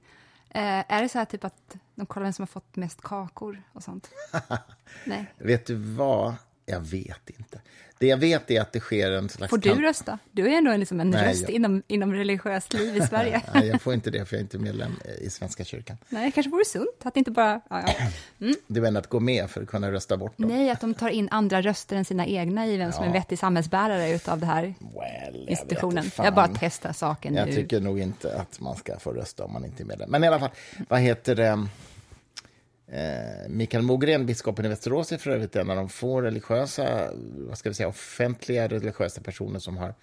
Eh, 0.49 0.83
är 0.87 1.01
det 1.01 1.09
så 1.09 1.17
här 1.17 1.25
typ 1.25 1.43
att 1.43 1.77
de 1.95 2.05
kollar 2.05 2.23
vem 2.23 2.33
som 2.33 2.43
har 2.43 2.47
fått 2.47 2.75
mest 2.75 3.01
kakor 3.01 3.63
och 3.73 3.83
sånt? 3.83 4.09
Nej. 5.05 5.33
Vet 5.37 5.65
du 5.65 5.75
vad? 5.75 6.35
Jag 6.69 6.79
vet 6.79 7.29
inte. 7.29 7.61
Det 7.97 8.07
jag 8.07 8.17
vet 8.17 8.51
är 8.51 8.61
att 8.61 8.71
det 8.73 8.79
sker 8.79 9.11
en 9.11 9.29
slags... 9.29 9.49
Får 9.49 9.57
du 9.57 9.81
rösta? 9.81 10.19
Du 10.31 10.47
är 10.53 10.57
ändå 10.57 10.77
liksom 10.77 10.99
en 10.99 11.09
Nej, 11.09 11.29
röst 11.29 11.41
jag- 11.41 11.49
inom, 11.51 11.83
inom 11.87 12.13
religiöst 12.13 12.73
liv 12.73 12.97
i 12.97 13.01
Sverige. 13.07 13.41
Nej, 13.53 13.67
jag 13.67 13.81
får 13.81 13.93
inte 13.93 14.09
det, 14.11 14.25
för 14.25 14.35
jag 14.35 14.39
är 14.39 14.43
inte 14.43 14.57
medlem 14.57 14.91
i 15.21 15.29
Svenska 15.29 15.63
kyrkan. 15.63 15.97
Nej, 16.09 16.25
det 16.25 16.31
kanske 16.31 16.49
vore 16.49 16.65
sunt 16.65 16.87
att 17.03 17.17
inte 17.17 17.31
bara... 17.31 17.61
Ja, 17.69 17.83
ja. 17.87 18.47
Det 18.67 18.79
är 18.79 18.81
väl 18.81 18.97
att 18.97 19.07
gå 19.07 19.19
med 19.19 19.49
för 19.49 19.61
att 19.61 19.67
kunna 19.67 19.91
rösta 19.91 20.17
bort 20.17 20.37
dem. 20.37 20.47
Nej, 20.49 20.69
att 20.69 20.81
de 20.81 20.93
tar 20.93 21.09
in 21.09 21.27
andra 21.31 21.61
röster 21.61 21.95
än 21.95 22.05
sina 22.05 22.25
egna 22.25 22.67
i 22.67 22.77
vem 22.77 22.91
som 22.91 23.03
är 23.03 23.07
en 23.07 23.13
vettig 23.13 23.39
samhällsbärare 23.39 24.11
utav 24.11 24.39
det 24.39 24.45
här 24.45 24.61
Well, 24.63 24.75
jag 25.33 25.49
institutionen. 25.49 26.03
fan. 26.03 26.25
Jag 26.25 26.35
bara 26.35 26.47
testar 26.59 26.93
saken 26.93 27.35
Jag 27.35 27.47
nu. 27.47 27.55
tycker 27.55 27.79
nog 27.79 27.99
inte 27.99 28.35
att 28.39 28.59
man 28.59 28.75
ska 28.75 28.99
få 28.99 29.11
rösta 29.13 29.43
om 29.43 29.53
man 29.53 29.65
inte 29.65 29.83
är 29.83 29.85
medlem. 29.85 30.09
Men 30.11 30.23
i 30.23 30.27
alla 30.27 30.39
fall, 30.39 30.49
vad 30.89 30.99
heter 30.99 31.35
det? 31.35 31.67
Eh, 32.91 33.49
Mikael 33.49 33.83
Mogren, 33.83 34.25
biskopen 34.25 34.65
i 34.65 34.69
Västerås, 34.69 35.11
är 35.11 35.17
för 35.17 35.31
övrigt 35.31 35.55
en 35.55 35.69
av 35.69 35.75
de 35.75 35.89
få 35.89 36.21
religiösa, 36.21 37.09
vad 37.37 37.57
ska 37.57 37.69
vi 37.69 37.75
säga, 37.75 37.87
offentliga 37.87 38.67
religiösa 38.67 39.21
personer 39.21 39.59
som 39.59 39.77
har 39.77 39.93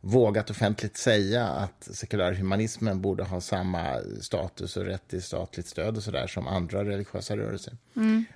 vågat 0.00 0.50
offentligt 0.50 0.96
säga 0.96 1.46
att 1.46 1.88
sekulärhumanismen 1.90 3.00
borde 3.00 3.24
ha 3.24 3.40
samma 3.40 4.00
status 4.20 4.76
och 4.76 4.84
rätt 4.84 5.08
till 5.08 5.22
statligt 5.22 5.66
stöd 5.66 5.96
och 5.96 6.02
sådär 6.02 6.26
som 6.26 6.46
andra 6.46 6.84
religiösa 6.84 7.36
rörelser. 7.36 7.76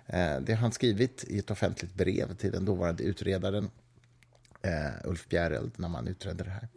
Eh, 0.06 0.40
det 0.40 0.52
har 0.52 0.60
han 0.60 0.72
skrivit 0.72 1.24
i 1.28 1.38
ett 1.38 1.50
offentligt 1.50 1.94
brev 1.94 2.34
till 2.34 2.52
den 2.52 2.64
dåvarande 2.64 3.02
utredaren 3.02 3.70
eh, 4.62 5.08
Ulf 5.10 5.28
Bjäreld 5.28 5.72
när 5.76 5.88
man 5.88 6.08
utredde 6.08 6.44
det 6.44 6.50
här. 6.50 6.68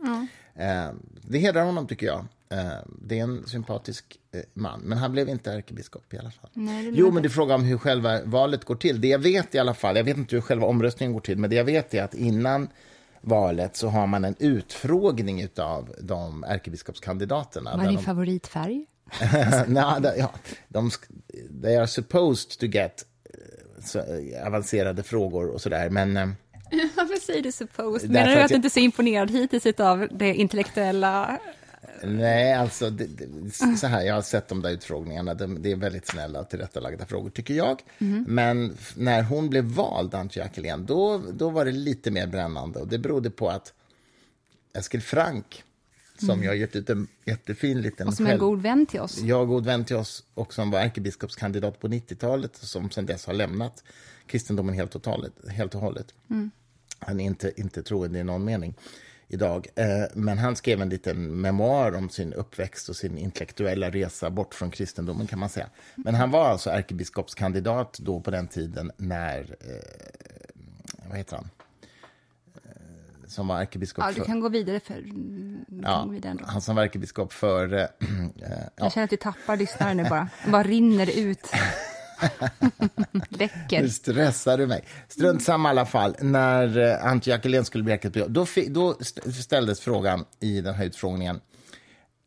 Eh, 0.55 0.93
det 1.21 1.39
hedrar 1.39 1.65
honom, 1.65 1.87
tycker 1.87 2.05
jag. 2.05 2.25
Eh, 2.55 2.67
det 3.01 3.19
är 3.19 3.23
en 3.23 3.47
sympatisk 3.47 4.19
eh, 4.31 4.41
man, 4.53 4.79
men 4.81 4.97
han 4.97 5.11
blev 5.11 5.29
inte 5.29 5.51
ärkebiskop 5.51 6.13
i 6.13 6.17
alla 6.17 6.31
fall. 6.31 6.49
Nej, 6.53 6.91
jo, 6.95 7.11
men 7.11 7.23
du 7.23 7.29
frågar 7.29 7.55
om 7.55 7.63
hur 7.63 7.77
själva 7.77 8.21
valet 8.25 8.65
går 8.65 8.75
till. 8.75 9.01
Det 9.01 9.07
jag 9.07 9.19
vet 9.19 9.55
i 9.55 9.59
alla 9.59 9.73
fall, 9.73 9.95
jag 9.97 10.03
vet 10.03 10.17
inte 10.17 10.35
hur 10.35 10.41
själva 10.41 10.67
omröstningen 10.67 11.13
går 11.13 11.19
till, 11.19 11.37
men 11.37 11.49
det 11.49 11.55
jag 11.55 11.63
vet 11.65 11.93
är 11.93 12.03
att 12.03 12.13
innan 12.13 12.69
valet 13.21 13.75
så 13.75 13.87
har 13.87 14.07
man 14.07 14.25
en 14.25 14.35
utfrågning 14.39 15.47
av 15.57 15.95
de 16.01 16.43
ärkebiskopskandidaterna. 16.43 17.71
Vad 17.77 17.85
är 17.85 17.89
din 17.89 17.97
de- 17.97 18.03
favoritfärg? 18.03 18.85
Nej, 19.67 20.01
det- 20.01 20.15
ja, 20.17 20.31
de, 20.67 20.91
they 21.63 21.75
are 21.75 21.87
supposed 21.87 22.59
to 22.59 22.65
get 22.65 23.05
eh, 23.33 23.83
så, 23.83 24.01
avancerade 24.47 25.03
frågor 25.03 25.47
och 25.49 25.61
sådär, 25.61 25.89
men 25.89 26.13
Varför 26.95 27.19
säger 27.25 27.41
du 27.43 27.51
supposed? 27.51 28.09
Menar 28.11 28.27
du 28.27 28.31
att 28.33 28.43
att 28.43 28.47
du 28.49 28.53
jag- 28.53 28.57
inte 28.57 28.67
är 28.67 28.69
så 28.69 28.79
imponerad 28.79 29.31
hittills 29.31 29.79
av 29.79 30.07
det 30.11 30.33
intellektuella? 30.33 31.39
Nej, 32.03 32.53
alltså 32.53 32.89
det, 32.89 33.05
det, 33.05 33.77
så 33.77 33.87
här, 33.87 34.01
jag 34.01 34.13
har 34.15 34.21
sett 34.21 34.47
de 34.47 34.61
där 34.61 34.69
utfrågningarna, 34.71 35.33
de, 35.33 35.61
det 35.61 35.71
är 35.71 35.75
väldigt 35.75 36.07
snälla 36.07 36.39
och 36.39 36.49
tillrättalagda 36.49 37.05
frågor 37.05 37.29
tycker 37.29 37.53
jag. 37.53 37.81
Men 38.27 38.71
f- 38.79 38.93
när 38.97 39.23
hon 39.23 39.49
blev 39.49 39.63
vald, 39.63 40.15
Antje 40.15 40.43
Jackelén, 40.43 40.85
då, 40.85 41.21
då 41.33 41.49
var 41.49 41.65
det 41.65 41.71
lite 41.71 42.11
mer 42.11 42.27
brännande 42.27 42.79
och 42.79 42.87
det 42.87 42.97
berodde 42.97 43.29
på 43.29 43.49
att 43.49 43.73
Eskil 44.73 45.01
Frank 45.01 45.63
som 46.17 46.43
jag 46.43 46.51
har 46.51 46.55
gett 46.55 46.75
ut 46.75 46.89
en 46.89 47.07
jättefin 47.25 47.81
liten... 47.81 48.01
Mm. 48.03 48.07
Och 48.07 48.13
som 48.13 48.27
är 48.27 48.31
en 48.33 48.39
god 48.39 48.61
vän 48.61 48.85
till 48.85 48.99
oss. 48.99 49.21
jag 49.21 49.47
god 49.47 49.65
vän 49.65 49.85
till 49.85 49.95
oss 49.95 50.23
och 50.33 50.53
som 50.53 50.71
var 50.71 50.79
ärkebiskopskandidat 50.79 51.79
på 51.79 51.87
90-talet 51.87 52.57
och 52.61 52.67
som 52.67 52.89
sen 52.91 53.05
dess 53.05 53.25
har 53.25 53.33
lämnat 53.33 53.83
kristendomen 54.27 54.75
helt 54.75 54.95
och, 54.95 55.03
talet, 55.03 55.33
helt 55.49 55.75
och 55.75 55.81
hållet. 55.81 56.13
Han 56.99 57.19
är 57.19 57.25
inte, 57.25 57.61
inte 57.61 57.83
troende 57.83 58.19
i 58.19 58.23
någon 58.23 58.45
mening 58.45 58.73
idag. 59.27 59.67
Eh, 59.75 59.85
men 60.13 60.37
han 60.37 60.55
skrev 60.55 60.81
en 60.81 60.89
liten 60.89 61.41
memoar 61.41 61.95
om 61.95 62.09
sin 62.09 62.33
uppväxt 62.33 62.89
och 62.89 62.95
sin 62.95 63.17
intellektuella 63.17 63.89
resa 63.89 64.29
bort 64.29 64.53
från 64.53 64.71
kristendomen 64.71 65.27
kan 65.27 65.39
man 65.39 65.49
säga. 65.49 65.69
Men 65.95 66.15
han 66.15 66.31
var 66.31 66.49
alltså 66.49 66.69
ärkebiskopskandidat 66.69 67.97
då 67.99 68.19
på 68.19 68.31
den 68.31 68.47
tiden 68.47 68.91
när, 68.97 69.41
eh, 69.41 71.09
vad 71.09 71.17
heter 71.17 71.35
han? 71.35 71.49
Eh, 72.55 73.27
som 73.27 73.47
var 73.47 73.61
ärkebiskop 73.61 74.03
Ja, 74.07 74.11
du 74.11 74.23
kan 74.23 74.39
gå 74.39 74.49
vidare 74.49 74.79
för... 74.79 75.01
du 75.01 75.81
ja, 75.83 76.03
gå 76.05 76.11
vidare 76.11 76.37
han 76.43 76.61
som 76.61 76.75
var 76.75 76.83
ärkebiskop 76.83 77.33
för 77.33 77.73
eh, 77.73 77.79
ja, 78.35 78.47
Jag 78.75 78.91
känner 78.91 79.05
att 79.05 79.13
vi 79.13 79.17
tappar 79.17 79.57
lyssnare 79.57 79.93
nu 79.93 80.03
bara. 80.03 80.29
Bara 80.47 80.63
rinner 80.63 81.19
ut. 81.19 81.51
Nu 83.11 83.21
Läcker. 83.29 83.87
stressar 83.87 84.57
du 84.57 84.67
mig. 84.67 84.83
Strunt 85.07 85.43
samma 85.43 85.69
i 85.69 85.71
alla 85.71 85.85
fall. 85.85 86.15
När 86.21 86.77
eh, 86.77 87.05
Antje 87.05 87.33
Jackelén 87.33 87.65
skulle 87.65 87.83
bli 87.83 87.93
ärkebiskop, 87.93 88.29
då, 88.31 88.45
då 88.69 88.97
st- 89.01 89.31
ställdes 89.31 89.79
frågan 89.79 90.25
i 90.39 90.61
den 90.61 90.75
här 90.75 90.85
utfrågningen. 90.85 91.39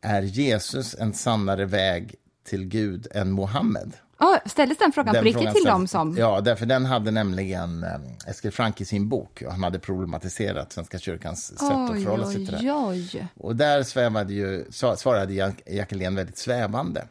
Är 0.01 0.21
Jesus 0.21 0.95
en 0.99 1.13
sannare 1.13 1.65
väg 1.65 2.15
till 2.47 2.65
Gud 2.65 3.07
än 3.11 3.31
Mohammed? 3.31 3.93
Oh, 4.19 4.35
ställdes 4.45 4.77
den 4.77 4.91
frågan 4.91 5.13
Den 5.13 5.23
på 5.23 5.27
riktigt 5.29 5.55
till 5.55 5.65
dem 5.65 5.87
som... 5.87 6.17
Ja, 6.17 6.41
därför 6.41 6.65
den 6.65 6.85
hade 6.85 7.11
nämligen 7.11 7.83
eh, 7.83 8.29
Eskil 8.29 8.51
Frank 8.51 8.81
i 8.81 8.85
sin 8.85 9.09
bok. 9.09 9.43
Och 9.45 9.51
han 9.51 9.63
hade 9.63 9.79
problematiserat 9.79 10.73
Svenska 10.73 10.99
kyrkans 10.99 11.45
sätt 11.45 11.61
att 11.61 11.89
Oj, 11.91 12.03
förhålla 12.03 12.25
sig 12.25 12.35
till 12.35 12.45
det. 12.65 12.71
oj, 12.73 13.09
oj. 13.13 13.27
Och 13.37 13.55
där 13.55 13.83
svävade 13.83 14.33
ju, 14.33 14.65
svarade 14.71 15.33
Jack- 15.33 15.61
Jackelén 15.65 16.15
väldigt 16.15 16.37
svävande. 16.37 17.07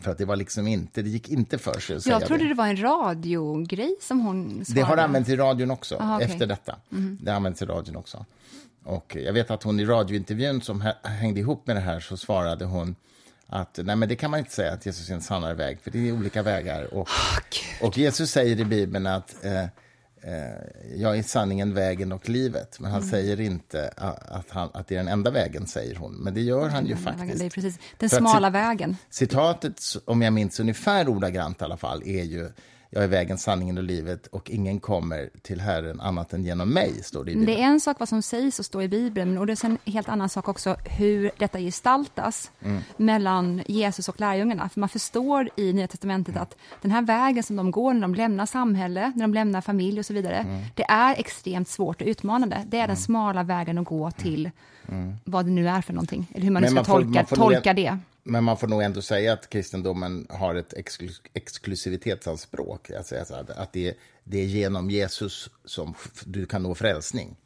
För 0.00 0.10
att 0.10 0.18
det 0.18 0.24
var 0.24 0.36
liksom 0.36 0.66
inte, 0.66 1.02
det 1.02 1.08
gick 1.10 1.28
inte 1.28 1.58
för 1.58 1.80
sig 1.80 1.96
att 1.96 2.06
Jag 2.06 2.26
trodde 2.26 2.42
det. 2.44 2.48
det 2.48 2.54
var 2.54 2.66
en 2.66 2.82
radiogrej 2.82 3.96
som 4.00 4.20
hon 4.20 4.64
svarade. 4.64 4.80
Det 4.80 4.86
har 4.86 4.96
använts 4.96 5.30
i 5.30 5.36
radion 5.36 5.70
också, 5.70 5.96
Aha. 5.96 6.14
Mhm. 6.14 6.22
efter 6.30 6.46
detta. 6.46 6.76
Det 7.20 7.30
har 7.30 7.36
använts 7.36 7.62
i 7.62 7.64
radion 7.64 7.96
också. 7.96 8.24
Och 8.84 9.16
jag 9.24 9.32
vet 9.32 9.50
att 9.50 9.62
hon 9.62 9.80
i 9.80 9.84
radiointervjun 9.84 10.62
som 10.62 10.82
hä- 10.82 11.06
hängde 11.08 11.40
ihop 11.40 11.66
med 11.66 11.76
det 11.76 11.80
här 11.80 12.00
så 12.00 12.16
svarade 12.16 12.64
hon 12.64 12.96
att 13.46 13.78
nej 13.82 13.96
men 13.96 14.08
det 14.08 14.16
kan 14.16 14.30
man 14.30 14.40
inte 14.40 14.52
säga 14.52 14.72
att 14.72 14.86
Jesus 14.86 15.10
är 15.10 15.14
en 15.14 15.20
sannare 15.20 15.54
väg, 15.54 15.80
för 15.80 15.90
det 15.90 16.08
är 16.08 16.12
olika 16.12 16.42
vägar. 16.42 16.94
Och, 16.94 17.08
och 17.82 17.98
Jesus 17.98 18.30
säger 18.30 18.60
i 18.60 18.64
Bibeln 18.64 19.06
att 19.06 19.44
eh, 19.44 19.64
jag 20.96 21.18
är 21.18 21.22
sanningen, 21.22 21.74
vägen 21.74 22.12
och 22.12 22.28
livet. 22.28 22.80
Men 22.80 22.90
han 22.90 23.00
Mm. 23.00 23.10
säger 23.10 23.40
inte 23.40 23.90
att, 23.96 24.50
han, 24.50 24.70
att 24.74 24.86
det 24.88 24.94
är 24.94 24.98
den 24.98 25.08
enda 25.08 25.30
vägen, 25.30 25.66
säger 25.66 25.94
hon. 25.96 26.14
Men 26.14 26.34
det 26.34 26.40
gör 26.40 26.68
han 26.68 26.86
ju 26.86 26.94
Den 26.94 27.04
vägen, 27.04 27.18
faktiskt. 27.18 27.44
Är 27.44 27.50
precis. 27.50 27.78
Den 27.98 28.08
smala 28.10 28.50
vägen. 28.50 28.96
Citatet, 29.10 29.82
om 30.04 30.22
jag 30.22 30.32
minns 30.32 30.60
ungefär 30.60 31.08
ordagrant 31.08 31.60
i 31.60 31.64
alla 31.64 31.76
fall, 31.76 32.02
är 32.06 32.22
ju 32.24 32.50
jag 32.90 33.04
är 33.04 33.08
vägen, 33.08 33.38
sanningen 33.38 33.78
och 33.78 33.84
livet 33.84 34.26
och 34.26 34.50
ingen 34.50 34.80
kommer 34.80 35.30
till 35.42 35.60
Herren 35.60 36.00
annat 36.00 36.32
än 36.32 36.44
genom 36.44 36.68
mig, 36.70 37.02
står 37.02 37.24
det 37.24 37.30
i 37.30 37.34
Det 37.34 37.40
Bibeln. 37.40 37.58
är 37.60 37.66
en 37.66 37.80
sak 37.80 37.96
vad 37.98 38.08
som 38.08 38.22
sägs 38.22 38.58
och 38.58 38.64
står 38.64 38.82
i 38.82 38.88
Bibeln, 38.88 39.38
och 39.38 39.46
det 39.46 39.52
är 39.64 39.66
en 39.66 39.78
helt 39.84 40.08
annan 40.08 40.28
sak 40.28 40.48
också 40.48 40.76
hur 40.84 41.30
detta 41.38 41.58
gestaltas 41.58 42.50
Mm. 42.64 42.82
mellan 42.96 43.62
Jesus 43.66 44.08
och 44.08 44.20
lärjungarna. 44.20 44.68
För 44.68 44.80
man 44.80 44.88
förstår 44.88 45.48
i 45.56 45.72
Nya 45.72 45.86
Testamentet 45.88 46.36
att 46.36 46.56
den 46.82 46.90
här 46.90 47.02
vägen 47.02 47.42
som 47.42 47.56
de 47.56 47.70
går 47.70 47.94
när 47.94 48.00
de 48.00 48.14
lämnar 48.14 48.46
samhälle, 48.46 49.12
när 49.14 49.22
de 49.24 49.34
lämnar 49.34 49.60
familj 49.60 49.98
och 49.98 50.06
så 50.06 50.14
vidare, 50.14 50.36
Mm. 50.36 50.62
det 50.74 50.82
är 50.88 51.14
extremt 51.20 51.68
svårt 51.68 52.00
och 52.02 52.06
utmanande. 52.08 52.64
Det 52.66 52.78
är 52.78 52.86
den 52.86 52.96
smala 52.96 53.42
vägen 53.42 53.78
att 53.78 53.84
gå 53.86 54.10
till 54.10 54.50
vad 55.24 55.44
det 55.44 55.50
nu 55.50 55.68
är 55.68 55.80
för 55.82 55.92
någonting, 55.92 56.26
eller 56.34 56.44
hur 56.44 56.50
man 56.50 56.62
nu 56.62 56.68
Mm. 56.68 56.74
Men 56.74 56.84
ska 56.84 56.92
man 56.92 57.00
får- 57.00 57.04
tolka, 57.06 57.18
man 57.20 57.26
får 57.26 57.36
tolka 57.36 57.74
det. 57.74 57.98
Men 58.28 58.44
man 58.44 58.56
får 58.56 58.68
nog 58.68 58.82
ändå 58.82 59.02
säga 59.02 59.32
att 59.32 59.48
kristendomen 59.48 60.26
har 60.30 60.54
ett 60.54 60.74
exklu- 60.74 61.20
exklusivitetsanspråk. 61.34 62.90
Alltså, 62.90 63.16
att 63.16 63.46
det, 63.46 63.68
det, 63.72 63.94
det 64.24 64.38
är 64.38 64.44
genom 64.44 64.90
Jesus 64.90 65.50
som 65.64 65.94
du 66.24 66.46
kan 66.46 66.62
nå 66.62 66.74
frälsning. 66.74 67.36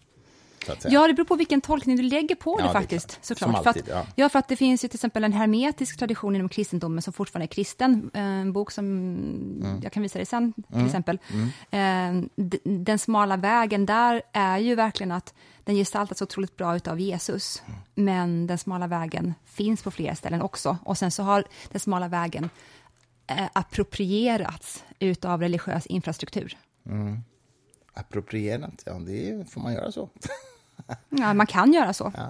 Så 0.67 0.73
att 0.73 0.83
säga. 0.83 0.95
Ja, 0.95 1.07
det 1.09 1.15
beror 1.15 1.27
på 1.27 1.37
vilken 1.37 1.61
tolkning 1.61 1.97
du 1.97 2.03
lägger 2.03 2.35
på 2.35 2.57
Ja, 2.59 2.63
det 2.63 2.69
det 2.69 2.73
faktiskt. 2.73 3.09
klart. 3.09 3.25
Såklart. 3.25 3.55
Som 3.55 3.63
för 3.63 3.69
alltid, 3.71 3.83
att, 3.83 3.89
ja. 3.89 4.07
ja. 4.17 4.29
för 4.29 4.39
att 4.39 4.49
det 4.49 4.57
finns 4.57 4.85
ju 4.85 4.89
till 4.89 4.97
exempel 4.97 5.25
en 5.25 5.33
hermetisk 5.33 5.99
tradition 5.99 6.37
inom 6.37 6.49
kristendomen 6.49 7.03
som 7.03 7.13
fortfarande 7.13 7.45
är 7.45 7.49
kristen. 7.49 8.11
Eh, 8.15 8.23
En 8.23 8.53
bok 8.53 8.71
som 8.71 8.87
Mm. 9.63 9.81
jag 9.83 9.93
kan 9.93 10.03
visa 10.03 10.19
dig 10.19 10.27
sen, 10.27 10.53
till 10.73 10.87
exempel. 10.87 11.19
Eh, 11.71 12.13
d- 12.37 12.59
Den 12.65 12.99
smala 12.99 13.37
vägen 13.37 13.87
där 13.87 14.23
är 14.33 14.59
ju 14.59 14.75
verkligen 14.75 15.13
att 15.13 15.35
den 15.65 15.75
gestaltas 15.75 16.23
otroligt 16.23 16.57
bra 16.57 16.77
utav 16.77 17.01
Jesus. 17.01 17.63
Mm. 17.67 17.81
Men 17.95 18.47
den 18.47 18.59
smala 18.59 18.87
vägen 18.87 19.35
finns 19.45 19.83
på 19.83 19.91
flera 19.91 20.15
ställen 20.15 20.43
också. 20.43 20.77
Och 20.85 20.99
sen 20.99 21.11
så 21.11 21.23
har 21.23 21.45
den 21.71 21.81
smala 21.81 22.09
vägen 22.09 22.51
eh, 23.27 23.47
approprierats 23.53 24.85
utav 24.99 25.41
religiös 25.41 25.87
infrastruktur. 25.87 26.57
Approprierat, 27.95 28.83
ja 28.87 28.93
det 28.99 29.51
får 29.51 29.61
man 29.61 29.73
göra 29.73 29.93
så. 29.93 30.09
Ja, 31.09 31.35
man 31.35 31.47
kan 31.47 31.73
göra 31.73 31.93
så. 31.93 32.13
Ja. 32.17 32.29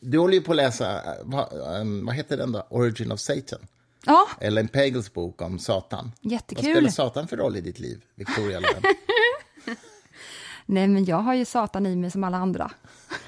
Du 0.00 0.18
håller 0.18 0.34
ju 0.34 0.40
på 0.40 0.52
att 0.52 0.56
läsa, 0.56 0.96
eh, 1.04 1.12
vad, 1.24 1.52
eh, 1.52 2.04
vad 2.06 2.14
heter 2.14 2.36
den 2.36 2.52
då? 2.52 2.66
Origin 2.70 3.12
of 3.12 3.20
Satan. 3.20 3.58
Ja, 4.06 4.28
Ellen 4.40 4.68
Pagels 4.68 5.12
bok 5.12 5.42
om 5.42 5.58
Satan. 5.58 6.12
Jättekul. 6.20 6.64
Vad 6.66 6.74
spelar 6.76 6.90
Satan 6.90 7.28
för 7.28 7.36
roll 7.36 7.56
i 7.56 7.60
ditt 7.60 7.78
liv, 7.78 8.02
Victoria? 8.14 8.60
Nej, 10.66 10.88
men 10.88 11.04
jag 11.04 11.16
har 11.16 11.34
ju 11.34 11.44
Satan 11.44 11.86
i 11.86 11.96
mig 11.96 12.10
som 12.10 12.24
alla 12.24 12.36
andra. 12.36 12.70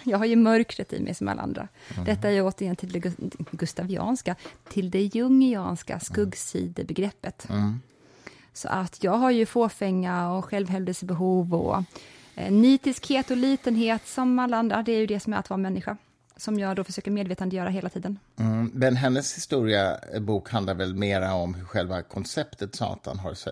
Jag 0.02 0.18
har 0.18 0.24
ju 0.24 0.36
mörkret 0.36 0.92
i 0.92 1.00
mig 1.00 1.14
som 1.14 1.28
alla 1.28 1.42
andra. 1.42 1.68
Detta 2.06 2.30
är 2.30 2.46
återigen 2.46 2.76
till 2.76 2.92
det 2.92 2.98
gu- 2.98 3.44
gustavianska, 3.50 4.36
till 4.68 4.90
det 4.90 5.02
jungianska 5.02 6.00
skuggsidebegreppet. 6.00 7.46
Så 8.52 8.68
att 8.68 9.04
jag 9.04 9.12
har 9.12 9.30
ju 9.30 9.46
fåfänga 9.46 10.32
och 10.32 10.44
självhävdelsebehov 10.44 11.54
och 11.54 11.82
nitiskhet 12.50 13.30
och 13.30 13.36
litenhet 13.36 14.06
som 14.06 14.38
alla 14.38 14.56
andra. 14.56 14.82
Det 14.82 14.92
är 14.92 14.98
ju 14.98 15.06
det 15.06 15.20
som 15.20 15.32
är 15.32 15.36
att 15.36 15.50
vara 15.50 15.58
människa, 15.58 15.96
som 16.36 16.58
jag 16.58 16.76
då 16.76 16.84
försöker 16.84 17.10
medvetandegöra 17.10 17.68
hela 17.68 17.88
tiden. 17.88 18.18
Mm, 18.38 18.70
men 18.74 18.96
hennes 18.96 19.36
historiabok 19.36 20.50
handlar 20.50 20.74
väl 20.74 20.94
mera 20.94 21.34
om 21.34 21.54
hur 21.54 21.64
själva 21.64 22.02
konceptet 22.02 22.74
Satan 22.74 23.18
har 23.18 23.34
se- 23.34 23.50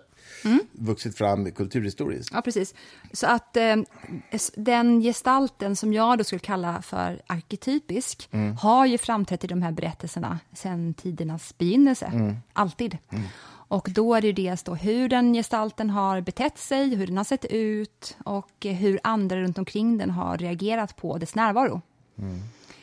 vuxit 0.72 1.16
fram 1.18 1.50
kulturhistoriskt. 1.50 2.34
Ja, 2.34 2.40
precis. 2.42 2.74
Så 3.12 3.26
att 3.26 3.56
eh, 3.56 3.76
den 4.56 5.00
gestalten 5.00 5.76
som 5.76 5.92
jag 5.92 6.18
då 6.18 6.24
skulle 6.24 6.38
kalla 6.38 6.82
för 6.82 7.22
arketypisk 7.26 8.28
har 8.60 8.86
ju 8.86 8.98
framträtt 8.98 9.44
i 9.44 9.46
de 9.46 9.62
här 9.62 9.72
berättelserna 9.72 10.38
sedan 10.52 10.94
tidernas 10.94 11.58
begynnelse. 11.58 12.34
Alltid. 12.52 12.98
Och 13.68 13.88
då 13.90 14.14
är 14.14 14.20
det 14.20 14.26
ju 14.26 14.32
dels 14.32 14.62
då 14.62 14.74
hur 14.74 15.08
den 15.08 15.34
gestalten 15.34 15.90
har 15.90 16.20
betett 16.20 16.58
sig, 16.58 16.94
hur 16.94 17.06
den 17.06 17.16
har 17.16 17.24
sett 17.24 17.44
ut 17.44 18.16
och 18.24 18.52
hur 18.64 19.00
andra 19.02 19.40
runt 19.40 19.58
omkring 19.58 19.98
den 19.98 20.10
har 20.10 20.38
reagerat 20.38 20.96
på 20.96 21.18
dess 21.18 21.34
närvaro. 21.34 21.82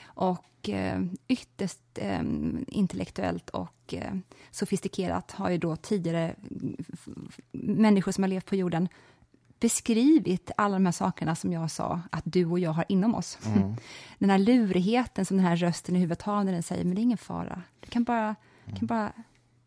Och 0.06 0.70
eh, 0.70 1.02
ytterst 1.28 1.80
eh, 1.96 2.22
intellektuellt 2.68 3.50
och 3.50 3.94
eh, 3.94 4.14
sofistikerat 4.52 5.32
har 5.32 5.50
ju 5.50 5.58
då 5.58 5.76
tidigare 5.76 6.36
människor 7.52 8.12
som 8.12 8.24
har 8.24 8.30
levt 8.30 8.46
på 8.46 8.56
jorden 8.56 8.90
beskrivit 9.60 10.52
alla 10.58 10.74
de 10.74 10.86
här 10.86 10.92
sakerna 10.94 11.36
som 11.36 11.54
jag 11.54 11.72
sa 11.72 12.02
att 12.12 12.24
du 12.26 12.46
och 12.46 12.60
jag 12.60 12.72
har 12.72 12.86
inom 12.90 13.16
oss. 13.16 13.38
Den 14.20 14.30
här 14.30 14.38
lurigheten 14.38 15.26
som 15.26 15.38
den 15.38 15.46
här 15.46 15.56
rösten 15.56 15.96
i 15.96 16.00
huvudet 16.00 16.22
har 16.22 16.44
när 16.44 16.52
den 16.52 16.64
säger 16.64 16.84
men 16.84 16.96
det 16.96 17.02
är 17.02 17.04
ingen 17.04 17.18
fara, 17.18 17.62
du 17.80 17.88
kan 17.88 18.04
bara, 18.04 18.36
du 18.66 18.76
kan 18.76 18.88
bara 18.88 19.12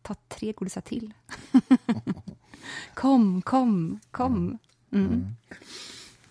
ta 0.01 0.15
tre 0.27 0.51
godisar 0.51 0.81
till. 0.81 1.13
kom, 2.93 3.41
kom, 3.41 3.99
kom. 4.11 4.57
Mm. 4.91 5.35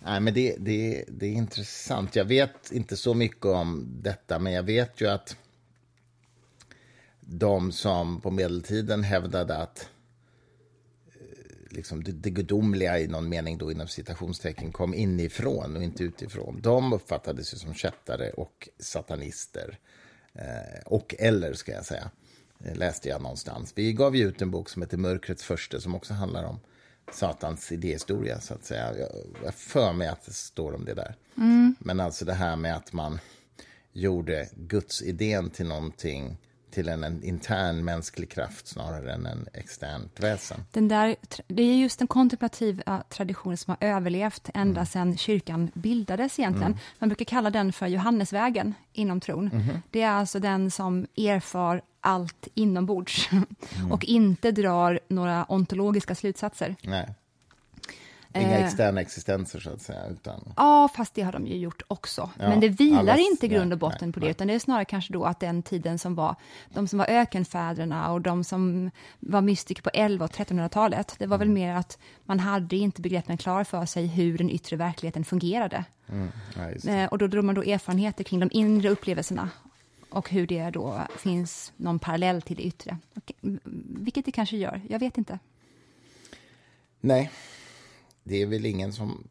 Nej, 0.02 0.20
men 0.20 0.34
det, 0.34 0.56
det, 0.58 1.04
det 1.08 1.26
är 1.26 1.32
intressant. 1.32 2.16
Jag 2.16 2.24
vet 2.24 2.72
inte 2.72 2.96
så 2.96 3.14
mycket 3.14 3.46
om 3.46 3.86
detta, 4.02 4.38
men 4.38 4.52
jag 4.52 4.62
vet 4.62 5.00
ju 5.00 5.06
att 5.06 5.36
de 7.20 7.72
som 7.72 8.20
på 8.20 8.30
medeltiden 8.30 9.02
hävdade 9.02 9.56
att 9.56 9.88
eh, 11.06 11.76
liksom 11.76 12.04
det, 12.04 12.12
det 12.12 12.30
gudomliga 12.30 12.98
i 12.98 13.06
någon 13.06 13.28
mening 13.28 13.58
då 13.58 13.72
inom 13.72 13.88
citationstecken 13.88 14.72
kom 14.72 14.94
inifrån 14.94 15.76
och 15.76 15.82
inte 15.82 16.04
utifrån. 16.04 16.60
De 16.62 16.92
uppfattades 16.92 17.54
ju 17.54 17.58
som 17.58 17.74
kättare 17.74 18.30
och 18.30 18.68
satanister. 18.78 19.78
Eh, 20.32 20.82
och 20.86 21.14
eller, 21.18 21.52
ska 21.52 21.72
jag 21.72 21.84
säga, 21.84 22.10
läste 22.58 23.08
jag 23.08 23.22
någonstans. 23.22 23.72
Vi 23.76 23.92
gav 23.92 24.16
ju 24.16 24.28
ut 24.28 24.42
en 24.42 24.50
bok 24.50 24.68
som 24.68 24.82
heter 24.82 24.96
Mörkrets 24.96 25.44
första 25.44 25.80
som 25.80 25.94
också 25.94 26.14
handlar 26.14 26.44
om 26.44 26.60
Satans 27.12 27.72
idéhistoria, 27.72 28.40
så 28.40 28.54
att 28.54 28.64
säga. 28.64 28.98
Jag 28.98 29.08
jag 29.44 29.54
för 29.54 29.92
mig 29.92 30.08
att 30.08 30.26
det 30.26 30.32
står 30.32 30.74
om 30.74 30.84
det 30.84 30.94
där. 30.94 31.14
Men 31.78 32.00
alltså 32.00 32.24
det 32.24 32.34
här 32.34 32.56
med 32.56 32.76
att 32.76 32.92
man 32.92 33.18
gjorde 33.92 34.48
Guds 34.56 35.02
idén 35.02 35.50
till 35.50 35.66
någonting 35.66 36.36
till 36.70 36.88
en, 36.88 37.04
en 37.04 37.22
intern 37.22 37.84
mänsklig 37.84 38.30
kraft 38.30 38.66
snarare 38.66 39.12
än 39.12 39.26
en 39.26 39.48
externt 39.54 40.20
väsen. 40.20 40.64
Den 40.72 40.88
där, 40.88 41.16
det 41.46 41.62
är 41.62 41.76
just 41.76 41.98
den 41.98 42.08
kontemplativa 42.08 43.02
traditionen 43.08 43.56
som 43.56 43.76
har 43.80 43.88
överlevt 43.88 44.50
ända 44.54 44.86
sedan 44.86 45.16
kyrkan 45.16 45.70
bildades 45.74 46.38
egentligen. 46.38 46.78
Man 46.98 47.08
brukar 47.08 47.24
kalla 47.24 47.50
den 47.50 47.72
för 47.72 47.86
Johannesvägen 47.86 48.74
inom 48.92 49.20
tron. 49.20 49.50
Det 49.90 50.02
är 50.02 50.10
alltså 50.10 50.38
den 50.38 50.70
som 50.70 51.06
erfar 51.16 51.82
allt 52.00 52.48
inombords 52.54 53.28
och 53.90 54.04
inte 54.04 54.50
drar 54.52 55.00
några 55.08 55.44
ontologiska 55.48 56.14
slutsatser. 56.14 56.76
Nej. 56.82 57.14
Inga 58.34 58.58
Eh. 58.58 58.64
externa 58.66 59.00
existenser 59.00 59.60
så 59.60 59.70
att 59.70 59.82
säga. 59.82 60.06
Utan, 60.06 60.52
Ja, 60.56 60.88
fast 60.96 61.14
det 61.14 61.22
har 61.22 61.32
de 61.32 61.46
ju 61.46 61.56
gjort 61.56 61.82
också. 61.88 62.30
Ja, 62.38 62.48
Men 62.48 62.60
det 62.60 62.68
vilar 62.68 62.98
allas- 63.00 63.18
inte 63.32 63.48
grund 63.48 63.62
och 63.62 63.68
nej, 63.68 63.90
botten 63.90 64.12
på 64.12 64.20
det, 64.20 64.26
nej. 64.26 64.30
utan 64.30 64.46
det 64.46 64.54
är 64.54 64.58
snarare 64.58 64.84
kanske 64.84 65.12
då 65.12 65.24
att 65.24 65.40
den 65.40 65.62
tiden 65.62 65.98
som 65.98 66.14
var, 66.14 66.36
de 66.74 66.88
som 66.88 66.98
var 66.98 67.06
ökenfäderna 67.08 68.12
och 68.12 68.20
de 68.20 68.44
som 68.44 68.90
var 69.20 69.40
mystiker 69.40 69.82
på 69.82 69.90
11 69.94 70.24
och 70.24 70.30
1300-talet, 70.30 71.14
det 71.18 71.26
var 71.26 71.36
Mm. 71.36 71.48
väl 71.48 71.54
mer 71.54 71.74
att 71.74 71.98
man 72.24 72.38
hade 72.40 72.76
inte 72.76 73.00
begreppen 73.02 73.36
klar 73.36 73.64
för 73.64 73.86
sig 73.86 74.06
hur 74.06 74.38
den 74.38 74.50
yttre 74.50 74.76
verkligheten 74.76 75.24
fungerade. 75.24 75.84
mm, 76.08 76.28
ja. 76.84 76.90
Eh, 76.92 77.08
och 77.08 77.18
då 77.18 77.26
drog 77.26 77.44
man 77.44 77.54
då 77.54 77.62
erfarenheter 77.62 78.24
kring 78.24 78.40
de 78.40 78.48
inre 78.52 78.88
upplevelserna 78.88 79.50
och 80.10 80.30
hur 80.30 80.46
det 80.46 80.70
då 80.70 81.06
finns 81.16 81.72
någon 81.76 81.98
parallell 81.98 82.42
till 82.42 82.56
det 82.56 82.62
yttre. 82.62 82.98
Mm, 83.42 83.60
vilket 83.84 84.24
det 84.24 84.32
kanske 84.32 84.56
gör, 84.56 84.82
jag 84.88 84.98
vet 84.98 85.18
inte. 85.18 85.38
Nej, 87.00 87.30
det 88.24 88.42
är 88.42 88.46
väl 88.46 88.66
ingen 88.66 88.92
som... 88.92 89.28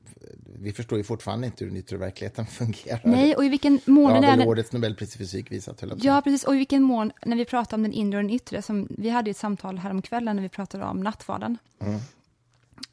Vi 0.60 0.74
förstår 0.74 0.98
ju 0.98 1.04
fortfarande 1.04 1.48
inte 1.48 1.64
hur 1.64 1.72
den 1.72 1.80
yttre 1.80 1.98
verkligheten 1.98 2.46
fungerar. 2.48 3.02
Nej, 3.04 3.36
och 3.36 3.46
i 3.46 3.50
vilken 3.50 3.80
mån 3.86 4.12
är 4.12 4.22
väl 4.22 4.48
årets 4.48 4.72
Nobelpris 4.72 5.16
i 5.16 5.18
fysik 5.18 5.52
visat. 5.52 5.82
höll. 5.82 6.00
Ja, 6.02 6.22
precis. 6.22 6.44
Och 6.44 6.56
i 6.56 6.58
vilken 6.58 6.84
mån, 6.84 7.12
när 7.26 7.38
vi 7.38 7.46
pratar 7.46 7.78
om 7.78 7.84
den 7.84 7.94
inre 7.94 8.18
och 8.18 8.24
den 8.24 8.34
yttre, 8.34 8.62
som 8.62 8.88
vi 8.90 9.10
hade 9.10 9.32
ett 9.32 9.38
samtal 9.38 9.78
häromkvällen 9.78 10.36
när 10.36 10.44
vi 10.44 10.50
pratade 10.50 10.86
om 10.86 11.04
nattvarden. 11.04 11.58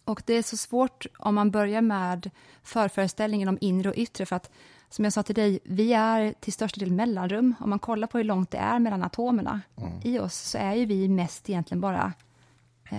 Och 0.05 0.23
det 0.27 0.35
är 0.35 0.43
så 0.43 0.57
svårt 0.57 1.07
om 1.19 1.35
man 1.35 1.51
börjar 1.51 1.81
med 1.81 2.31
förföreställningen 2.63 3.49
om 3.49 3.59
inre 3.61 3.89
och 3.89 3.97
yttre, 3.97 4.27
för 4.27 4.37
att 4.37 4.51
som 4.91 5.05
jag 5.05 5.13
sa 5.13 5.23
till 5.23 5.35
dig, 5.35 5.59
vi 5.65 5.93
är 5.93 6.35
till 6.41 6.53
största 6.53 6.81
del 6.81 6.91
mellanrum. 6.93 7.55
Om 7.61 7.71
man 7.71 7.79
kollar 7.79 8.07
på 8.07 8.19
hur 8.19 8.25
långt 8.25 8.51
det 8.51 8.59
är 8.59 8.79
mellan 8.79 9.03
atomerna 9.03 9.61
i 10.05 10.19
oss, 10.19 10.35
så 10.35 10.59
är 10.59 10.75
ju 10.75 10.87
vi 10.87 11.09
mest 11.09 11.51
egentligen 11.51 11.81
bara 11.81 12.13
eh, 12.91 12.99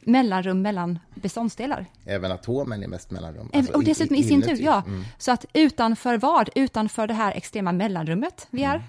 mellanrum 0.00 0.62
mellan 0.62 0.98
beståndsdelar. 1.14 1.86
Även 2.04 2.32
atomen 2.32 2.82
är 2.82 2.88
mest 2.88 3.10
mellanrum. 3.10 3.50
Även- 3.52 3.74
och 3.74 3.82
i- 3.82 3.86
dessutom 3.86 4.16
i, 4.16 4.22
sin 4.24 4.42
tur, 4.42 4.56
ja. 4.60 4.82
Mm. 4.86 5.04
Så 5.18 5.32
att 5.32 5.44
utanför 5.52 6.18
vad? 6.18 6.50
Utanför 6.54 7.06
det 7.06 7.14
här 7.14 7.32
extrema 7.32 7.72
mellanrummet 7.72 8.46
vi 8.50 8.62
är. 8.64 8.82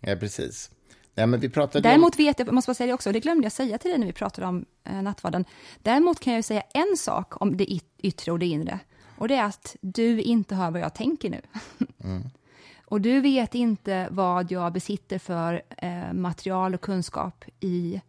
Ja, 0.00 0.16
precis. 0.16 0.70
Nej, 1.14 1.26
men 1.26 1.40
vi 1.40 1.48
pratade 1.48 1.88
Däremot 1.88 2.18
vet 2.18 2.38
jag, 2.38 2.52
måste 2.52 2.68
bara 2.68 2.74
säga 2.74 2.86
det 2.86 2.94
också, 2.94 3.12
det 3.12 3.20
glömde 3.20 3.44
jag 3.44 3.52
säga 3.52 3.78
till 3.78 3.90
dig 3.90 3.98
när 3.98 4.06
vi 4.06 4.12
pratade 4.12 4.46
om 4.46 4.64
eh, 4.84 5.02
nattvarden. 5.02 5.44
Däremot 5.82 6.20
kan 6.20 6.32
jag 6.32 6.38
ju 6.38 6.42
säga 6.42 6.62
en 6.74 6.96
sak 6.98 7.42
om 7.42 7.56
det 7.56 7.64
yt- 7.64 7.84
yttre 7.98 8.32
och 8.32 8.38
det 8.38 8.46
inre. 8.46 8.78
Och 9.22 9.28
det 9.28 9.34
är 9.34 9.44
att 9.44 9.76
du 9.80 10.20
inte 10.20 10.54
hör 10.54 10.70
vad 10.70 10.80
jag 10.80 10.94
tänker 10.94 11.30
nu. 11.30 11.40
och 12.84 13.00
du 13.00 13.20
vet 13.20 13.54
inte 13.54 14.08
vad 14.10 14.52
jag 14.52 14.72
besitter 14.72 15.18
för 15.18 15.62
eh, 15.78 16.12
material 16.12 16.74
och 16.74 16.80
kunskap 16.80 17.44
i, 17.60 18.00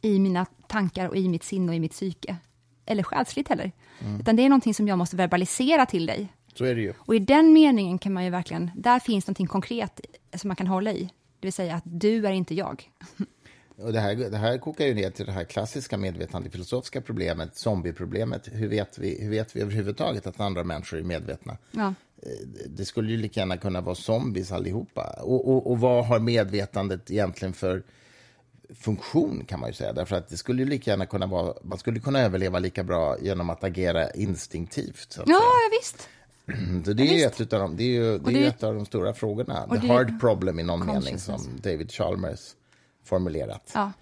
i 0.00 0.18
mina 0.18 0.46
tankar 0.66 1.08
och 1.08 1.16
i 1.16 1.28
mitt 1.28 1.44
sinne 1.44 1.68
och 1.68 1.76
i 1.76 1.80
mitt 1.80 1.92
psyke. 1.92 2.36
Eller 2.86 3.02
själsligt 3.02 3.48
heller. 3.48 3.72
Utan 4.20 4.36
det 4.36 4.42
är 4.42 4.48
någonting 4.48 4.74
som 4.74 4.88
jag 4.88 4.98
måste 4.98 5.16
verbalisera 5.16 5.86
till 5.86 6.06
dig. 6.06 6.28
så 6.54 6.64
är 6.64 6.74
det 6.74 6.80
ju. 6.80 6.92
Och 6.98 7.14
i 7.14 7.18
den 7.18 7.52
meningen 7.52 7.98
kan 7.98 8.12
man 8.12 8.24
ju 8.24 8.30
verkligen, 8.30 8.70
där 8.76 8.98
finns 8.98 9.26
någonting 9.26 9.46
konkret 9.46 10.00
som 10.36 10.48
man 10.48 10.56
kan 10.56 10.66
hålla 10.66 10.92
i. 10.92 11.02
Det 11.40 11.46
vill 11.46 11.52
säga 11.52 11.74
att 11.74 11.84
du 11.86 12.26
är 12.26 12.32
inte 12.32 12.54
jag. 12.54 12.90
Och 13.76 13.92
det, 13.92 14.00
här, 14.00 14.14
det 14.14 14.36
här 14.36 14.58
kokar 14.58 14.86
ju 14.86 14.94
ner 14.94 15.10
till 15.10 15.26
det 15.26 15.32
här 15.32 15.44
klassiska 15.44 15.96
medvetandefilosofiska 15.96 17.00
problemet, 17.00 17.56
zombieproblemet. 17.56 18.48
Hur 18.52 18.68
vet, 18.68 18.98
vi, 18.98 19.22
hur 19.22 19.30
vet 19.30 19.56
vi 19.56 19.60
överhuvudtaget 19.60 20.26
att 20.26 20.40
andra 20.40 20.64
människor 20.64 20.98
är 20.98 21.02
medvetna? 21.02 21.56
Ja. 21.70 21.94
Det 22.66 22.84
skulle 22.84 23.10
ju 23.10 23.16
lika 23.16 23.40
gärna 23.40 23.56
kunna 23.56 23.80
vara 23.80 23.94
zombies 23.94 24.52
allihopa. 24.52 25.18
Och, 25.22 25.48
och, 25.48 25.70
och 25.70 25.80
vad 25.80 26.06
har 26.06 26.18
medvetandet 26.20 27.10
egentligen 27.10 27.52
för 27.54 27.82
funktion 28.74 29.44
kan 29.44 29.60
man 29.60 29.68
ju 29.70 29.74
säga. 29.74 29.92
Därför 29.92 30.16
att 30.16 30.28
det 30.28 30.36
skulle 30.36 30.62
ju 30.62 30.68
lika 30.68 30.90
gärna 30.90 31.06
kunna 31.06 31.26
vara, 31.26 31.54
man 31.62 31.78
skulle 31.78 32.00
kunna 32.00 32.20
överleva 32.20 32.58
lika 32.58 32.82
bra 32.84 33.16
genom 33.20 33.50
att 33.50 33.64
agera 33.64 34.10
instinktivt. 34.10 35.06
Så 35.12 35.22
att 35.22 35.28
Ja, 35.28 35.34
säga. 35.34 35.40
ja, 35.40 35.78
visst. 35.80 36.08
Så 36.86 36.92
det 36.92 37.02
är 37.02 37.18
ju 37.18 37.22
ett, 37.24 37.40
utav 37.40 37.60
de, 37.60 37.76
det 37.76 37.82
är 37.82 37.86
ju, 37.88 38.18
det 38.18 38.30
är 38.30 38.34
det- 38.40 38.46
ett 38.46 38.62
av 38.62 38.74
de 38.74 38.86
stora 38.86 39.14
frågorna. 39.14 39.66
The 39.68 39.76
det- 39.78 39.86
hard 39.86 40.20
problem 40.20 40.58
i 40.58 40.62
någon 40.62 40.86
mening 40.86 41.18
som 41.18 41.40
David 41.62 41.90
Chalmers 41.92 42.40
formulerat. 43.04 43.70
Ja. 43.74 43.92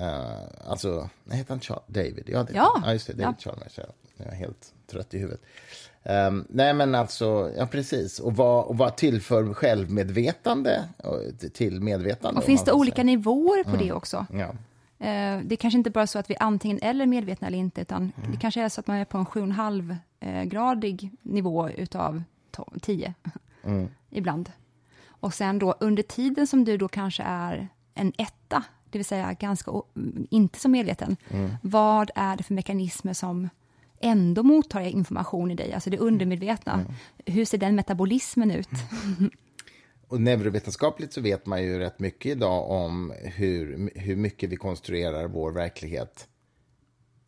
Uh, 0.00 0.44
alltså, 0.70 1.10
nej, 1.24 1.38
heter 1.38 1.50
han 1.50 1.60
Char- 1.60 1.82
David? 1.86 2.24
Ja, 2.32 2.42
det, 2.42 2.52
Ja. 2.54 2.92
just 2.92 3.06
det, 3.06 3.12
David 3.12 3.34
Ja. 3.44 3.50
Chalmers. 3.50 3.78
Ja. 3.78 3.84
Jag 4.16 4.26
är 4.26 4.32
helt 4.36 4.72
trött 4.90 5.14
i 5.14 5.18
huvudet. 5.18 5.40
Ehm, 6.02 6.44
nej, 6.48 6.74
men 6.74 6.94
alltså, 6.94 7.52
ja 7.56 7.66
precis. 7.66 8.18
Och 8.18 8.36
vad, 8.36 8.64
och 8.64 8.78
vad 8.78 8.96
tillför 8.96 9.54
självmedvetande 9.54 10.84
och 10.96 11.20
till 11.52 11.80
medvetande? 11.80 12.38
Och 12.40 12.44
finns 12.46 12.64
det 12.64 12.72
olika 12.72 12.94
säger. 12.94 13.04
nivåer 13.04 13.64
på 13.64 13.76
det 13.76 13.92
också? 13.92 14.26
Ja. 14.32 14.48
Eh, 15.06 15.40
det 15.44 15.54
är 15.54 15.56
kanske 15.56 15.78
inte 15.78 15.90
bara 15.90 16.06
så 16.06 16.18
att 16.18 16.30
vi 16.30 16.36
antingen 16.40 16.78
eller 16.82 17.06
medvetna 17.06 17.46
eller 17.46 17.58
inte, 17.58 17.80
utan 17.80 18.12
Mm. 18.18 18.30
det 18.32 18.36
kanske 18.38 18.62
är 18.62 18.68
så 18.68 18.80
att 18.80 18.86
man 18.86 18.96
är 18.96 19.04
på 19.04 19.18
en 19.18 19.26
7,5-gradig 20.20 21.10
nivå 21.22 21.68
utav 21.68 22.22
10 22.82 23.14
Mm. 23.64 23.88
ibland. 24.10 24.50
Och 25.08 25.34
sen 25.34 25.58
då 25.58 25.74
under 25.80 26.02
tiden 26.02 26.46
som 26.46 26.64
du 26.64 26.76
då 26.76 26.88
kanske 26.88 27.22
är 27.22 27.68
en 27.98 28.12
etta, 28.18 28.64
det 28.90 28.98
vill 28.98 29.04
säga 29.04 29.32
ganska 29.32 29.70
inte 30.30 30.58
så 30.60 30.68
medveten, 30.68 31.16
Mm. 31.30 31.50
vad 31.62 32.10
är 32.14 32.36
det 32.36 32.42
för 32.42 32.54
mekanismer 32.54 33.12
som 33.12 33.48
ändå 34.00 34.42
mottar 34.42 34.80
information 34.80 35.50
i 35.50 35.54
dig, 35.54 35.72
alltså 35.72 35.90
det 35.90 35.98
undermedvetna. 35.98 36.72
Mm. 36.72 36.86
Hur 37.26 37.44
ser 37.44 37.58
den 37.58 37.74
metabolismen 37.74 38.50
ut? 38.50 38.68
Och 40.08 40.20
neurovetenskapligt 40.20 41.12
så 41.12 41.20
vet 41.20 41.46
man 41.46 41.62
ju 41.62 41.78
rätt 41.78 41.98
mycket 41.98 42.32
idag 42.32 42.70
om 42.70 43.12
hur, 43.24 43.90
hur 43.94 44.16
mycket 44.16 44.50
vi 44.50 44.56
konstruerar 44.56 45.28
vår 45.28 45.52
verklighet 45.52 46.28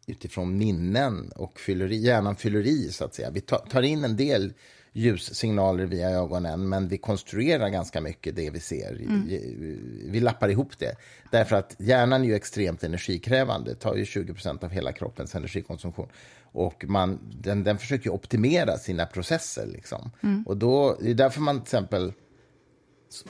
utifrån 0.06 0.58
minnen 0.58 1.32
och 1.36 1.60
fylleri, 1.60 1.96
hjärnan 1.96 2.36
fyller 2.36 2.66
i, 2.66 2.92
så 2.92 3.04
att 3.04 3.14
säga. 3.14 3.30
Vi 3.30 3.40
tar 3.40 3.82
in 3.82 4.04
en 4.04 4.16
del 4.16 4.52
ljussignaler 4.92 5.84
via 5.84 6.10
ögonen, 6.10 6.68
men 6.68 6.88
vi 6.88 6.98
konstruerar 6.98 7.68
ganska 7.68 8.00
mycket 8.00 8.36
det 8.36 8.50
vi 8.50 8.60
ser. 8.60 9.00
Vi 10.10 10.20
lappar 10.20 10.48
ihop 10.48 10.78
det. 10.78 10.96
Därför 11.30 11.56
att 11.56 11.76
hjärnan 11.78 12.22
är 12.22 12.26
ju 12.26 12.34
extremt 12.34 12.84
energikrävande, 12.84 13.74
tar 13.74 13.94
ju 13.94 14.04
20% 14.04 14.64
av 14.64 14.70
hela 14.70 14.92
kroppens 14.92 15.34
energikonsumtion. 15.34 16.08
Och 16.52 16.84
man, 16.88 17.18
den, 17.40 17.64
den 17.64 17.78
försöker 17.78 18.10
optimera 18.10 18.78
sina 18.78 19.06
processer. 19.06 19.66
Liksom. 19.66 20.10
Och 20.46 20.56
då, 20.56 20.96
det 21.00 21.10
är 21.10 21.14
därför 21.14 21.40
man 21.40 21.56
till 21.56 21.62
exempel 21.62 22.12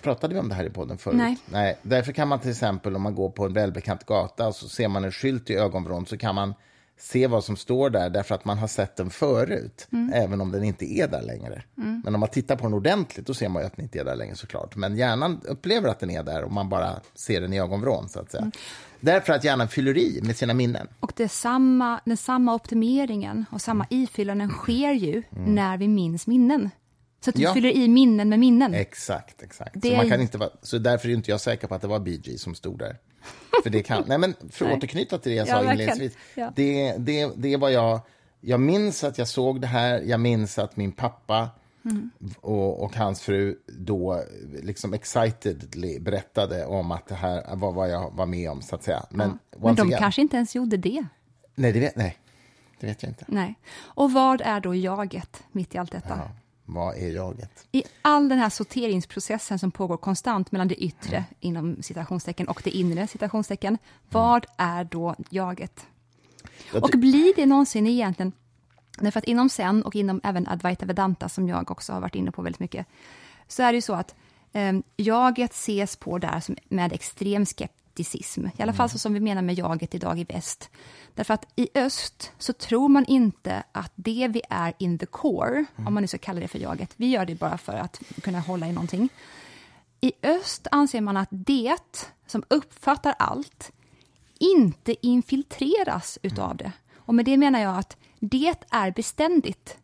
Pratade 0.03 0.35
vi 0.35 0.41
om 0.41 0.49
det 0.49 0.55
här 0.55 0.65
i 0.65 0.71
podden 0.71 0.99
förut? 0.99 1.17
Nej. 1.17 1.39
Nej. 1.53 1.79
Därför 1.83 2.13
kan 2.13 2.29
man 2.29 2.41
till 2.41 2.51
exempel 2.51 2.97
om 2.97 3.03
man 3.03 3.15
går 3.15 3.31
på 3.31 3.45
en 3.45 3.53
välbekant 3.53 4.07
gata 4.07 4.49
och 4.49 4.55
så 4.55 4.69
ser 4.69 4.89
man 4.89 5.05
en 5.05 5.13
skylt 5.13 5.51
i 5.51 5.55
ögonvrån 5.55 6.07
så 6.07 6.17
kan 6.17 6.35
man 6.35 6.55
se 7.01 7.27
vad 7.27 7.45
som 7.45 7.57
står 7.57 7.91
där 7.91 8.11
därför 8.11 8.35
att 8.35 8.45
man 8.45 8.59
har 8.59 8.69
sett 8.69 8.97
den 8.97 9.11
förut, 9.11 9.89
även 10.15 10.41
om 10.41 10.53
den 10.53 10.65
inte 10.65 10.85
är 10.93 11.09
där 11.09 11.23
längre. 11.23 11.63
Men 12.05 12.15
om 12.15 12.21
man 12.21 12.29
tittar 12.29 12.57
på 12.57 12.63
den 12.65 12.75
ordentligt 12.75 13.27
då 13.27 13.35
ser 13.35 13.49
man 13.49 13.63
ju 13.63 13.67
att 13.67 13.77
den 13.77 13.85
inte 13.85 13.99
är 14.01 14.05
där 14.05 14.17
längre 14.17 14.35
såklart. 14.37 14.77
Men 14.77 14.97
hjärnan 14.97 15.41
upplever 15.45 15.89
att 15.89 16.01
den 16.01 16.11
är 16.11 16.23
där 16.23 16.45
och 16.45 16.53
man 16.53 16.69
bara 16.69 17.01
ser 17.15 17.41
den 17.41 17.53
i 17.53 17.61
ögonvrån 17.61 18.09
så 18.09 18.21
att 18.21 18.31
säga. 18.31 18.51
Därför 19.01 19.33
att 19.33 19.45
hjärnan 19.45 19.69
fyller 19.69 19.99
i 19.99 20.21
med 20.23 20.37
sina 20.37 20.55
minnen. 20.55 20.89
Och 21.01 21.13
det 21.17 21.29
samma, 21.29 22.01
den 22.05 22.17
samma 22.17 22.55
optimeringen 22.55 23.45
och 23.51 23.61
samma 23.61 23.87
ifyllanden 23.91 24.49
sker 24.51 24.93
ju 24.93 25.23
när 25.31 25.77
vi 25.77 25.89
minns 25.89 26.27
minnen. 26.27 26.71
Så 27.25 27.31
att 27.31 27.37
vi 27.37 27.43
Ja. 27.43 27.55
fyller 27.55 27.71
i 27.71 27.89
minnen 27.89 28.29
med 28.29 28.39
minnen. 28.39 28.75
Exakt, 28.75 29.43
exakt. 29.43 29.71
Det 29.75 29.89
så, 29.91 29.97
man 29.97 30.11
kan 30.11 30.21
inte 30.21 30.39
vara, 30.39 30.51
så 30.63 30.79
därför 30.79 31.09
är 31.09 31.13
inte 31.13 31.31
jag 31.31 31.41
säker 31.41 31.67
på 31.67 31.75
att 31.75 31.83
det 31.83 31.89
var 31.89 31.99
BG 32.01 32.39
som 32.39 32.55
stod 32.55 32.79
där. 32.79 32.97
För 33.63 33.71
det 33.71 33.83
kan, 33.83 34.05
nej 34.07 34.19
men 34.19 34.35
för 34.51 34.67
att 34.71 34.77
återknyta 34.79 35.19
till 35.19 35.31
det 35.33 35.37
jag 35.37 35.49
Ja, 35.49 35.53
sa 35.53 35.63
verkligen. 35.63 35.91
inledningsvis. 35.91 36.19
Ja. 36.35 36.53
Det, 36.57 36.93
det, 36.99 37.31
det 37.37 37.57
vad 37.57 37.73
jag, 37.73 38.01
jag 38.41 38.61
minns 38.61 39.05
att 39.05 39.19
jag 39.19 39.29
såg 39.29 39.61
det 39.61 39.67
här, 39.67 40.01
jag 40.07 40.21
minns 40.21 40.59
att 40.59 40.77
min 40.77 40.93
pappa 40.93 41.49
Mm. 41.85 42.11
och, 42.41 42.83
och 42.83 42.97
hans 42.97 43.21
fru 43.21 43.57
då 43.67 44.23
liksom 44.63 44.95
excitedly 44.95 45.99
berättade 46.01 46.67
om 46.67 46.91
att 46.91 47.07
det 47.07 47.15
här 47.15 47.57
var 47.57 47.73
vad 47.73 47.91
jag 47.91 48.11
var 48.15 48.27
med 48.27 48.51
om 48.51 48.63
så 48.63 48.75
att 48.75 48.83
säga. 48.83 49.07
Men, 49.11 49.39
Men 49.57 49.71
once 49.71 49.83
de 49.83 49.89
again- 49.89 49.99
kanske 49.99 50.21
inte 50.23 50.37
ens 50.37 50.55
gjorde 50.55 50.77
det. 50.77 51.05
nej, 51.55 51.73
det 51.73 51.81
vet, 51.81 51.97
nej, 51.97 52.17
det 52.81 52.87
vet 52.87 53.03
jag 53.03 53.11
inte. 53.11 53.25
Nej. 53.29 53.55
Och 53.79 54.13
vad 54.13 54.41
är 54.41 54.61
då 54.61 54.75
jaget 54.75 55.43
mitt 55.53 55.75
i 55.75 55.79
allt 55.79 55.93
detta? 55.93 56.09
Ja, 56.25 56.31
vad 56.75 56.97
är 56.97 57.09
jaget? 57.09 57.67
I 57.73 57.83
all 58.03 58.29
den 58.29 58.39
här 58.39 58.51
sorteringsprocessen 58.51 59.59
som 59.59 59.71
pågår 59.71 59.97
konstant 59.97 60.53
mellan 60.53 60.69
det 60.69 60.75
yttre 60.75 61.25
inom 61.41 61.83
citationstecken 61.83 62.49
och 62.49 62.61
det 62.65 62.71
inre 62.71 63.07
citationstecken, 63.07 63.79
vad 64.11 64.47
är 64.57 64.85
då 64.85 65.15
jaget? 65.31 65.87
Jag 66.73 66.85
Och 66.85 66.91
blir 66.91 67.37
det 67.37 67.47
någonsin 67.47 67.87
egentligen, 67.87 68.33
därför 68.99 69.19
att 69.19 69.25
inom 69.25 69.49
Zen 69.49 69.83
och 69.83 69.97
inom 69.97 70.21
även 70.25 70.49
Advaita 70.49 70.87
Vedanta, 70.87 71.29
som 71.29 71.49
jag 71.49 71.71
också 71.71 71.93
har 71.93 72.01
varit 72.01 72.15
inne 72.15 72.31
på 72.31 72.43
väldigt 72.43 72.61
mycket, 72.61 72.87
så 73.49 73.63
är 73.63 73.73
det 73.73 73.77
ju 73.77 73.83
så 73.83 73.95
att 73.95 74.15
eh, 74.53 74.73
jaget 74.97 75.53
ses 75.53 75.97
på 75.97 76.19
där 76.19 76.41
som, 76.41 76.57
med 76.69 76.93
extrem 76.93 77.47
skepticism. 78.05 78.47
I 78.47 78.63
alla 78.63 78.73
fall 78.73 78.91
så 78.91 78.99
som 78.99 79.15
vi 79.15 79.21
menar 79.21 79.43
med 79.43 79.59
jaget 79.59 79.95
idag 79.95 80.19
i 80.19 80.25
väst. 80.25 80.71
Därför 81.15 81.35
att 81.35 81.47
i 81.57 81.69
öst 81.75 82.33
så 82.39 82.53
tror 82.53 82.89
man 82.89 83.05
inte 83.05 83.63
att 83.73 83.93
det 83.95 84.29
vi 84.29 84.43
är 84.51 84.73
in 84.79 84.99
the 84.99 85.07
core, 85.07 85.65
om 85.77 85.95
man 85.95 86.03
nu 86.03 86.07
ska 86.07 86.19
kalla 86.19 86.41
det 86.41 86.49
för 86.49 86.59
jaget, 86.59 86.93
vi 86.97 87.07
gör 87.07 87.27
det 87.27 87.35
bara 87.35 87.59
för 87.59 87.73
att 87.73 88.03
kunna 88.23 88.41
hålla 88.41 88.69
i 88.69 88.73
någonting. 88.73 89.09
I 90.01 90.13
öst 90.23 90.67
anser 90.71 91.01
man 91.01 91.17
att 91.17 91.29
det 91.31 92.07
som 92.27 92.43
uppfattar 92.49 93.15
allt 93.19 93.73
inte 94.39 95.07
infiltreras 95.07 96.19
utav 96.23 96.57
det. 96.57 96.73
Och 96.97 97.15
med 97.15 97.25
det 97.25 97.37
menar 97.37 97.61
jag 97.61 97.79
att 97.79 97.97
det 98.21 98.55
är 98.71 98.91
beständigt. 98.91 99.79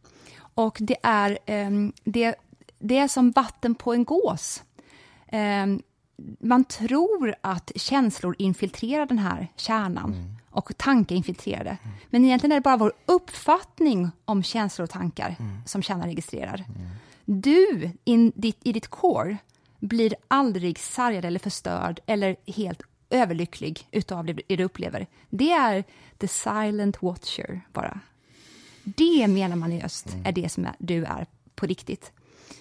Och 0.55 0.77
det 0.81 0.97
är, 1.03 1.39
um, 1.47 1.93
det, 2.05 2.35
det 2.79 2.99
är 2.99 3.09
som 3.09 3.31
vatten 3.31 3.75
på 3.75 3.93
en 3.93 4.05
gås. 4.05 4.63
Um, 5.33 5.83
man 6.41 6.65
tror 6.65 7.35
att 7.41 7.73
känslor 7.77 8.37
infiltrerar 8.39 9.07
den 9.07 9.19
här 9.19 9.49
kärnan 9.57 10.13
mm. 10.13 10.37
och 10.51 10.77
tankar 10.77 11.17
infiltrerar 11.17 11.65
det. 11.65 11.77
Mm. 11.83 11.97
Men 12.11 12.25
egentligen 12.25 12.53
är 12.53 12.57
det 12.57 12.65
bara 12.65 12.77
vår 12.77 12.93
uppfattning 13.07 14.11
om 14.25 14.43
känslor 14.43 14.85
och 14.85 14.91
tankar 14.91 15.37
mm. 15.39 15.59
som 15.67 15.83
kärnan 15.83 16.07
registrerar. 16.07 16.65
Mm. 16.69 16.89
Du, 17.25 17.91
in, 18.05 18.33
ditt, 18.35 18.59
i 18.63 18.73
ditt 18.73 18.89
core, 18.89 19.37
blir 19.79 20.15
aldrig 20.29 20.79
sargad 20.79 21.25
eller 21.25 21.39
förstörd 21.41 22.01
eller 22.07 22.37
helt 22.47 22.83
överlycklig 23.11 23.89
utav 23.91 24.25
det 24.25 24.57
du 24.57 24.65
upplever. 24.65 25.07
Det 25.31 25.53
är 25.53 25.85
the 26.19 26.29
silent 26.29 27.03
watcher 27.03 27.61
bara. 27.73 28.01
Det 28.85 29.29
menar 29.29 29.57
man 29.57 29.73
i 29.73 29.83
öst 29.83 30.13
mm. 30.13 30.27
är 30.27 30.33
det 30.33 30.49
som 30.49 30.65
är, 30.65 30.75
du 30.79 31.05
är 31.05 31.27
på 31.55 31.67
riktigt. 31.67 32.13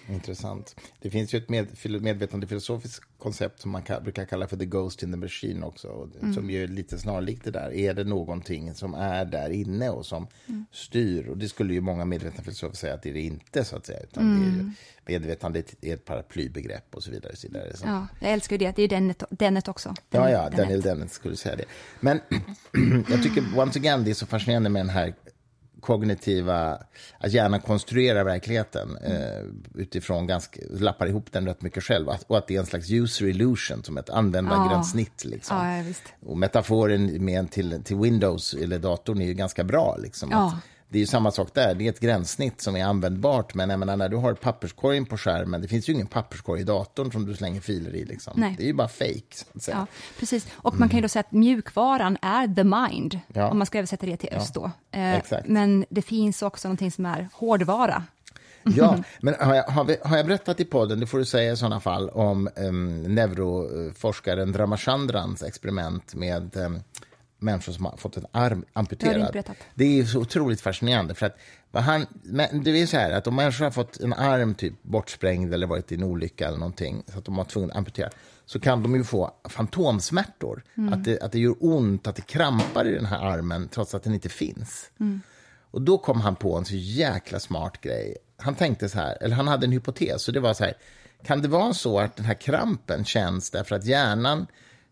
Intressant. 0.08 0.76
Det 1.00 1.10
finns 1.10 1.34
ju 1.34 1.38
ett 1.38 1.48
med, 1.48 2.02
medvetande 2.02 2.46
filosofiskt 2.46 3.04
koncept 3.18 3.60
som 3.60 3.70
man 3.70 3.82
ka, 3.82 4.00
brukar 4.00 4.24
kalla 4.24 4.48
för 4.48 4.56
the 4.56 4.64
ghost 4.64 5.02
in 5.02 5.12
the 5.12 5.16
machine 5.16 5.62
också, 5.62 6.08
mm. 6.20 6.34
som 6.34 6.50
är 6.50 6.68
lite 6.68 6.98
snarlikt 6.98 7.44
det 7.44 7.50
där. 7.50 7.72
Är 7.74 7.94
det 7.94 8.04
någonting 8.04 8.74
som 8.74 8.94
är 8.94 9.24
där 9.24 9.50
inne 9.50 9.90
och 9.90 10.06
som 10.06 10.26
mm. 10.46 10.66
styr? 10.72 11.28
Och 11.28 11.38
det 11.38 11.48
skulle 11.48 11.74
ju 11.74 11.80
många 11.80 12.04
medvetna 12.04 12.42
filosofer 12.42 12.76
säga 12.76 12.94
att 12.94 13.02
det 13.02 13.10
är 13.10 13.14
det 13.14 13.20
inte, 13.20 13.64
så 13.64 13.76
att 13.76 13.86
säga. 13.86 14.00
Utan 14.00 14.22
mm. 14.22 14.40
det 14.40 14.46
är 14.46 14.50
ju, 14.50 14.60
mm. 14.60 14.72
medvetandet 15.06 15.74
är 15.80 15.94
ett 15.94 16.04
paraplybegrepp 16.04 16.94
och 16.94 17.02
så 17.02 17.10
vidare. 17.10 17.36
Så 17.36 17.48
vidare 17.48 17.76
så. 17.76 17.86
Ja, 17.86 18.06
jag 18.20 18.32
älskar 18.32 18.54
ju 18.54 18.58
det. 18.58 18.76
Det 18.76 18.82
är 18.82 18.84
ju 18.84 18.88
Dennett, 18.88 19.22
Dennett 19.30 19.68
också. 19.68 19.94
Den, 20.08 20.22
ja, 20.22 20.30
ja, 20.30 20.42
Dennett. 20.42 20.56
Daniel 20.56 20.80
Dennett 20.80 21.12
skulle 21.12 21.36
säga 21.36 21.56
det. 21.56 21.64
Men 22.00 22.20
jag 23.10 23.22
tycker, 23.22 23.58
once 23.58 23.78
again, 23.78 24.04
det 24.04 24.10
är 24.10 24.14
så 24.14 24.26
fascinerande 24.26 24.70
med 24.70 24.80
den 24.80 24.90
här 24.90 25.14
kognitiva, 25.80 26.78
att 27.18 27.32
hjärnan 27.32 27.60
konstruerar 27.60 28.24
verkligheten 28.24 28.96
eh, 28.96 29.44
utifrån, 29.74 30.26
ganska, 30.26 30.60
lappar 30.70 31.06
ihop 31.06 31.32
den 31.32 31.46
rätt 31.46 31.62
mycket 31.62 31.82
själv. 31.82 32.08
Att, 32.08 32.22
och 32.22 32.38
att 32.38 32.46
det 32.46 32.54
är 32.56 32.60
en 32.60 32.66
slags 32.66 32.90
user 32.90 33.26
illusion, 33.26 33.84
som 33.84 33.98
ett 33.98 34.10
användargränssnitt. 34.10 35.24
Liksom. 35.24 35.56
Ja, 35.56 35.84
och 36.30 36.38
metaforen 36.38 37.24
med 37.24 37.50
till, 37.50 37.82
till 37.84 37.96
Windows 37.96 38.54
eller 38.54 38.78
datorn 38.78 39.20
är 39.20 39.26
ju 39.26 39.34
ganska 39.34 39.64
bra. 39.64 39.96
Liksom, 39.96 40.30
ja. 40.30 40.46
att, 40.46 40.54
det 40.88 40.98
är 40.98 41.00
ju 41.00 41.06
samma 41.06 41.30
sak 41.30 41.54
där. 41.54 41.74
Det 41.74 41.86
är 41.86 41.90
ett 41.90 42.00
gränssnitt 42.00 42.60
som 42.60 42.76
är 42.76 42.84
användbart. 42.84 43.54
Men 43.54 43.70
jag 43.70 43.78
menar, 43.78 43.96
när 43.96 44.08
du 44.08 44.16
har 44.16 44.34
papperskorgen 44.34 45.06
på 45.06 45.18
skärmen, 45.18 45.62
det 45.62 45.68
finns 45.68 45.88
ju 45.88 45.92
ingen 45.92 46.06
papperskorg 46.06 46.60
i 46.60 46.64
datorn 46.64 47.12
som 47.12 47.26
du 47.26 47.34
slänger 47.34 47.60
filer 47.60 47.94
i. 47.94 48.04
Liksom. 48.04 48.54
Det 48.56 48.62
är 48.62 48.66
ju 48.66 48.72
bara 48.72 48.88
fake. 48.88 49.22
Ja, 49.66 49.86
precis. 50.18 50.46
Och 50.52 50.78
man 50.78 50.88
kan 50.88 50.98
ju 50.98 51.02
då 51.02 51.08
säga 51.08 51.20
att 51.20 51.32
mjukvaran 51.32 52.18
är 52.22 52.54
the 52.54 52.64
mind, 52.64 53.20
ja. 53.32 53.50
om 53.50 53.58
man 53.58 53.66
ska 53.66 53.78
översätta 53.78 54.06
det 54.06 54.16
till 54.16 54.32
öst. 54.32 54.54
Då. 54.54 54.70
Eh, 54.90 55.22
men 55.44 55.84
det 55.88 56.02
finns 56.02 56.42
också 56.42 56.68
någonting 56.68 56.90
som 56.90 57.06
är 57.06 57.28
hårdvara. 57.32 58.04
Ja, 58.62 58.96
men 59.20 59.34
har 59.40 59.54
jag, 59.54 59.64
har, 59.64 59.84
vi, 59.84 59.96
har 60.04 60.16
jag 60.16 60.26
berättat 60.26 60.60
i 60.60 60.64
podden, 60.64 61.00
det 61.00 61.06
får 61.06 61.18
du 61.18 61.24
säga 61.24 61.52
i 61.52 61.56
sådana 61.56 61.80
fall, 61.80 62.08
om 62.08 62.48
um, 62.56 63.02
neuroforskaren 63.02 64.52
Dramachandrans 64.52 65.42
experiment 65.42 66.14
med 66.14 66.56
um, 66.56 66.80
människor 67.38 67.72
som 67.72 67.84
har 67.84 67.96
fått 67.96 68.16
en 68.16 68.26
arm 68.32 68.64
amputerad. 68.72 69.32
Det, 69.32 69.44
det 69.74 70.00
är 70.00 70.04
så 70.04 70.20
otroligt 70.20 70.60
fascinerande. 70.60 71.14
För 71.14 71.26
att 71.26 71.36
han, 71.72 72.06
men 72.22 72.64
det 72.64 72.70
är 72.82 72.86
så 72.86 72.96
här 72.96 73.10
att 73.10 73.26
om 73.26 73.36
människor 73.36 73.64
har 73.64 73.70
fått 73.70 74.00
en 74.00 74.12
arm 74.12 74.54
typ 74.54 74.82
bortsprängd 74.82 75.54
eller 75.54 75.66
varit 75.66 75.92
i 75.92 75.94
en 75.94 76.02
olycka 76.02 76.48
eller 76.48 76.58
någonting 76.58 77.02
så 77.12 77.18
att 77.18 77.24
de 77.24 77.38
har 77.38 77.44
tvungna 77.44 77.72
att 77.72 77.78
amputera 77.78 78.10
så 78.46 78.60
kan 78.60 78.82
de 78.82 78.94
ju 78.94 79.04
få 79.04 79.30
fantomsmärtor. 79.48 80.64
Mm. 80.76 80.92
Att, 80.92 81.04
det, 81.04 81.20
att 81.20 81.32
det 81.32 81.38
gör 81.38 81.54
ont, 81.60 82.06
att 82.06 82.16
det 82.16 82.22
krampar 82.22 82.84
i 82.86 82.94
den 82.94 83.06
här 83.06 83.18
armen 83.18 83.68
trots 83.68 83.94
att 83.94 84.02
den 84.02 84.14
inte 84.14 84.28
finns. 84.28 84.90
Mm. 85.00 85.20
Och 85.70 85.82
då 85.82 85.98
kom 85.98 86.20
han 86.20 86.36
på 86.36 86.56
en 86.56 86.64
så 86.64 86.74
jäkla 86.74 87.40
smart 87.40 87.80
grej. 87.80 88.16
Han 88.38 88.54
tänkte 88.54 88.88
så 88.88 88.98
här, 88.98 89.18
eller 89.20 89.36
han 89.36 89.48
hade 89.48 89.66
en 89.66 89.72
hypotes, 89.72 90.28
och 90.28 90.34
det 90.34 90.40
var 90.40 90.54
så 90.54 90.64
här, 90.64 90.74
kan 91.24 91.42
det 91.42 91.48
vara 91.48 91.74
så 91.74 91.98
att 92.00 92.16
den 92.16 92.26
här 92.26 92.34
krampen 92.34 93.04
känns 93.04 93.50
därför 93.50 93.76
att 93.76 93.84
hjärnan 93.84 94.46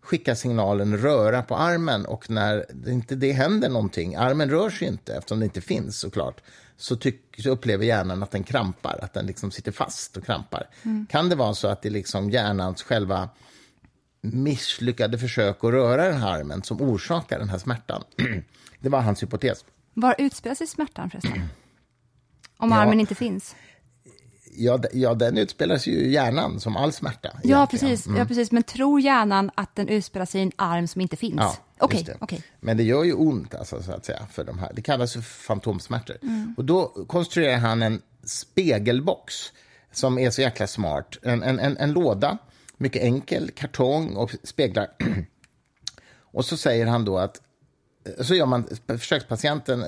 skicka 0.04 0.36
signalen 0.36 0.98
röra 0.98 1.42
på 1.42 1.56
armen 1.56 2.06
och 2.06 2.30
när 2.30 2.66
inte 2.88 3.14
det 3.14 3.32
händer 3.32 3.68
någonting, 3.68 4.14
armen 4.14 4.50
rör 4.50 4.70
sig 4.70 4.88
inte 4.88 5.14
eftersom 5.14 5.38
det 5.40 5.44
inte 5.44 5.60
finns 5.60 5.98
såklart, 5.98 6.40
så, 6.76 6.96
tyck, 6.96 7.20
så 7.38 7.50
upplever 7.50 7.84
hjärnan 7.84 8.22
att 8.22 8.30
den 8.30 8.44
krampar, 8.44 8.98
att 9.02 9.12
den 9.12 9.26
liksom 9.26 9.50
sitter 9.50 9.72
fast 9.72 10.16
och 10.16 10.24
krampar. 10.24 10.68
Mm. 10.82 11.06
Kan 11.10 11.28
det 11.28 11.36
vara 11.36 11.54
så 11.54 11.68
att 11.68 11.82
det 11.82 11.88
är 11.88 11.90
liksom 11.90 12.30
hjärnans 12.30 12.82
själva 12.82 13.28
misslyckade 14.20 15.18
försök 15.18 15.64
att 15.64 15.70
röra 15.70 16.08
den 16.08 16.20
här 16.20 16.38
armen 16.38 16.62
som 16.62 16.82
orsakar 16.82 17.38
den 17.38 17.48
här 17.48 17.58
smärtan? 17.58 18.04
det 18.80 18.88
var 18.88 19.00
hans 19.00 19.22
hypotes. 19.22 19.64
Var 19.94 20.14
utspelar 20.18 20.54
sig 20.54 20.66
smärtan 20.66 21.10
förresten? 21.10 21.48
Om 22.56 22.70
ja. 22.70 22.76
armen 22.76 23.00
inte 23.00 23.14
finns? 23.14 23.54
Ja, 24.56 24.80
ja, 24.92 25.14
den 25.14 25.38
utspelar 25.38 25.78
sig 25.78 25.92
ju 25.92 25.98
i 25.98 26.12
hjärnan, 26.12 26.60
som 26.60 26.76
all 26.76 26.92
smärta. 26.92 27.30
Ja 27.42 27.66
precis, 27.70 28.06
mm. 28.06 28.18
ja, 28.18 28.24
precis. 28.24 28.52
Men 28.52 28.62
tror 28.62 29.00
hjärnan 29.00 29.50
att 29.54 29.76
den 29.76 29.88
utspelar 29.88 30.26
sig 30.26 30.40
i 30.40 30.42
en 30.42 30.52
arm 30.56 30.88
som 30.88 31.00
inte 31.00 31.16
finns? 31.16 31.36
Ja, 31.38 31.56
okay, 31.80 32.04
okay, 32.20 32.38
Men 32.60 32.76
det 32.76 32.82
gör 32.82 33.04
ju 33.04 33.12
ont, 33.12 33.54
alltså, 33.54 33.82
så 33.82 33.92
att 33.92 34.04
säga, 34.04 34.26
för 34.32 34.44
de 34.44 34.58
här. 34.58 34.72
Det 34.74 34.82
kallas 34.82 35.12
för 35.12 35.20
fantomsmärtor. 35.20 36.16
Mm. 36.22 36.54
Och 36.56 36.64
då 36.64 36.86
konstruerar 37.06 37.58
han 37.58 37.82
en 37.82 38.02
spegelbox 38.24 39.34
som 39.92 40.18
är 40.18 40.30
så 40.30 40.40
jäkla 40.40 40.66
smart. 40.66 41.16
En, 41.22 41.42
en, 41.42 41.58
en, 41.58 41.76
en 41.76 41.92
låda, 41.92 42.38
mycket 42.76 43.02
enkel, 43.02 43.50
kartong 43.50 44.16
och 44.16 44.34
speglar. 44.42 44.88
och 46.20 46.44
så 46.44 46.56
säger 46.56 46.86
han 46.86 47.04
då 47.04 47.18
att 47.18 47.40
så 48.20 48.34
gör 48.34 48.46
man, 48.46 48.66
försökspatienten 48.86 49.84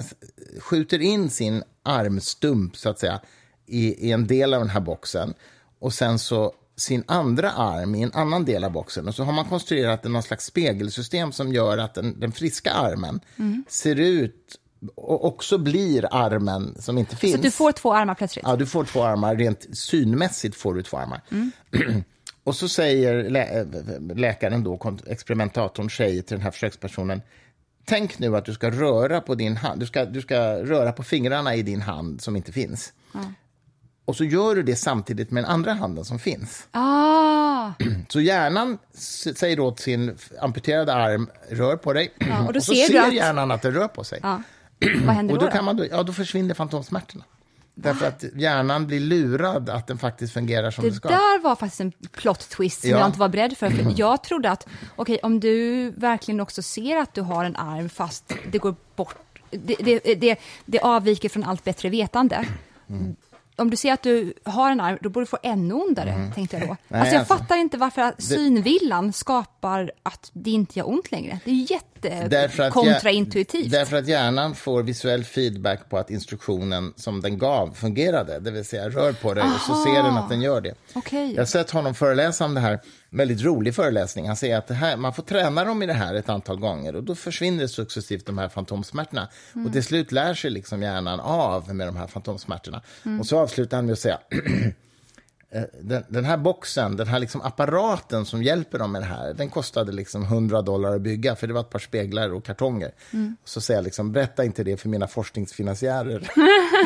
skjuter 0.61 1.01
in 1.03 1.31
sin 1.31 1.63
armstump, 1.83 2.77
så 2.77 2.89
att 2.89 2.99
säga, 2.99 3.21
i, 3.67 4.09
i 4.09 4.13
en 4.13 4.27
del 4.27 4.55
av 4.55 4.61
den 4.61 4.71
här 4.71 4.81
boxen 4.81 5.35
och 5.79 5.93
sen 5.93 6.19
så 6.19 6.53
sin 6.77 7.05
andra 7.07 7.51
arm 7.51 7.95
i 7.95 8.03
en 8.03 8.13
annan 8.13 8.45
del 8.45 8.65
av 8.65 8.73
boxen. 8.73 9.09
Och 9.09 9.15
så 9.15 9.25
har 9.25 9.33
man 9.33 9.45
konstruerat 9.45 10.05
någon 10.05 10.23
slags 10.23 10.45
spegelsystem 10.45 11.33
som 11.33 11.53
gör 11.53 11.79
att 11.79 11.95
den, 11.95 12.21
den 12.21 12.33
friska 12.33 12.73
armen 12.73 13.21
mm. 13.37 13.65
ser 13.69 13.97
ut 13.97 14.61
och 14.95 15.25
också 15.25 15.59
blir 15.59 16.07
armen 16.11 16.77
som 16.79 16.99
inte 16.99 17.17
finns. 17.17 17.37
Så 17.37 17.43
du 17.43 17.51
får 17.51 17.73
två 17.73 17.95
armar 17.95 18.15
plötsligt? 18.15 18.45
Ja, 18.49 18.57
du 18.57 18.67
får 18.67 18.85
två 18.85 19.03
armar. 19.03 19.37
Rent 19.37 19.67
synmässigt 19.73 20.57
får 20.57 20.75
du 20.75 20.83
två 20.83 20.97
armar. 20.97 21.21
Mm. 21.31 21.53
och 22.45 22.57
så 22.57 22.69
säger 22.69 23.31
lä 23.31 23.67
läkaren, 24.15 24.65
då, 24.65 24.97
experimentatorn, 25.07 25.91
säger 25.91 26.23
till 26.23 26.37
den 26.37 26.43
här 26.43 26.51
försökspersonen 26.51 27.23
Tänk 27.89 28.19
nu 28.19 28.37
att 28.37 28.45
du 28.45 28.55
ska 28.55 28.71
röra 28.71 29.21
på 29.21 29.35
din 29.35 29.57
hand. 29.57 29.81
Du 29.81 29.87
ska, 29.87 30.05
du 30.05 30.23
ska 30.23 30.39
röra 30.65 30.93
på 30.93 31.03
fingrarna 31.03 31.55
i 31.55 31.63
din 31.63 31.81
hand 31.81 32.21
som 32.21 32.37
inte 32.37 32.53
finns. 32.53 32.93
Mm. 33.15 33.35
Och 34.07 34.17
så 34.17 34.25
gör 34.25 34.55
du 34.55 34.63
det 34.63 34.77
samtidigt 34.77 35.31
med 35.31 35.45
den 35.45 35.51
andra 35.51 35.73
handen 35.73 36.05
som 36.05 36.19
finns. 36.19 36.69
Ah. 36.71 37.73
Så 38.09 38.21
hjärnan 38.21 38.79
säger 38.93 39.71
till 39.71 39.85
sin 39.85 40.19
amputerade 40.41 40.95
arm, 40.95 41.31
rör 41.51 41.77
på 41.77 41.93
dig. 41.93 42.13
Ja, 42.19 42.49
och, 42.49 42.49
och, 42.57 42.63
så 42.63 42.75
ser, 42.75 43.01
att... 43.01 43.15
hjärnan 43.15 43.51
att 43.51 43.63
det 43.63 43.71
rör 43.71 43.89
på 43.89 44.05
sig. 44.05 44.21
Ja. 44.23 44.43
Vad 45.07 45.15
händer 45.15 45.35
och 45.35 45.41
då? 45.41 45.47
då, 45.47 45.53
kan 45.53 45.65
man 45.65 45.77
då? 45.77 45.87
Ja, 45.91 46.03
då 46.03 46.13
försvinner 46.13 46.55
fantomsmärtorna. 46.55 47.25
Därför 47.75 48.07
att 48.07 48.25
hjärnan 48.35 48.87
blir 48.87 49.01
lurad 49.01 49.71
att 49.71 49.87
den 49.87 49.99
faktiskt 49.99 50.33
fungerar 50.33 50.71
som 50.71 50.85
det, 50.85 50.91
det 50.91 50.97
ska. 50.97 51.09
Det 51.09 51.15
där 51.15 51.43
var 51.43 51.57
faktiskt 51.57 51.81
en 51.81 51.93
plot 51.93 52.49
twist 52.49 52.81
som 52.81 52.91
ja. 52.91 52.99
jag 52.99 53.09
inte 53.09 53.19
var 53.19 53.29
beredd 53.29 53.57
för. 53.59 53.71
för 53.71 53.95
jag 53.97 54.23
trodde 54.23 54.51
att, 54.51 54.63
okej, 54.97 55.15
okay, 55.15 55.19
om 55.23 55.41
du 55.41 55.91
verkligen 55.91 56.41
också 56.41 56.63
ser 56.63 56.97
att 56.97 57.15
du 57.15 57.21
har 57.21 57.45
en 57.45 57.57
arm 57.57 57.89
fast 57.89 58.33
det 58.51 58.59
går 58.59 58.75
bort, 58.97 59.15
det, 59.51 59.77
det, 59.81 60.15
det, 60.15 60.39
det 60.65 60.81
avviker 60.81 61.29
från 61.29 61.45
allt 61.45 61.65
bättre 61.65 61.89
vetande. 61.89 62.45
Mm 62.89 63.17
om 63.57 63.71
du 63.71 63.77
ser 63.77 63.93
att 63.93 64.03
du 64.03 64.33
har 64.45 64.71
en 64.71 64.81
arm, 64.81 64.99
då 65.01 65.09
borde 65.09 65.25
du 65.25 65.29
få 65.29 65.39
ännu 65.43 65.75
ondare, 65.75 66.11
mm. 66.11 66.33
tänkte 66.33 66.57
jag 66.57 66.69
då. 66.69 66.77
Nej, 66.89 67.01
alltså 67.01 67.15
jag 67.15 67.21
alltså, 67.21 67.37
fattar 67.37 67.57
inte 67.57 67.79
varför 67.79 68.13
synvillan 68.19 69.13
skapar 69.13 69.93
att 70.03 70.31
det 70.33 70.51
inte 70.51 70.79
gör 70.79 70.89
ont 70.89 71.13
längre. 71.13 71.39
Det 71.45 71.51
är 71.51 71.71
jättekontraintuitivt. 71.71 73.71
Därför 73.71 73.97
att 73.97 74.09
hjärnan 74.09 74.55
får 74.55 74.83
visuell 74.83 75.25
feedback 75.25 75.91
på 75.91 75.99
att 75.99 76.11
instruktionen 76.11 76.93
som 76.97 77.21
den 77.21 77.39
gav 77.39 77.75
fungerade, 77.75 78.41
det 78.41 78.51
vill 78.51 78.65
säga 78.65 78.89
rör 78.89 79.13
på 79.13 79.35
dig 79.35 79.45
och 79.45 79.61
så 79.61 79.85
ser 79.85 80.03
den 80.03 80.17
att 80.17 80.29
den 80.29 80.41
gör 80.41 80.61
det. 80.61 80.75
Okay. 80.95 81.33
Jag 81.33 81.41
har 81.41 81.47
sett 81.47 81.71
honom 81.71 81.95
föreläsa 81.95 82.45
om 82.45 82.55
det 82.55 82.61
här 82.61 82.81
väldigt 83.17 83.43
rolig 83.43 83.75
föreläsning. 83.75 84.27
Han 84.27 84.37
säger 84.37 84.59
att 84.59 84.71
här, 84.71 84.97
man 84.97 85.13
får 85.13 85.23
träna 85.23 85.65
dem 85.65 85.83
i 85.83 85.87
det 85.87 85.93
här 85.93 86.15
ett 86.15 86.29
antal 86.29 86.61
gånger 86.61 86.97
och 86.97 87.05
då 87.05 87.15
försvinner 87.15 87.67
successivt 87.67 88.27
de 88.27 88.39
här 88.39 88.49
fantomsmärtorna. 88.49 89.29
Mm. 89.55 89.67
Och 89.67 89.73
till 89.73 89.85
slut 89.85 90.13
lär 90.13 90.35
sig 90.35 90.51
liksom 90.51 90.83
hjärnan 90.83 91.21
av 91.21 91.75
med 91.75 91.89
de 91.89 91.97
här 91.97 92.07
fantomsmärtorna. 92.07 92.83
Mm. 93.05 93.21
Och 93.21 93.27
så 93.27 93.39
avslutar 93.39 93.77
han 93.77 93.87
med 93.87 93.93
att 93.93 93.99
säga 93.99 94.19
eh, 95.51 95.63
den, 95.81 96.05
den 96.09 96.25
här 96.25 96.37
boxen, 96.37 96.97
den 96.97 97.07
här 97.07 97.19
liksom 97.19 97.41
apparaten 97.41 98.25
som 98.25 98.43
hjälper 98.43 98.79
dem 98.79 98.93
med 98.93 99.03
det 99.03 99.07
här, 99.07 99.35
den 99.35 99.51
kostade 99.51 99.93
liksom 99.93 100.23
100 100.23 100.63
dollar 100.63 100.95
att 100.95 101.03
bygga, 101.03 101.37
för 101.37 101.47
det 101.47 101.53
var 101.53 101.61
ett 101.61 101.71
par 101.71 101.79
speglar 101.79 102.35
och 102.35 102.45
kartonger. 102.45 102.91
Mm. 103.13 103.37
Så 103.45 103.61
säger 103.61 103.79
jag 103.79 103.85
liksom, 103.85 104.13
berätta 104.13 104.45
inte 104.45 104.65
det 104.65 104.77
för 104.77 104.89
mina 104.89 105.07
forskningsfinansiärer. 105.07 106.21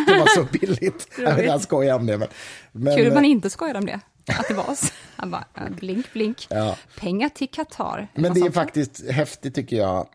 det 0.07 0.19
var 0.19 0.27
så 0.27 0.47
billigt. 0.61 1.09
jag 1.19 1.35
vet, 1.35 1.47
jag 1.47 1.61
skojar 1.61 1.95
om 1.95 2.07
det. 2.07 2.19
Men, 2.19 2.29
men, 2.73 2.97
Kul 2.97 3.09
att 3.09 3.15
man 3.15 3.25
inte 3.25 3.51
skojar 3.51 3.75
om 3.75 3.87
det. 3.87 4.01
Att 4.39 4.49
det 4.49 4.55
var 4.55 4.75
så. 4.75 4.87
Han 5.17 5.31
bara, 5.31 5.45
ja, 5.55 5.63
blink, 5.71 6.13
blink. 6.13 6.47
Ja. 6.51 6.77
Pengar 6.97 7.29
till 7.29 7.49
Qatar. 7.49 8.09
Men 8.15 8.35
det 8.35 8.41
är 8.41 8.51
faktiskt 8.51 9.11
häftigt, 9.11 9.55
tycker 9.55 9.77
jag, 9.77 10.09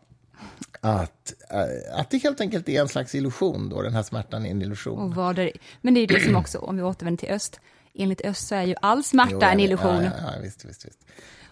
att, 0.81 1.33
eh, 1.49 1.99
att 1.99 2.09
det 2.09 2.17
helt 2.17 2.41
enkelt 2.41 2.69
är 2.69 2.81
en 2.81 2.87
slags 2.87 3.15
illusion. 3.15 3.69
Då. 3.69 3.81
Den 3.81 3.93
här 3.93 4.03
smärtan 4.03 4.45
är 4.45 4.49
en 4.49 4.61
illusion. 4.61 4.99
Och 4.99 5.15
vad 5.15 5.35
det, 5.35 5.51
men 5.81 5.93
det 5.93 5.99
är 5.99 6.07
det 6.07 6.23
som 6.23 6.35
också, 6.35 6.57
om 6.57 6.77
vi 6.77 6.83
återvänder 6.83 7.19
till 7.19 7.29
öst, 7.35 7.59
enligt 7.93 8.21
öst 8.21 8.47
så 8.47 8.55
är 8.55 8.63
ju 8.63 8.75
all 8.81 9.03
smärta 9.03 9.31
Jo, 9.31 9.41
en 9.41 9.59
illusion. 9.59 10.03
Ja, 10.03 10.11
ja, 10.21 10.33
ja, 10.35 10.41
visst, 10.41 10.65
visst, 10.65 10.85
visst. 10.85 10.99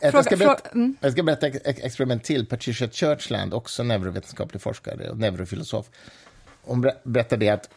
Fråga- 0.02 0.18
jag, 0.18 0.26
ska 0.26 0.38
berätta, 0.38 0.70
mm. 0.70 0.96
jag 1.00 1.12
ska 1.12 1.24
berätta 1.24 1.48
ett 1.48 1.80
experiment 1.80 2.24
till. 2.24 2.46
Patricia 2.46 2.90
Churchland, 2.90 3.54
också 3.54 3.84
neurovetenskaplig 3.84 4.62
forskare 4.62 5.10
och 5.10 5.18
neurofilosof. 5.18 5.90
Hon 6.62 6.82
ber- 6.82 6.98
berättar 7.04 7.38
det 7.38 7.50
att, 7.50 7.70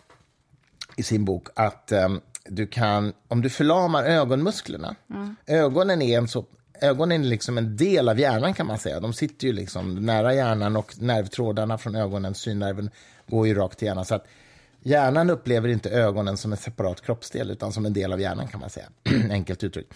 i 0.96 1.02
sin 1.02 1.24
bok 1.24 1.48
att 1.54 1.92
ehm, 1.92 2.20
du 2.48 2.66
kan, 2.66 3.12
om 3.28 3.42
du 3.42 3.50
förlamar 3.50 4.04
ögonmusklerna, 4.04 4.96
ögonen 5.46 6.02
är 6.02 6.18
en 6.18 6.28
så 6.28 6.44
Ögonen 6.80 7.24
är 7.24 7.28
liksom 7.28 7.58
en 7.58 7.76
del 7.76 8.08
av 8.08 8.18
hjärnan 8.18 8.54
kan 8.54 8.66
man 8.66 8.78
säga. 8.78 9.00
De 9.00 9.12
sitter 9.12 9.46
ju 9.46 9.52
liksom 9.52 9.94
nära 9.94 10.34
hjärnan 10.34 10.76
och 10.76 11.02
nervtrådarna 11.02 11.78
från 11.78 11.94
ögonen, 11.94 12.34
synnerven, 12.34 12.90
går 13.26 13.46
ju 13.46 13.54
rakt 13.54 13.78
till 13.78 13.86
hjärnan. 13.86 14.04
Så 14.04 14.14
att 14.14 14.26
hjärnan 14.82 15.30
upplever 15.30 15.68
inte 15.68 15.90
ögonen 15.90 16.36
som 16.36 16.52
en 16.52 16.58
separat 16.58 17.00
kroppsdel 17.00 17.50
utan 17.50 17.72
som 17.72 17.86
en 17.86 17.92
del 17.92 18.12
av 18.12 18.20
hjärnan 18.20 18.48
kan 18.48 18.60
man 18.60 18.70
säga, 18.70 18.88
enkelt 19.30 19.64
uttryckt. 19.64 19.92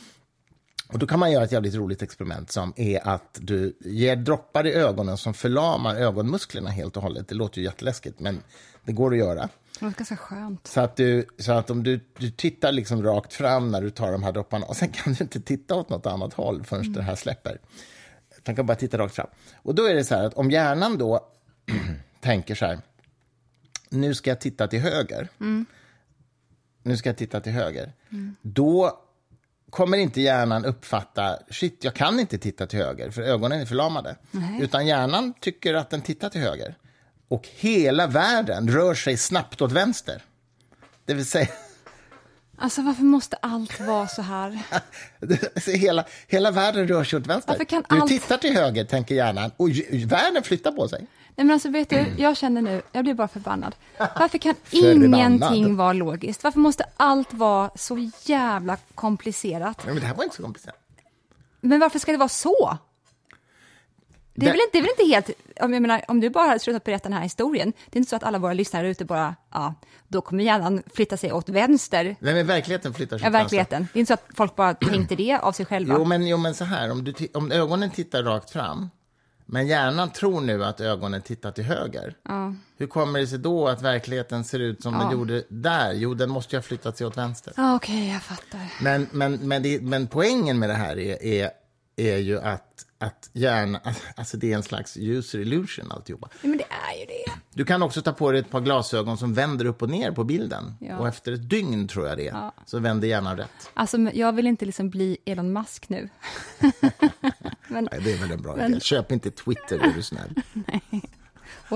Och 0.93 0.99
då 0.99 1.07
kan 1.07 1.19
man 1.19 1.33
göra 1.33 1.45
ett 1.45 1.53
jävligt 1.53 1.75
roligt 1.75 2.03
experiment 2.03 2.51
som 2.51 2.73
är 2.77 3.09
att 3.09 3.39
du 3.41 3.77
ger 3.81 4.17
droppar 4.17 4.67
i 4.67 4.73
ögonen 4.73 5.17
som 5.17 5.35
förlamar 5.35 5.97
ögonmusklerna 5.97 6.71
helt 6.71 6.97
och 6.97 7.03
hållet. 7.03 7.29
Det 7.29 7.35
låter 7.35 7.59
ju 7.59 7.65
jätteläskigt, 7.65 8.21
men 8.21 8.43
det 8.85 8.93
går 8.93 9.13
att 9.13 9.19
göra. 9.19 9.49
Det 9.81 9.87
var 9.87 9.93
ganska 9.93 10.17
skönt. 10.17 10.67
Så 10.67 10.81
att, 10.81 10.97
du, 10.97 11.27
så 11.39 11.53
att 11.53 11.71
om 11.71 11.83
du, 11.83 12.01
du 12.19 12.31
tittar 12.31 12.73
liksom 12.73 13.03
rakt 13.03 13.33
fram 13.33 13.71
när 13.71 13.81
du 13.81 13.91
tar 13.91 14.13
de 14.13 14.23
här 14.23 14.33
dropparna 14.33 14.67
och 14.67 14.77
sen 14.77 14.89
kan 14.89 15.13
du 15.13 15.25
inte 15.25 15.41
titta 15.41 15.75
åt 15.75 15.89
något 15.89 16.07
annat 16.07 16.35
håll 16.35 16.65
förrän 16.65 16.93
det 16.93 17.03
här 17.03 17.17
släpper. 17.17 17.61
Du 18.45 18.55
kan 18.55 18.67
bara 18.67 18.77
titta 18.77 18.99
rakt 18.99 19.15
fram. 19.15 19.27
Och 19.57 19.75
då 19.75 19.85
är 19.85 19.95
det 19.95 20.05
så 20.05 20.15
här 20.15 20.25
att 20.25 20.35
om 20.35 20.51
hjärnan 20.51 20.99
då 20.99 21.27
tänker 22.21 22.55
så 22.55 22.67
här, 22.67 22.79
nu 23.89 24.15
ska 24.15 24.31
jag 24.31 24.41
titta 24.41 24.69
till 24.69 24.81
höger. 24.81 25.29
Nu 26.83 26.97
ska 26.97 27.09
jag 27.09 27.17
titta 27.17 27.41
till 27.41 27.53
höger. 27.53 27.93
Då 28.43 29.01
kommer 29.71 29.99
inte 29.99 30.21
hjärnan 30.21 30.65
uppfatta, 30.65 31.39
shit, 31.51 31.85
jag 31.85 31.95
kan 31.95 32.21
inte 32.21 32.39
titta 32.39 32.67
till 32.67 32.79
höger, 32.79 33.11
för 33.11 33.23
ögonen 33.23 33.61
är 33.61 33.67
förlamade. 33.67 34.17
Utan 34.61 34.87
hjärnan 34.87 35.35
tycker 35.41 35.75
att 35.75 35.91
den 35.91 36.03
tittar 36.03 36.29
till 36.29 36.41
höger. 36.41 36.75
Och 37.31 37.49
hela 37.57 38.07
världen 38.07 38.69
rör 38.71 38.95
sig 38.95 39.17
snabbt 39.17 39.61
åt 39.63 39.73
vänster. 39.73 40.23
Det 41.05 41.15
vill 41.15 41.27
säga, 41.27 41.49
Alltså 42.59 42.83
varför 42.83 43.03
måste 43.03 43.37
allt 43.37 43.81
vara 43.81 44.09
så 44.09 44.23
här? 44.23 44.63
hela, 45.77 46.05
hela 46.27 46.51
världen 46.51 46.89
rör 46.89 47.05
sig 47.05 47.19
åt 47.19 47.27
vänster. 47.27 47.53
Varför 47.53 47.65
kan 47.65 47.85
du 47.89 48.01
allt- 48.01 48.09
tittar 48.09 48.37
till 48.37 48.57
höger, 48.57 48.85
tänker 48.85 49.15
hjärnan, 49.15 49.51
och 49.57 49.69
världen 50.07 50.43
flyttar 50.43 50.73
på 50.73 50.89
sig. 50.89 51.07
Nej 51.37 51.47
men 51.47 51.51
alltså 51.51 51.69
vet 51.71 51.91
du, 51.91 52.07
jag 52.19 52.37
känner 52.37 52.63
nu, 52.63 52.83
jag 52.93 53.05
blir 53.05 53.15
bara 53.15 53.29
förbannad. 53.29 53.75
Varför 53.99 54.39
kan 54.39 54.55
Förbannad. 54.65 55.21
ingenting 55.21 55.77
vara 55.77 55.93
logiskt? 55.93 56.45
Varför 56.45 56.59
måste 56.61 56.85
allt 56.97 57.35
vara 57.35 57.71
så 57.77 58.11
jävla 58.25 58.77
komplicerat? 58.95 59.87
Men 59.87 59.95
det 59.95 60.07
här 60.07 60.15
var 60.15 60.25
inte 60.25 60.37
så 60.37 60.43
komplicerat. 60.43 60.77
Men 61.61 61.81
varför 61.81 61.99
ska 61.99 62.13
det 62.13 62.19
vara 62.19 62.29
så? 62.29 62.79
Det 64.41 64.47
är, 64.47 64.51
väl 64.53 64.61
inte, 64.61 64.71
det 64.73 64.79
är 64.79 64.83
väl 64.83 64.91
inte 64.99 65.15
helt, 65.15 65.31
om, 65.61 65.73
jag 65.73 65.83
menar, 65.83 66.05
om 66.09 66.21
du 66.21 66.31
bara 66.31 66.47
hade 66.49 66.59
slutat 66.61 66.85
berätta 66.85 67.03
den 67.09 67.13
här 67.13 67.23
historien, 67.23 67.73
det 67.91 67.97
är 67.97 68.01
inte 68.01 68.11
så 68.11 68.17
att 68.17 68.23
alla 68.25 68.39
våra 68.39 68.53
lyssnare 68.53 68.89
ute 68.89 69.05
bara, 69.05 69.35
ja, 69.53 69.75
då 70.09 70.21
kommer 70.21 70.45
hjärnan 70.45 70.83
flytta 70.95 71.17
sig 71.17 71.33
åt 71.33 71.49
vänster. 71.49 72.17
Nej, 72.21 72.35
men 72.35 72.47
verkligheten 72.47 72.95
flyttar 72.95 73.19
sig 73.19 73.25
Ja, 73.25 73.29
åt 73.31 73.35
vänster. 73.35 73.57
verkligheten. 73.57 73.89
Det 73.93 73.99
är 73.99 74.01
inte 74.01 74.11
så 74.11 74.15
att 74.15 74.27
folk 74.37 74.57
bara 74.57 74.75
tänkte 74.75 75.15
det 75.17 75.39
av 75.39 75.53
sig 75.53 75.67
själva. 75.67 75.95
Jo 75.99 76.05
men, 76.05 76.27
jo, 76.27 76.37
men 76.37 76.55
så 76.55 76.65
här, 76.65 76.91
om, 76.91 77.05
du, 77.05 77.15
om 77.35 77.53
ögonen 77.53 77.91
tittar 77.91 78.23
rakt 78.23 78.51
fram, 78.51 78.91
men 79.47 79.67
hjärnan 79.67 80.11
tror 80.11 80.41
nu 80.41 80.65
att 80.65 80.81
ögonen 80.81 81.23
tittar 81.23 81.53
till 81.53 81.65
höger. 81.65 82.15
Hur 82.79 82.87
kommer 82.87 83.21
det 83.21 83.27
sig 83.27 83.39
då 83.39 83.69
att 83.69 83.83
verkligheten 83.83 84.45
ser 84.45 84.59
ut 84.59 84.83
som 84.83 84.99
den 84.99 85.11
gjorde 85.11 85.45
där? 85.49 85.93
Jo, 85.93 86.15
den 86.15 86.31
måste 86.31 86.57
ju 86.57 86.59
ha 86.59 86.63
flyttat 86.63 86.99
sig 86.99 87.07
åt 87.07 87.17
vänster. 87.17 87.53
Ja, 87.57 87.77
Okej, 87.77 88.09
jag 88.13 88.23
fattar. 88.23 88.61
Men, 88.83 89.07
men, 89.13 89.33
men, 89.35 89.63
det, 89.63 89.83
men 89.83 90.07
poängen 90.07 90.59
med 90.59 90.69
det 90.71 90.75
här 90.75 90.99
är, 90.99 91.23
är, 91.25 91.51
är 91.97 92.17
ju 92.17 92.41
att, 92.41 92.87
att 93.01 93.31
hjärnan, 93.33 93.81
alltså 94.17 94.37
det 94.37 94.53
är 94.53 94.57
en 94.57 94.63
slags 94.63 94.97
user 94.97 95.39
illusion 95.39 95.93
alltihopa. 95.93 96.29
Ja, 96.43 96.49
men 96.49 96.59
det 96.59 96.65
är 96.65 97.01
ju 97.01 97.07
det. 97.07 97.33
Du 97.55 97.65
kan 97.65 97.83
också 97.83 98.03
ta 98.03 98.13
på 98.13 98.31
dig 98.33 98.41
ett 98.41 98.51
par 98.51 98.61
glasögon 98.61 99.19
som 99.19 99.35
vänder 99.35 99.65
upp 99.65 99.83
och 99.83 99.91
ner 99.91 100.13
på 100.13 100.25
bilden. 100.25 100.75
Ja. 100.81 100.99
Och 100.99 101.09
efter 101.09 101.33
ett 101.33 101.51
dygn, 101.51 101.89
tror 101.89 102.07
jag 102.09 102.19
det 102.19 102.29
är, 102.29 102.51
så 102.67 102.79
vänder 102.79 103.09
hjärnan 103.09 103.37
rätt. 103.37 103.71
Alltså, 103.75 103.99
jag 103.99 104.33
vill 104.33 104.47
inte 104.47 104.65
liksom 104.67 104.91
bli 104.91 105.19
Elon 105.25 105.53
Musk 105.53 105.89
nu. 105.89 106.09
men 107.69 107.89
Nej, 107.93 108.01
det 108.05 108.13
är 108.13 108.19
väl 108.19 108.31
en 108.31 108.43
bra 108.43 108.57
Men- 108.57 108.71
idé. 108.71 108.81
Köp 108.81 109.13
inte 109.13 109.31
Twitter, 109.31 109.79
är 109.79 109.93
du 109.97 110.03
snäll. 110.03 110.35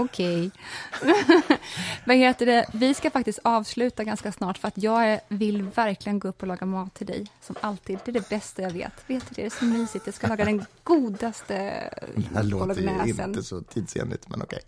okej. 0.01 0.51
Vad 2.05 2.16
heter 2.16 2.47
det? 2.47 2.66
Vi 2.72 2.95
ska 2.95 3.11
faktiskt 3.11 3.38
avsluta 3.42 4.05
ganska 4.05 4.32
snart 4.32 4.59
för 4.59 4.68
att 4.68 4.78
jag 4.78 5.20
vill 5.28 5.62
verkligen 5.62 6.18
gå 6.18 6.28
upp 6.28 6.42
och 6.42 6.49
laga 6.49 6.66
mat 6.66 6.95
till 6.95 7.07
dig. 7.07 7.26
Som 7.42 7.57
alltid. 7.61 7.99
Det 8.05 8.11
är 8.11 8.12
det 8.12 8.28
bästa 8.28 8.62
jag 8.62 8.70
vet. 8.70 8.92
Vet 9.07 9.24
du, 9.28 9.34
det 9.34 9.47
är 9.47 9.51
så 9.51 9.64
mysigt. 9.64 10.07
Jag 10.07 10.14
ska 10.14 10.26
laga 10.26 10.45
den 10.45 10.64
godaste 10.84 11.55
Det 12.14 12.34
här 12.34 12.42
låter 12.42 12.80
ju 12.80 12.86
bolognesen. 12.86 13.30
inte 13.30 13.42
så 13.42 13.62
tidsenligt, 13.62 14.28
men 14.28 14.42
okej. 14.42 14.61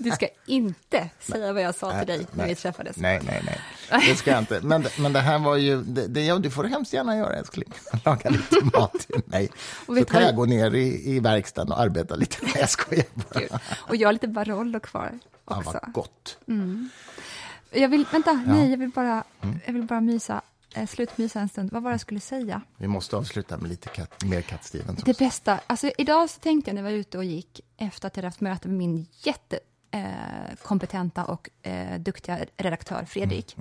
Du 0.00 0.10
ska 0.10 0.28
inte 0.46 1.08
säga 1.20 1.52
vad 1.52 1.62
jag 1.62 1.74
sa 1.74 1.98
till 1.98 2.06
dig 2.06 2.26
när 2.32 2.46
vi 2.46 2.54
träffades. 2.54 2.96
Nej, 2.96 3.20
nej, 3.26 3.42
nej. 3.46 3.60
Det 4.08 4.14
ska 4.16 4.30
jag 4.30 4.38
inte. 4.38 4.60
Men, 4.60 4.86
men 4.98 5.12
det 5.12 5.20
här 5.20 5.38
var 5.38 5.56
ju... 5.56 5.82
Det, 5.82 6.06
det, 6.06 6.24
ja, 6.24 6.38
du 6.38 6.50
får 6.50 6.64
hemskt 6.64 6.92
gärna 6.92 7.16
göra, 7.16 7.34
älskling. 7.34 7.72
Laga 8.04 8.30
lite 8.30 8.64
mat 8.78 8.92
till 8.92 9.22
mig. 9.26 9.48
Så 9.86 10.04
kan 10.04 10.22
jag 10.22 10.34
gå 10.36 10.44
ner 10.44 10.74
i, 10.74 11.10
i 11.16 11.20
verkstaden 11.20 11.72
och 11.72 11.80
arbeta 11.80 12.14
lite. 12.16 12.36
Nej, 12.42 12.52
jag 12.56 12.70
skojar 12.70 13.04
bara. 13.14 13.40
Gud. 13.40 13.50
Och 13.88 13.96
jag 13.96 14.08
har 14.08 14.12
lite 14.12 14.28
Barollo 14.28 14.80
kvar 14.80 15.18
Ja, 15.50 15.58
också. 15.58 15.70
vad 15.82 15.92
gott. 15.92 16.38
Jag 17.70 17.88
vill, 17.88 18.06
vänta, 18.12 18.32
nej, 18.46 18.70
jag 18.70 18.76
vill 18.78 18.90
bara, 18.90 19.24
Mm. 19.40 19.58
jag 19.66 19.72
vill 19.72 19.82
bara 19.82 20.00
mysa, 20.00 20.40
eh, 20.74 20.86
slutmysa 20.86 21.40
en 21.40 21.48
stund. 21.48 21.72
Vad 21.72 21.82
var 21.82 21.90
det 21.90 21.94
jag 21.94 22.00
skulle 22.00 22.20
säga? 22.20 22.62
Vi 22.76 22.86
måste 22.88 23.16
avsluta 23.16 23.56
med 23.58 23.70
lite 23.70 23.88
katt, 23.88 24.24
mer 24.24 24.40
Cat 24.42 24.64
Stevens. 24.64 25.02
Det 25.02 25.18
bästa, 25.18 25.60
alltså 25.66 25.90
idag 25.98 26.30
så 26.30 26.40
tänkte 26.40 26.70
jag 26.70 26.74
när 26.74 26.82
jag 26.82 26.90
var 26.90 26.98
ute 26.98 27.18
och 27.18 27.24
gick 27.24 27.60
efter 27.76 28.06
att 28.06 28.16
jag 28.16 28.24
haft 28.24 28.40
möte 28.40 28.68
med 28.68 28.76
min 28.78 29.06
jättekompetenta 29.22 29.64
eh, 29.90 30.56
kompetenta 30.62 31.24
och 31.24 31.50
eh, 31.62 32.00
duktiga 32.00 32.38
redaktör 32.56 33.04
Fredrik. 33.04 33.56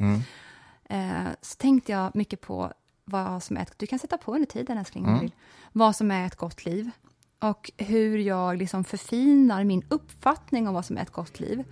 Eh, 0.89 1.27
så 1.41 1.55
tänkte 1.55 1.91
jag 1.91 2.15
mycket 2.15 2.41
på 2.41 2.73
vad 3.05 3.43
som 3.43 3.57
är 3.57 3.61
ett, 3.61 3.73
du 3.77 3.87
kan 3.87 3.99
sätta 3.99 4.17
på 4.17 4.33
under 4.33 4.47
tiden 4.47 4.77
älskling 4.77 5.19
vill, 5.19 5.31
vad 5.71 5.95
som 5.95 6.11
är 6.11 6.25
ett 6.25 6.35
gott 6.35 6.65
liv. 6.65 6.91
Och 7.39 7.71
hur 7.77 8.17
jag 8.17 8.57
liksom 8.57 8.83
förfinar 8.83 9.63
min 9.63 9.85
uppfattning 9.89 10.67
om 10.67 10.73
vad 10.73 10.85
som 10.85 10.97
är 10.97 11.01
ett 11.01 11.11
gott 11.11 11.39
liv. 11.39 11.63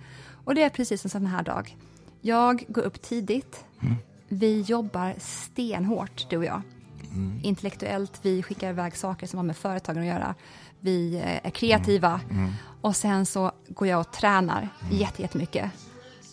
Och 0.44 0.54
det 0.54 0.62
är 0.62 0.70
precis 0.70 1.04
en 1.04 1.10
sån 1.10 1.26
här 1.26 1.42
dag. 1.42 1.76
Jag 2.20 2.64
går 2.68 2.82
upp 2.82 3.02
tidigt. 3.02 3.64
Vi 4.28 4.60
jobbar 4.60 5.14
stenhårt, 5.18 6.30
du 6.30 6.36
och 6.36 6.44
jag. 6.44 6.62
Intellektuellt, 7.42 8.18
vi 8.22 8.42
skickar 8.42 8.70
iväg 8.70 8.96
saker 8.96 9.26
som 9.26 9.36
har 9.36 9.44
med 9.44 9.56
företagen 9.56 10.02
att 10.02 10.08
göra. 10.08 10.34
Vi 10.80 11.16
eh, 11.16 11.46
är 11.46 11.50
kreativa. 11.50 12.20
Och 12.80 12.96
sen 12.96 13.26
så 13.26 13.52
går 13.68 13.88
jag 13.88 14.00
och 14.00 14.12
tränar 14.12 14.68
jätte- 14.90 15.22
jättemycket. 15.22 15.70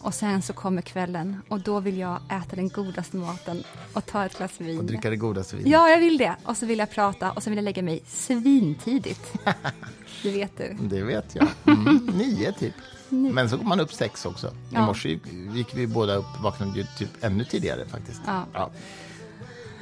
Och 0.02 0.14
sen 0.14 0.42
så 0.42 0.54
kommer 0.54 0.82
kvällen 0.82 1.42
och 1.50 1.60
då 1.60 1.80
vill 1.80 1.98
jag 1.98 2.20
äta 2.30 2.56
den 2.56 2.70
godaste 2.70 3.18
maten 3.18 3.64
och 3.94 4.06
ta 4.06 4.26
ett 4.26 4.38
glas 4.38 4.52
vin. 4.62 4.78
Och 4.80 4.86
dricka 4.86 5.10
det 5.10 5.16
godaste 5.16 5.56
vinet. 5.56 5.72
Ja, 5.72 5.90
jag 5.90 6.00
vill 6.00 6.18
det. 6.18 6.36
Och 6.46 6.58
så 6.58 6.66
vill 6.66 6.80
jag 6.80 6.90
prata 6.92 7.32
och 7.32 7.44
så 7.44 7.50
vill 7.50 7.58
jag 7.58 7.64
lägga 7.64 7.82
mig 7.82 8.04
svintidigt. 8.08 9.34
Det 10.24 10.32
vet 10.32 10.58
du. 10.58 10.78
Det 10.82 11.04
vet 11.04 11.36
jag. 11.36 11.48
Mm, 11.68 12.12
nio, 12.18 12.52
typ. 12.52 12.74
Men 13.10 13.50
så 13.50 13.58
går 13.58 13.64
man 13.66 13.80
upp 13.80 13.94
sex 13.94 14.26
också. 14.26 14.48
I 14.48 14.52
Ja. 14.70 14.86
morse 14.86 15.20
gick, 15.54 15.76
vi 15.76 15.88
båda 15.88 16.16
upp, 16.16 16.40
vaknade 16.44 16.78
ju 16.80 16.86
typ 16.98 17.24
ännu 17.24 17.44
tidigare 17.46 17.86
faktiskt. 17.86 18.22
Ja. 18.54 18.70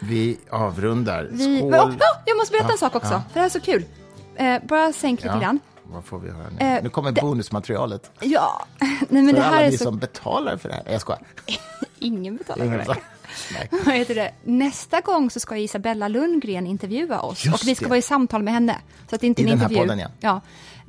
Vi 0.02 0.38
avrundar. 0.50 1.30
Vi, 1.32 1.58
Skål! 1.60 1.74
oh, 1.74 1.90
oh, 1.90 1.96
jag 2.26 2.38
måste 2.38 2.52
berätta 2.52 2.68
Ja, 2.68 2.72
en 2.74 2.78
sak 2.78 2.96
också, 2.96 3.14
ja. 3.14 3.22
för 3.28 3.34
det 3.34 3.40
här 3.40 3.46
är 3.46 3.50
så 3.50 3.60
kul. 3.60 3.86
Eh, 4.36 4.62
bara 4.64 4.94
sänk 4.94 5.24
lite 5.24 5.40
grann. 5.42 5.60
Vad 5.84 6.06
får 6.06 6.20
vi 6.20 6.30
höra 6.30 6.48
nu? 6.60 6.66
Eh, 6.66 6.84
nu 6.84 6.90
kommer 6.90 7.12
det- 7.12 7.22
bonusmaterialet. 7.22 8.12
Ja, 8.20 8.66
nej 8.80 8.98
men 9.10 9.28
För 9.28 9.34
det 9.34 9.44
alla 9.46 9.56
här 9.58 9.64
är 9.64 9.72
ni 9.72 9.78
så... 9.78 9.84
som 9.84 9.98
betalar 10.00 10.58
för 10.58 10.70
det 10.70 10.76
här. 10.76 10.84
Jag 10.92 11.02
skojar. 11.02 11.22
Ingen 12.00 12.38
betalar 12.38 12.66
för 12.66 12.78
det. 12.94 13.00
Nej. 13.54 13.70
Vad 13.86 13.96
heter 13.96 14.16
det? 14.16 14.32
Nästa 14.44 15.02
gång 15.02 15.30
så 15.30 15.40
ska 15.40 15.58
Isabella 15.58 16.08
Lundgren 16.08 16.68
intervjua 16.68 17.20
oss 17.20 17.46
Just 17.46 17.64
och 17.64 17.68
vi 17.68 17.76
ska 17.76 17.86
det. 17.86 17.90
vara 17.90 18.00
i 18.00 18.02
samtal 18.02 18.44
med 18.44 18.54
henne. 18.54 18.78
Så 19.10 19.16
att 19.16 19.22
det 19.22 19.28
inte 19.28 19.42
I 19.42 19.46
en 19.46 19.50
den 19.50 19.60
här 19.60 19.66
intervju. 19.70 19.88
podden, 19.90 20.10
ja. 20.20 20.42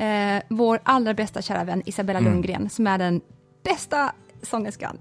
Eh, 0.05 0.43
vår 0.49 0.81
allra 0.83 1.15
bästa 1.15 1.43
kära 1.43 1.65
vän 1.65 1.83
Isabella 1.87 2.19
Mm. 2.19 2.33
Lundgren 2.33 2.71
som 2.71 2.87
är 2.87 2.99
den 2.99 3.21
bästa 3.65 4.13
sångerskan 4.43 4.99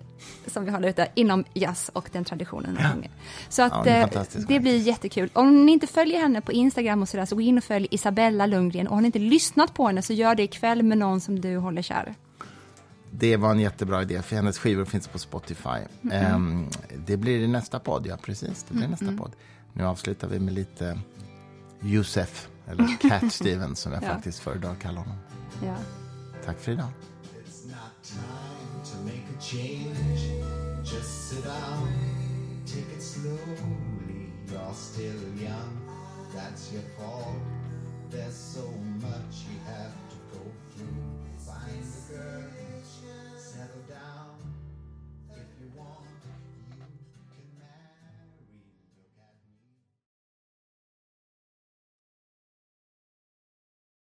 som 0.47 0.65
vi 0.65 0.71
har 0.71 0.79
där 0.79 0.89
ute 0.89 1.07
inom 1.15 1.43
jazz 1.53 1.89
och 1.93 2.09
den 2.11 2.25
traditionen. 2.25 2.77
Ja. 2.79 3.09
Så 3.49 3.61
att 3.61 3.71
Ja, 3.85 4.09
det 4.47 4.55
eh, 4.55 4.61
blir 4.61 4.77
jättekul. 4.77 5.29
Om 5.33 5.65
ni 5.65 5.71
inte 5.71 5.87
följer 5.87 6.19
henne 6.21 6.41
på 6.41 6.51
Instagram 6.51 7.01
och 7.01 7.09
sådär 7.09 7.25
så 7.25 7.35
gå 7.35 7.41
in 7.41 7.57
och 7.57 7.63
följ 7.63 7.87
Isabella 7.91 8.45
Lundgren. 8.45 8.87
Och 8.87 8.95
har 8.95 9.01
ni 9.01 9.05
inte 9.05 9.19
lyssnat 9.19 9.73
på 9.73 9.87
henne 9.87 10.01
så 10.01 10.13
gör 10.13 10.35
det 10.35 10.43
ikväll 10.43 10.83
med 10.83 10.97
någon 10.97 11.21
som 11.21 11.41
du 11.41 11.57
håller 11.57 11.81
kär. 11.81 12.15
Det 13.11 13.37
var 13.37 13.51
en 13.51 13.59
jättebra 13.59 14.01
idé, 14.01 14.21
för 14.21 14.35
hennes 14.35 14.57
skivor 14.59 14.85
finns 14.85 15.07
på 15.07 15.19
Spotify. 15.19 15.79
Ehm, 16.11 16.65
det 17.07 17.17
blir 17.17 17.39
i 17.39 17.47
nästa 17.47 17.79
podd, 17.79 18.07
ja 18.07 18.17
precis. 18.21 18.65
Det 18.69 18.73
blir 18.73 18.87
nästa 18.87 19.17
podd. 19.17 19.31
Nu 19.73 19.83
avslutar 19.85 20.27
vi 20.27 20.39
med 20.39 20.53
lite 20.53 20.99
Josef, 21.81 22.47
eller 22.67 22.97
Cat 23.09 23.33
Stevens 23.33 23.79
som 23.79 23.91
jag 23.91 24.03
Ja. 24.03 24.07
faktiskt 24.07 24.39
föredrar 24.39 24.71
att 24.71 24.79
kalla 24.79 24.99
honom. 24.99 25.15
Ja. 25.65 25.75
Tack 26.45 26.59
för 26.59 26.71
idag. 26.71 26.87
Change. 29.41 30.21
Just 30.83 31.29
sit 31.29 31.43
down, 31.43 31.89
take 32.65 32.89
it 32.95 33.01
slowly. 33.01 33.39
You're 34.51 34.73
still 34.73 35.21
young, 35.35 35.81
that's 36.33 36.71
your 36.71 36.83
fault. 36.97 37.27